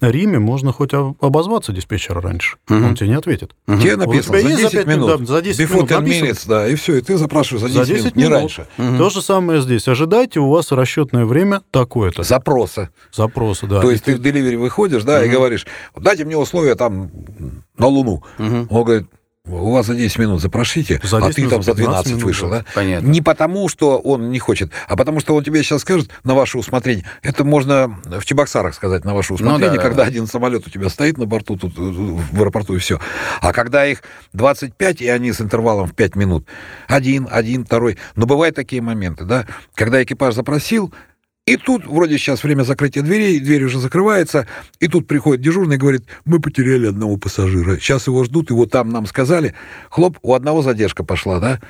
[0.00, 2.76] Риме можно хоть обозваться диспетчера раньше, угу.
[2.76, 3.52] он тебе не ответит.
[3.66, 3.78] Угу.
[3.78, 5.20] Тебе написано вот за 10 за минут.
[5.20, 6.26] Да, за 10 Before минут написано.
[6.26, 8.66] minutes, да, и все, и ты запрашиваешь за 10, за 10 минут, минут, не раньше.
[8.78, 8.98] Угу.
[8.98, 12.22] То же самое здесь есть ожидайте, у вас расчетное время такое-то.
[12.22, 12.90] Запроса.
[13.12, 13.80] Запроса, да.
[13.80, 15.24] То есть ты в деливере выходишь, да, угу.
[15.24, 15.66] и говоришь,
[15.96, 17.10] дайте мне условия там
[17.76, 18.22] на Луну.
[18.38, 18.66] Угу.
[18.70, 19.06] Он говорит,
[19.44, 22.64] у вас за 10 минут запрошите, за а ты там за 12 минут, вышел, да?
[22.74, 23.08] Понятно.
[23.08, 26.58] Не потому, что он не хочет, а потому, что он тебе сейчас скажет на ваше
[26.58, 27.04] усмотрение.
[27.22, 30.08] Это можно в Чебоксарах сказать на ваше усмотрение, ну, да, когда да.
[30.08, 33.00] один самолет у тебя стоит на борту, тут в аэропорту и все.
[33.40, 34.02] А когда их
[34.32, 36.46] 25, и они с интервалом в 5 минут,
[36.86, 37.98] один, один, второй.
[38.14, 40.92] Но бывают такие моменты, да, когда экипаж запросил,
[41.44, 44.46] и тут вроде сейчас время закрытия дверей, дверь уже закрывается,
[44.78, 48.90] и тут приходит дежурный и говорит, мы потеряли одного пассажира, сейчас его ждут, его там
[48.90, 49.54] нам сказали.
[49.90, 51.60] Хлоп, у одного задержка пошла, да?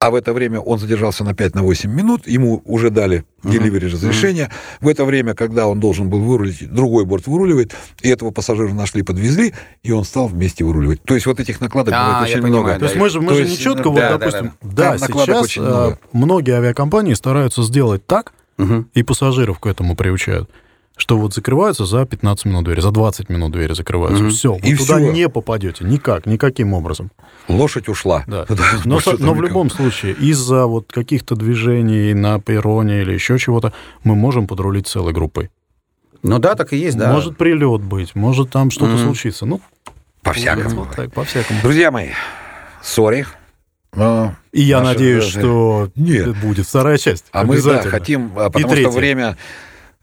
[0.00, 3.86] А в это время он задержался на 5 на 8 минут, ему уже дали деливери
[3.86, 3.92] uh-huh.
[3.92, 4.46] разрешение.
[4.46, 4.86] Uh-huh.
[4.86, 9.02] В это время, когда он должен был вырулить, другой борт выруливает, и этого пассажира нашли,
[9.02, 9.52] подвезли,
[9.84, 11.02] и он стал вместе выруливать.
[11.04, 12.78] То есть вот этих накладок а, бывает очень много.
[12.80, 15.42] То есть мы же, мы же не четко, вот, да, допустим, да, да, да сейчас
[15.42, 15.98] очень много.
[16.12, 18.32] многие авиакомпании стараются сделать так,
[18.62, 18.84] угу.
[18.94, 20.50] и пассажиров к этому приучают
[20.96, 24.24] что вот закрываются за 15 минут двери, за 20 минут двери закрываются.
[24.24, 24.32] Угу.
[24.32, 25.10] Все, вы и туда все.
[25.10, 27.10] не попадете никак, никаким образом.
[27.48, 28.24] Лошадь ушла.
[28.26, 28.46] Да.
[28.84, 33.72] но, но в любом случае, из-за вот каких-то движений на перроне или еще чего-то,
[34.04, 35.50] мы можем подрулить целой группой.
[36.22, 37.12] Ну да, так и есть, да.
[37.12, 39.02] Может прилет быть, может там что-то угу.
[39.02, 39.44] случиться.
[39.44, 39.60] Ну,
[40.22, 40.84] по-всякому.
[40.84, 41.60] Вот так, по-всякому.
[41.62, 42.10] Друзья мои,
[42.80, 43.26] сори,
[43.94, 46.36] но и я надеюсь, что Нет.
[46.40, 47.26] будет вторая часть.
[47.32, 49.36] А мы да, хотим, а, потому что время,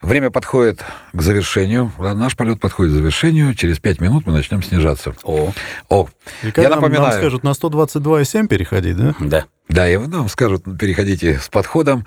[0.02, 1.92] время подходит к завершению.
[1.98, 3.56] Наш полет подходит к завершению.
[3.56, 5.16] Через пять минут мы начнем снижаться.
[5.24, 5.54] О.
[5.90, 6.08] О.
[6.44, 7.10] И я нам, напоминаю...
[7.10, 9.16] нам скажут на 122,7 переходить, да?
[9.20, 9.46] Да.
[9.70, 12.06] Да, и нам скажут, переходите с подходом.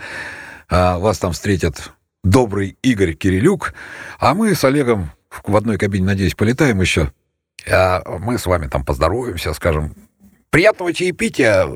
[0.68, 1.92] А вас там встретят
[2.24, 3.74] добрый Игорь Кирилюк.
[4.18, 5.10] А мы с Олегом
[5.44, 7.12] в одной кабине, надеюсь, полетаем еще.
[7.70, 9.94] А мы с вами там поздороваемся, скажем,
[10.52, 11.66] Приятного чаепития,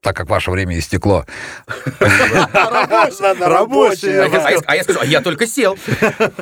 [0.00, 1.26] так как ваше время истекло.
[3.40, 4.22] Рабочее.
[4.64, 5.76] А я скажу, а я только сел.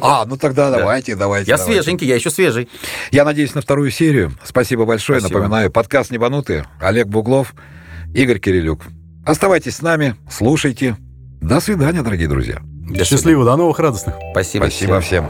[0.01, 1.51] А, ну тогда давайте, давайте.
[1.51, 2.69] Я свеженький, я еще свежий.
[3.11, 4.31] Я надеюсь на вторую серию.
[4.45, 5.21] Спасибо большое.
[5.21, 6.65] Напоминаю, подкаст «Небанутые».
[6.81, 7.55] Олег Буглов,
[8.15, 8.83] Игорь Кирилюк.
[9.27, 10.97] Оставайтесь с нами, слушайте.
[11.41, 12.63] До свидания, дорогие друзья.
[13.03, 14.15] Счастливо, до новых радостных.
[14.31, 14.63] Спасибо.
[14.63, 15.29] Спасибо всем.